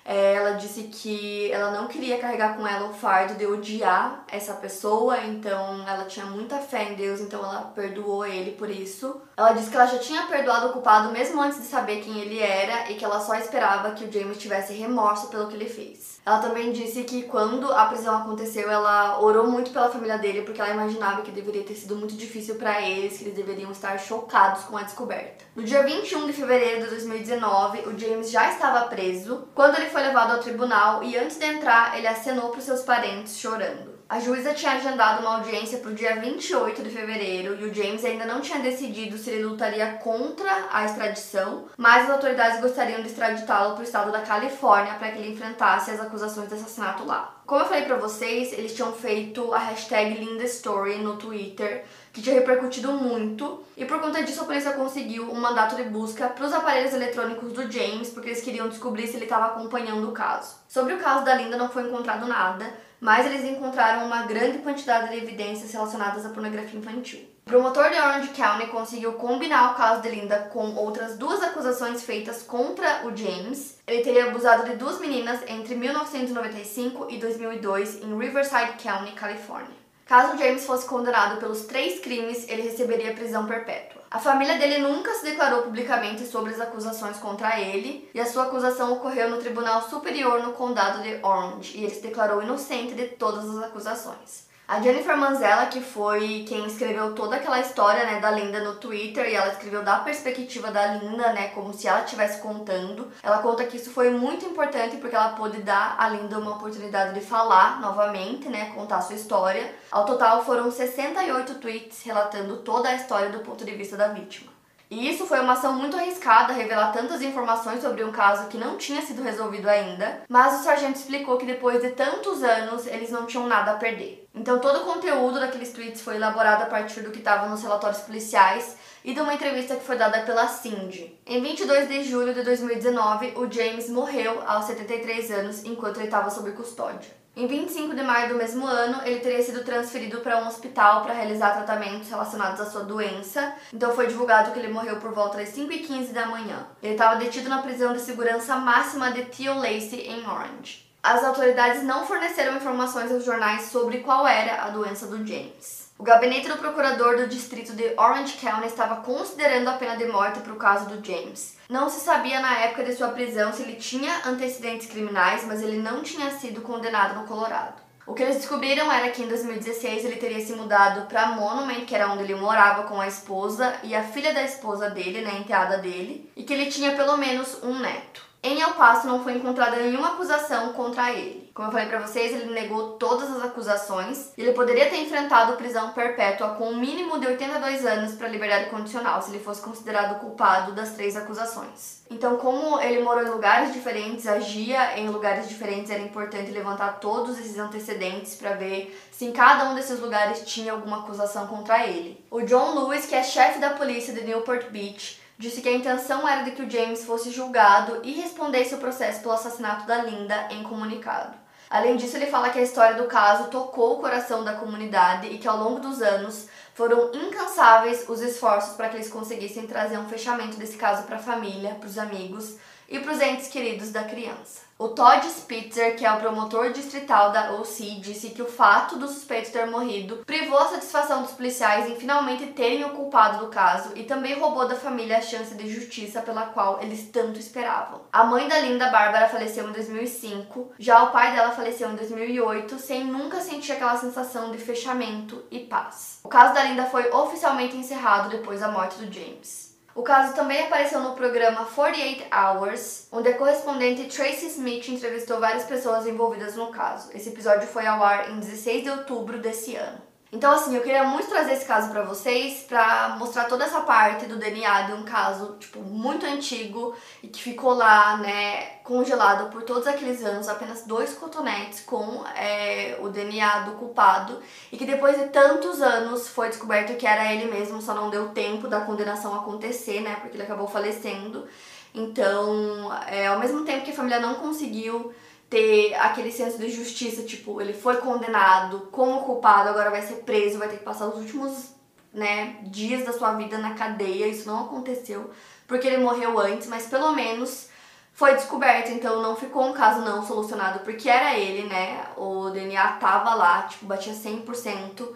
É, 0.04 0.34
ela 0.34 0.52
disse 0.52 0.84
que 0.84 1.52
ela 1.52 1.70
não 1.70 1.86
queria 1.86 2.18
carregar 2.18 2.56
com 2.56 2.66
ela 2.66 2.88
o 2.88 2.94
fardo 2.94 3.34
de 3.34 3.46
odiar 3.46 4.24
essa 4.26 4.54
pessoa, 4.54 5.18
então 5.18 5.86
ela 5.86 6.06
tinha 6.06 6.26
muita 6.26 6.58
fé 6.58 6.90
em 6.90 6.96
Deus, 6.96 7.20
então 7.20 7.38
ela 7.40 7.70
perdoou 7.74 8.26
ele 8.26 8.52
por 8.52 8.68
isso. 8.68 9.20
Ela 9.38 9.52
disse 9.52 9.70
que 9.70 9.76
ela 9.76 9.86
já 9.86 9.98
tinha 9.98 10.26
perdoado 10.26 10.66
o 10.66 10.72
culpado 10.72 11.12
mesmo 11.12 11.40
antes 11.40 11.60
de 11.60 11.66
saber 11.68 12.00
quem 12.00 12.18
ele 12.18 12.40
era 12.40 12.90
e 12.90 12.96
que 12.96 13.04
ela 13.04 13.20
só 13.20 13.36
esperava 13.36 13.92
que 13.92 14.04
o 14.04 14.10
James 14.10 14.36
tivesse 14.36 14.72
remorso 14.72 15.28
pelo 15.28 15.46
que 15.46 15.54
ele 15.54 15.68
fez. 15.68 16.18
Ela 16.26 16.40
também 16.40 16.72
disse 16.72 17.04
que 17.04 17.22
quando 17.22 17.72
a 17.72 17.86
prisão 17.86 18.16
aconteceu, 18.16 18.68
ela 18.68 19.20
orou 19.20 19.46
muito 19.46 19.70
pela 19.70 19.90
família 19.90 20.18
dele 20.18 20.42
porque 20.42 20.60
ela 20.60 20.74
imaginava 20.74 21.22
que 21.22 21.30
deveria 21.30 21.62
ter 21.62 21.76
sido 21.76 21.94
muito 21.94 22.16
difícil 22.16 22.56
para 22.56 22.82
eles, 22.82 23.16
que 23.16 23.24
eles 23.24 23.36
deveriam 23.36 23.70
estar 23.70 23.96
chocados 24.00 24.64
com 24.64 24.76
a 24.76 24.82
descoberta. 24.82 25.44
No 25.54 25.62
dia 25.62 25.84
21 25.84 26.26
de 26.26 26.32
fevereiro 26.32 26.82
de 26.82 26.90
2019, 26.90 27.86
o 27.86 27.96
James 27.96 28.32
já 28.32 28.50
estava 28.50 28.88
preso 28.88 29.46
quando 29.54 29.76
ele 29.76 29.88
foi 29.88 30.02
levado 30.02 30.32
ao 30.32 30.40
tribunal 30.40 31.04
e 31.04 31.16
antes 31.16 31.38
de 31.38 31.46
entrar, 31.46 31.96
ele 31.96 32.08
acenou 32.08 32.50
para 32.50 32.60
seus 32.60 32.82
parentes 32.82 33.38
chorando. 33.38 33.97
A 34.08 34.20
juíza 34.20 34.54
tinha 34.54 34.72
agendado 34.72 35.20
uma 35.20 35.36
audiência 35.36 35.80
para 35.80 35.90
o 35.90 35.94
dia 35.94 36.18
28 36.18 36.82
de 36.82 36.88
fevereiro 36.88 37.54
e 37.60 37.68
o 37.68 37.74
James 37.74 38.02
ainda 38.06 38.24
não 38.24 38.40
tinha 38.40 38.58
decidido 38.58 39.18
se 39.18 39.28
ele 39.28 39.44
lutaria 39.44 39.98
contra 40.02 40.50
a 40.72 40.86
extradição, 40.86 41.66
mas 41.76 42.04
as 42.04 42.12
autoridades 42.12 42.58
gostariam 42.58 43.02
de 43.02 43.08
extraditá-lo 43.08 43.74
para 43.74 43.82
o 43.82 43.84
estado 43.84 44.10
da 44.10 44.22
Califórnia 44.22 44.94
para 44.94 45.10
que 45.10 45.18
ele 45.18 45.32
enfrentasse 45.32 45.90
as 45.90 46.00
acusações 46.00 46.48
de 46.48 46.54
assassinato 46.54 47.04
lá. 47.04 47.36
Como 47.44 47.60
eu 47.60 47.66
falei 47.66 47.84
para 47.84 47.96
vocês, 47.96 48.54
eles 48.54 48.74
tinham 48.74 48.94
feito 48.94 49.52
a 49.52 49.58
hashtag 49.58 50.14
LindaStory 50.14 50.98
no 50.98 51.16
Twitter, 51.16 51.84
que 52.10 52.22
tinha 52.22 52.34
repercutido 52.34 52.92
muito, 52.92 53.62
e 53.76 53.84
por 53.84 54.00
conta 54.00 54.22
disso 54.22 54.40
a 54.40 54.46
polícia 54.46 54.72
conseguiu 54.72 55.30
um 55.30 55.38
mandato 55.38 55.76
de 55.76 55.84
busca 55.84 56.28
para 56.28 56.46
os 56.46 56.52
aparelhos 56.54 56.94
eletrônicos 56.94 57.52
do 57.52 57.70
James, 57.70 58.08
porque 58.08 58.30
eles 58.30 58.40
queriam 58.40 58.70
descobrir 58.70 59.06
se 59.06 59.16
ele 59.16 59.24
estava 59.24 59.46
acompanhando 59.46 60.08
o 60.08 60.12
caso. 60.12 60.56
Sobre 60.66 60.94
o 60.94 60.98
caso 60.98 61.26
da 61.26 61.34
Linda 61.34 61.58
não 61.58 61.68
foi 61.68 61.82
encontrado 61.82 62.26
nada, 62.26 62.70
mas 63.00 63.26
eles 63.26 63.44
encontraram 63.44 64.06
uma 64.06 64.22
grande 64.22 64.58
quantidade 64.58 65.10
de 65.10 65.16
evidências 65.16 65.72
relacionadas 65.72 66.26
à 66.26 66.30
pornografia 66.30 66.78
infantil. 66.78 67.20
O 67.46 67.50
promotor 67.50 67.90
de 67.90 67.96
Orange 67.96 68.28
County 68.28 68.66
conseguiu 68.66 69.14
combinar 69.14 69.72
o 69.72 69.74
caso 69.74 70.02
de 70.02 70.10
Linda 70.10 70.50
com 70.52 70.74
outras 70.74 71.16
duas 71.16 71.42
acusações 71.42 72.02
feitas 72.02 72.42
contra 72.42 73.06
o 73.06 73.16
James. 73.16 73.78
Ele 73.86 74.02
teria 74.02 74.26
abusado 74.26 74.68
de 74.68 74.76
duas 74.76 75.00
meninas 75.00 75.40
entre 75.48 75.74
1995 75.74 77.06
e 77.08 77.16
2002 77.18 78.02
em 78.02 78.18
Riverside 78.18 78.72
County, 78.82 79.12
Califórnia. 79.12 79.78
Caso 80.04 80.36
James 80.36 80.66
fosse 80.66 80.86
condenado 80.86 81.38
pelos 81.38 81.62
três 81.62 82.00
crimes, 82.00 82.48
ele 82.48 82.62
receberia 82.62 83.14
prisão 83.14 83.46
perpétua. 83.46 83.97
A 84.10 84.18
família 84.18 84.56
dele 84.56 84.78
nunca 84.78 85.12
se 85.12 85.24
declarou 85.24 85.62
publicamente 85.62 86.24
sobre 86.24 86.54
as 86.54 86.60
acusações 86.60 87.18
contra 87.18 87.60
ele, 87.60 88.08
e 88.14 88.20
a 88.20 88.24
sua 88.24 88.44
acusação 88.44 88.94
ocorreu 88.94 89.28
no 89.28 89.36
Tribunal 89.36 89.82
Superior 89.82 90.42
no 90.42 90.54
Condado 90.54 91.02
de 91.02 91.20
Orange, 91.22 91.76
e 91.76 91.84
ele 91.84 91.94
se 91.94 92.00
declarou 92.00 92.42
inocente 92.42 92.94
de 92.94 93.08
todas 93.08 93.48
as 93.48 93.64
acusações. 93.64 94.47
A 94.68 94.82
Jennifer 94.82 95.16
Manzella, 95.16 95.64
que 95.64 95.80
foi 95.80 96.44
quem 96.46 96.66
escreveu 96.66 97.14
toda 97.14 97.36
aquela 97.36 97.58
história 97.58 98.04
né, 98.04 98.20
da 98.20 98.30
Linda 98.30 98.60
no 98.60 98.74
Twitter, 98.74 99.26
e 99.26 99.34
ela 99.34 99.48
escreveu 99.50 99.82
da 99.82 100.00
perspectiva 100.00 100.70
da 100.70 100.88
Linda, 100.88 101.32
né, 101.32 101.48
como 101.54 101.72
se 101.72 101.88
ela 101.88 102.02
estivesse 102.02 102.42
contando. 102.42 103.10
Ela 103.22 103.38
conta 103.38 103.64
que 103.64 103.78
isso 103.78 103.90
foi 103.90 104.10
muito 104.10 104.44
importante 104.44 104.98
porque 104.98 105.16
ela 105.16 105.30
pôde 105.30 105.62
dar 105.62 105.96
à 105.98 106.10
Linda 106.10 106.38
uma 106.38 106.56
oportunidade 106.56 107.14
de 107.14 107.24
falar 107.24 107.80
novamente, 107.80 108.50
né, 108.50 108.70
contar 108.74 109.00
sua 109.00 109.16
história. 109.16 109.74
Ao 109.90 110.04
total 110.04 110.44
foram 110.44 110.70
68 110.70 111.54
tweets 111.54 112.02
relatando 112.02 112.58
toda 112.58 112.90
a 112.90 112.94
história 112.94 113.30
do 113.30 113.38
ponto 113.38 113.64
de 113.64 113.74
vista 113.74 113.96
da 113.96 114.08
vítima. 114.08 114.57
E 114.90 115.10
isso 115.10 115.26
foi 115.26 115.40
uma 115.40 115.52
ação 115.52 115.74
muito 115.74 115.96
arriscada, 115.96 116.52
revelar 116.52 116.92
tantas 116.92 117.20
informações 117.20 117.82
sobre 117.82 118.02
um 118.02 118.10
caso 118.10 118.48
que 118.48 118.56
não 118.56 118.78
tinha 118.78 119.02
sido 119.02 119.22
resolvido 119.22 119.68
ainda, 119.68 120.22
mas 120.28 120.60
o 120.60 120.64
sargento 120.64 120.98
explicou 120.98 121.36
que 121.36 121.44
depois 121.44 121.82
de 121.82 121.90
tantos 121.90 122.42
anos 122.42 122.86
eles 122.86 123.10
não 123.10 123.26
tinham 123.26 123.46
nada 123.46 123.72
a 123.72 123.76
perder. 123.76 124.26
Então 124.34 124.58
todo 124.58 124.78
o 124.78 124.84
conteúdo 124.84 125.40
daqueles 125.40 125.72
tweets 125.72 126.00
foi 126.00 126.16
elaborado 126.16 126.62
a 126.62 126.66
partir 126.66 127.02
do 127.02 127.10
que 127.10 127.18
estava 127.18 127.48
nos 127.48 127.62
relatórios 127.62 128.00
policiais 128.00 128.76
e 129.04 129.12
de 129.12 129.20
uma 129.20 129.34
entrevista 129.34 129.76
que 129.76 129.84
foi 129.84 129.96
dada 129.96 130.22
pela 130.22 130.48
Cindy. 130.48 131.18
Em 131.26 131.42
22 131.42 131.88
de 131.88 132.04
julho 132.04 132.32
de 132.32 132.42
2019, 132.42 133.34
o 133.36 133.50
James 133.50 133.90
morreu 133.90 134.42
aos 134.46 134.64
73 134.66 135.30
anos 135.32 135.64
enquanto 135.64 135.98
ele 135.98 136.06
estava 136.06 136.30
sob 136.30 136.50
custódia. 136.52 137.17
Em 137.38 137.46
25 137.46 137.94
de 137.94 138.02
maio 138.02 138.30
do 138.30 138.34
mesmo 138.34 138.66
ano, 138.66 139.00
ele 139.04 139.20
teria 139.20 139.40
sido 139.40 139.62
transferido 139.62 140.18
para 140.22 140.42
um 140.42 140.48
hospital 140.48 141.02
para 141.02 141.14
realizar 141.14 141.52
tratamentos 141.52 142.10
relacionados 142.10 142.60
à 142.60 142.66
sua 142.66 142.82
doença. 142.82 143.54
Então 143.72 143.94
foi 143.94 144.08
divulgado 144.08 144.50
que 144.50 144.58
ele 144.58 144.72
morreu 144.72 144.96
por 144.96 145.12
volta 145.12 145.38
das 145.38 145.50
5h15 145.50 146.12
da 146.12 146.26
manhã. 146.26 146.66
Ele 146.82 146.94
estava 146.94 147.14
detido 147.14 147.48
na 147.48 147.62
prisão 147.62 147.92
de 147.92 148.00
segurança 148.00 148.56
máxima 148.56 149.12
de 149.12 149.26
Theo 149.26 149.54
Lacey, 149.54 150.00
em 150.00 150.28
Orange. 150.28 150.84
As 151.00 151.22
autoridades 151.22 151.84
não 151.84 152.04
forneceram 152.04 152.56
informações 152.56 153.12
aos 153.12 153.24
jornais 153.24 153.66
sobre 153.66 153.98
qual 153.98 154.26
era 154.26 154.64
a 154.64 154.70
doença 154.70 155.06
do 155.06 155.24
James. 155.24 155.87
O 155.98 156.04
gabinete 156.04 156.46
do 156.46 156.56
procurador 156.56 157.16
do 157.16 157.26
distrito 157.26 157.72
de 157.72 157.92
Orange 157.96 158.34
County 158.34 158.68
estava 158.68 159.02
considerando 159.02 159.66
a 159.66 159.72
pena 159.72 159.96
de 159.96 160.06
morte 160.06 160.38
para 160.38 160.52
o 160.52 160.56
caso 160.56 160.88
do 160.88 161.04
James. 161.04 161.56
Não 161.68 161.90
se 161.90 161.98
sabia 161.98 162.38
na 162.38 162.56
época 162.60 162.84
de 162.84 162.94
sua 162.94 163.08
prisão 163.08 163.52
se 163.52 163.62
ele 163.62 163.74
tinha 163.74 164.22
antecedentes 164.24 164.86
criminais, 164.86 165.44
mas 165.44 165.60
ele 165.60 165.78
não 165.78 166.00
tinha 166.00 166.30
sido 166.30 166.60
condenado 166.60 167.18
no 167.18 167.26
Colorado. 167.26 167.82
O 168.06 168.14
que 168.14 168.22
eles 168.22 168.36
descobriram 168.36 168.90
era 168.92 169.10
que 169.10 169.24
em 169.24 169.26
2016 169.26 170.04
ele 170.04 170.16
teria 170.16 170.38
se 170.38 170.52
mudado 170.52 171.08
para 171.08 171.32
Monument, 171.32 171.84
que 171.84 171.96
era 171.96 172.12
onde 172.12 172.22
ele 172.22 172.36
morava 172.36 172.84
com 172.84 173.00
a 173.00 173.08
esposa 173.08 173.74
e 173.82 173.92
a 173.92 174.04
filha 174.04 174.32
da 174.32 174.44
esposa 174.44 174.88
dele, 174.88 175.22
né, 175.22 175.36
enteada 175.36 175.78
dele, 175.78 176.30
e 176.36 176.44
que 176.44 176.54
ele 176.54 176.70
tinha 176.70 176.94
pelo 176.94 177.16
menos 177.16 177.60
um 177.60 177.76
neto. 177.80 178.22
Em 178.40 178.60
El 178.60 178.74
Paso 178.74 179.08
não 179.08 179.24
foi 179.24 179.34
encontrada 179.34 179.76
nenhuma 179.76 180.12
acusação 180.12 180.72
contra 180.72 181.10
ele. 181.10 181.47
Como 181.58 181.66
eu 181.66 181.72
falei 181.72 181.88
para 181.88 182.06
vocês, 182.06 182.30
ele 182.32 182.54
negou 182.54 182.90
todas 182.90 183.32
as 183.32 183.42
acusações. 183.42 184.30
Ele 184.38 184.52
poderia 184.52 184.88
ter 184.88 184.98
enfrentado 184.98 185.56
prisão 185.56 185.90
perpétua 185.90 186.50
com 186.50 186.70
um 186.70 186.76
mínimo 186.76 187.18
de 187.18 187.26
82 187.26 187.84
anos 187.84 188.12
para 188.12 188.28
liberdade 188.28 188.70
condicional, 188.70 189.20
se 189.20 189.32
ele 189.32 189.42
fosse 189.42 189.60
considerado 189.60 190.20
culpado 190.20 190.70
das 190.70 190.92
três 190.92 191.16
acusações. 191.16 192.04
Então, 192.08 192.36
como 192.36 192.80
ele 192.80 193.02
morou 193.02 193.24
em 193.24 193.30
lugares 193.30 193.72
diferentes, 193.72 194.28
agia 194.28 195.00
em 195.00 195.08
lugares 195.08 195.48
diferentes, 195.48 195.90
era 195.90 196.00
importante 196.00 196.52
levantar 196.52 197.00
todos 197.00 197.36
esses 197.40 197.58
antecedentes 197.58 198.36
para 198.36 198.52
ver 198.52 198.96
se 199.10 199.24
em 199.24 199.32
cada 199.32 199.68
um 199.68 199.74
desses 199.74 199.98
lugares 199.98 200.42
tinha 200.46 200.70
alguma 200.70 201.00
acusação 201.00 201.48
contra 201.48 201.84
ele. 201.84 202.24
O 202.30 202.40
John 202.42 202.78
Lewis, 202.78 203.04
que 203.04 203.16
é 203.16 203.22
chefe 203.24 203.58
da 203.58 203.70
polícia 203.70 204.14
de 204.14 204.22
Newport 204.22 204.70
Beach, 204.70 205.20
disse 205.36 205.60
que 205.60 205.68
a 205.68 205.74
intenção 205.74 206.28
era 206.28 206.44
de 206.44 206.52
que 206.52 206.62
o 206.62 206.70
James 206.70 207.04
fosse 207.04 207.32
julgado 207.32 208.00
e 208.04 208.12
respondesse 208.12 208.76
o 208.76 208.78
processo 208.78 209.22
pelo 209.22 209.34
assassinato 209.34 209.88
da 209.88 210.04
Linda 210.04 210.46
em 210.52 210.62
comunicado. 210.62 211.47
Além 211.70 211.96
disso, 211.96 212.16
ele 212.16 212.26
fala 212.26 212.50
que 212.50 212.58
a 212.58 212.62
história 212.62 212.96
do 212.96 213.06
caso 213.06 213.48
tocou 213.50 213.94
o 213.94 214.00
coração 214.00 214.42
da 214.42 214.54
comunidade 214.54 215.26
e 215.26 215.38
que 215.38 215.46
ao 215.46 215.58
longo 215.58 215.80
dos 215.80 216.00
anos 216.00 216.48
foram 216.72 217.10
incansáveis 217.12 218.08
os 218.08 218.20
esforços 218.22 218.74
para 218.74 218.88
que 218.88 218.96
eles 218.96 219.10
conseguissem 219.10 219.66
trazer 219.66 219.98
um 219.98 220.08
fechamento 220.08 220.56
desse 220.56 220.76
caso 220.76 221.02
para 221.02 221.16
a 221.16 221.22
família, 221.22 221.74
para 221.74 221.88
os 221.88 221.98
amigos 221.98 222.56
e 222.88 222.98
para 222.98 223.12
os 223.12 223.20
entes 223.20 223.48
queridos 223.48 223.90
da 223.90 224.04
criança. 224.04 224.68
O 224.80 224.90
Todd 224.90 225.28
Spitzer, 225.28 225.96
que 225.96 226.06
é 226.06 226.12
o 226.12 226.20
promotor 226.20 226.72
distrital 226.72 227.32
da 227.32 227.52
OC, 227.54 227.98
disse 228.00 228.30
que 228.30 228.40
o 228.40 228.46
fato 228.46 228.96
do 228.96 229.08
suspeito 229.08 229.50
ter 229.50 229.66
morrido 229.66 230.18
privou 230.24 230.56
a 230.56 230.68
satisfação 230.68 231.22
dos 231.22 231.32
policiais 231.32 231.90
em 231.90 231.96
finalmente 231.96 232.46
terem 232.46 232.84
o 232.84 232.90
culpado 232.90 233.44
do 233.44 233.50
caso 233.50 233.90
e 233.96 234.04
também 234.04 234.38
roubou 234.38 234.68
da 234.68 234.76
família 234.76 235.18
a 235.18 235.20
chance 235.20 235.52
de 235.56 235.68
justiça 235.68 236.22
pela 236.22 236.46
qual 236.46 236.80
eles 236.80 237.10
tanto 237.10 237.40
esperavam. 237.40 238.02
A 238.12 238.22
mãe 238.22 238.46
da 238.46 238.60
Linda 238.60 238.88
Bárbara 238.88 239.28
faleceu 239.28 239.68
em 239.68 239.72
2005, 239.72 240.70
já 240.78 241.02
o 241.02 241.10
pai 241.10 241.34
dela 241.34 241.50
faleceu 241.50 241.90
em 241.90 241.96
2008, 241.96 242.78
sem 242.78 243.04
nunca 243.04 243.40
sentir 243.40 243.72
aquela 243.72 243.96
sensação 243.96 244.52
de 244.52 244.58
fechamento 244.58 245.44
e 245.50 245.58
paz. 245.58 246.20
O 246.22 246.28
caso 246.28 246.54
da 246.54 246.62
Linda 246.62 246.86
foi 246.86 247.10
oficialmente 247.10 247.76
encerrado 247.76 248.30
depois 248.30 248.60
da 248.60 248.68
morte 248.68 248.96
do 248.98 249.12
James. 249.12 249.67
O 249.98 250.02
caso 250.04 250.32
também 250.32 250.62
apareceu 250.62 251.00
no 251.00 251.16
programa 251.16 251.64
48 251.64 252.26
Hours, 252.32 253.08
onde 253.10 253.30
a 253.30 253.36
correspondente 253.36 254.04
Tracy 254.04 254.46
Smith 254.46 254.88
entrevistou 254.88 255.40
várias 255.40 255.64
pessoas 255.64 256.06
envolvidas 256.06 256.54
no 256.54 256.70
caso. 256.70 257.10
Esse 257.12 257.30
episódio 257.30 257.66
foi 257.66 257.84
ao 257.84 258.00
ar 258.00 258.30
em 258.30 258.38
16 258.38 258.84
de 258.84 258.90
outubro 258.90 259.40
desse 259.40 259.74
ano. 259.74 260.07
Então, 260.30 260.52
assim, 260.52 260.76
eu 260.76 260.82
queria 260.82 261.04
muito 261.04 261.26
trazer 261.26 261.54
esse 261.54 261.64
caso 261.64 261.90
para 261.90 262.02
vocês, 262.02 262.62
para 262.68 263.16
mostrar 263.18 263.44
toda 263.44 263.64
essa 263.64 263.80
parte 263.80 264.26
do 264.26 264.36
DNA 264.36 264.82
de 264.82 264.92
um 264.92 265.02
caso, 265.02 265.56
tipo, 265.58 265.80
muito 265.80 266.26
antigo 266.26 266.94
e 267.22 267.28
que 267.28 267.42
ficou 267.42 267.72
lá, 267.72 268.18
né, 268.18 268.76
congelado 268.84 269.50
por 269.50 269.62
todos 269.62 269.86
aqueles 269.86 270.22
anos, 270.22 270.46
apenas 270.46 270.84
dois 270.84 271.14
cotonetes 271.14 271.80
com 271.80 272.26
é, 272.36 272.98
o 273.00 273.08
DNA 273.08 273.60
do 273.60 273.72
culpado 273.72 274.38
e 274.70 274.76
que 274.76 274.84
depois 274.84 275.18
de 275.18 275.28
tantos 275.28 275.80
anos 275.80 276.28
foi 276.28 276.48
descoberto 276.50 276.98
que 276.98 277.06
era 277.06 277.32
ele 277.32 277.50
mesmo, 277.50 277.80
só 277.80 277.94
não 277.94 278.10
deu 278.10 278.28
tempo 278.28 278.68
da 278.68 278.82
condenação 278.82 279.34
acontecer, 279.34 280.02
né, 280.02 280.16
porque 280.20 280.36
ele 280.36 280.44
acabou 280.44 280.68
falecendo. 280.68 281.48
Então, 281.94 282.92
é, 283.06 283.28
ao 283.28 283.38
mesmo 283.38 283.64
tempo 283.64 283.82
que 283.82 283.92
a 283.92 283.94
família 283.94 284.20
não 284.20 284.34
conseguiu 284.34 285.10
ter 285.48 285.94
aquele 285.94 286.30
senso 286.30 286.58
de 286.58 286.70
justiça, 286.70 287.22
tipo, 287.22 287.60
ele 287.60 287.72
foi 287.72 287.96
condenado 287.96 288.88
como 288.92 289.22
culpado, 289.22 289.68
agora 289.68 289.90
vai 289.90 290.02
ser 290.02 290.16
preso, 290.16 290.58
vai 290.58 290.68
ter 290.68 290.78
que 290.78 290.84
passar 290.84 291.06
os 291.08 291.16
últimos, 291.16 291.74
né, 292.12 292.58
dias 292.64 293.04
da 293.04 293.12
sua 293.12 293.32
vida 293.34 293.56
na 293.58 293.74
cadeia. 293.74 294.26
Isso 294.26 294.46
não 294.46 294.64
aconteceu 294.64 295.30
porque 295.68 295.86
ele 295.86 295.98
morreu 295.98 296.38
antes, 296.40 296.66
mas 296.66 296.86
pelo 296.86 297.12
menos 297.12 297.68
foi 298.14 298.34
descoberto, 298.34 298.90
então 298.90 299.22
não 299.22 299.36
ficou 299.36 299.68
um 299.68 299.72
caso 299.72 300.00
não 300.00 300.26
solucionado, 300.26 300.80
porque 300.80 301.08
era 301.08 301.38
ele, 301.38 301.68
né? 301.68 302.04
O 302.16 302.50
DNA 302.50 302.94
tava 302.94 303.34
lá, 303.34 303.62
tipo, 303.62 303.86
batia 303.86 304.12
100%. 304.12 305.06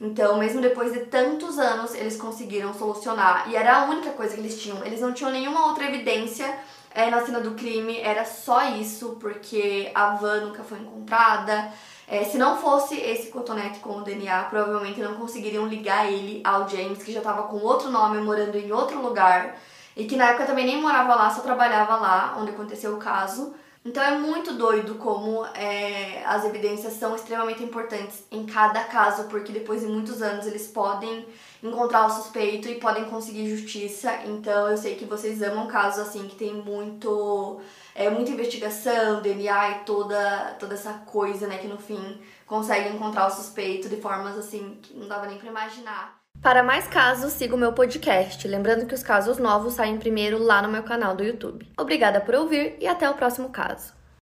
Então, 0.00 0.38
mesmo 0.38 0.60
depois 0.60 0.92
de 0.92 1.00
tantos 1.06 1.58
anos, 1.58 1.94
eles 1.94 2.16
conseguiram 2.16 2.74
solucionar. 2.74 3.48
E 3.48 3.54
era 3.54 3.76
a 3.76 3.84
única 3.84 4.10
coisa 4.10 4.34
que 4.34 4.40
eles 4.40 4.60
tinham. 4.60 4.84
Eles 4.84 5.00
não 5.00 5.12
tinham 5.12 5.30
nenhuma 5.30 5.66
outra 5.66 5.84
evidência 5.84 6.52
é, 6.98 7.10
na 7.10 7.24
cena 7.24 7.40
do 7.40 7.52
crime 7.52 7.96
era 8.00 8.24
só 8.24 8.70
isso, 8.70 9.16
porque 9.20 9.88
a 9.94 10.16
van 10.16 10.46
nunca 10.46 10.64
foi 10.64 10.80
encontrada. 10.80 11.72
É, 12.08 12.24
se 12.24 12.36
não 12.36 12.56
fosse 12.56 12.96
esse 12.96 13.28
cotonete 13.30 13.78
com 13.78 13.98
o 13.98 14.02
DNA, 14.02 14.42
provavelmente 14.44 15.00
não 15.00 15.14
conseguiriam 15.14 15.68
ligar 15.68 16.10
ele 16.10 16.40
ao 16.42 16.68
James, 16.68 17.00
que 17.00 17.12
já 17.12 17.20
estava 17.20 17.44
com 17.44 17.58
outro 17.58 17.88
nome, 17.88 18.18
morando 18.18 18.58
em 18.58 18.72
outro 18.72 19.00
lugar, 19.00 19.56
e 19.96 20.06
que 20.06 20.16
na 20.16 20.30
época 20.30 20.46
também 20.46 20.66
nem 20.66 20.80
morava 20.80 21.14
lá, 21.14 21.30
só 21.30 21.40
trabalhava 21.40 21.94
lá, 21.96 22.36
onde 22.36 22.50
aconteceu 22.50 22.92
o 22.94 22.98
caso. 22.98 23.54
Então 23.84 24.02
é 24.02 24.18
muito 24.18 24.54
doido 24.54 24.96
como 24.96 25.46
é, 25.54 26.24
as 26.26 26.44
evidências 26.44 26.94
são 26.94 27.14
extremamente 27.14 27.62
importantes 27.62 28.24
em 28.32 28.44
cada 28.44 28.82
caso, 28.84 29.28
porque 29.28 29.52
depois 29.52 29.82
de 29.82 29.86
muitos 29.86 30.20
anos 30.20 30.48
eles 30.48 30.66
podem 30.66 31.24
encontrar 31.62 32.06
o 32.06 32.10
suspeito 32.10 32.68
e 32.68 32.76
podem 32.76 33.04
conseguir 33.04 33.48
justiça. 33.48 34.12
Então 34.24 34.68
eu 34.68 34.76
sei 34.76 34.94
que 34.94 35.04
vocês 35.04 35.42
amam 35.42 35.66
casos 35.66 36.08
assim 36.08 36.28
que 36.28 36.36
tem 36.36 36.54
muito 36.54 37.60
é, 37.94 38.08
muita 38.08 38.30
investigação, 38.30 39.20
DNA 39.20 39.70
e 39.70 39.74
toda, 39.84 40.56
toda 40.58 40.74
essa 40.74 40.92
coisa, 41.06 41.46
né, 41.46 41.58
que 41.58 41.66
no 41.66 41.78
fim 41.78 42.20
consegue 42.46 42.88
encontrar 42.88 43.26
o 43.26 43.30
suspeito 43.30 43.88
de 43.88 43.96
formas 43.96 44.36
assim 44.38 44.78
que 44.80 44.96
não 44.96 45.08
dava 45.08 45.26
nem 45.26 45.38
para 45.38 45.48
imaginar. 45.48 46.18
Para 46.40 46.62
mais 46.62 46.86
casos, 46.86 47.32
siga 47.32 47.56
o 47.56 47.58
meu 47.58 47.72
podcast. 47.72 48.46
Lembrando 48.46 48.86
que 48.86 48.94
os 48.94 49.02
casos 49.02 49.38
novos 49.38 49.74
saem 49.74 49.98
primeiro 49.98 50.38
lá 50.38 50.62
no 50.62 50.68
meu 50.68 50.84
canal 50.84 51.16
do 51.16 51.24
YouTube. 51.24 51.68
Obrigada 51.76 52.20
por 52.20 52.36
ouvir 52.36 52.76
e 52.80 52.86
até 52.86 53.10
o 53.10 53.14
próximo 53.14 53.48
caso. 53.48 53.97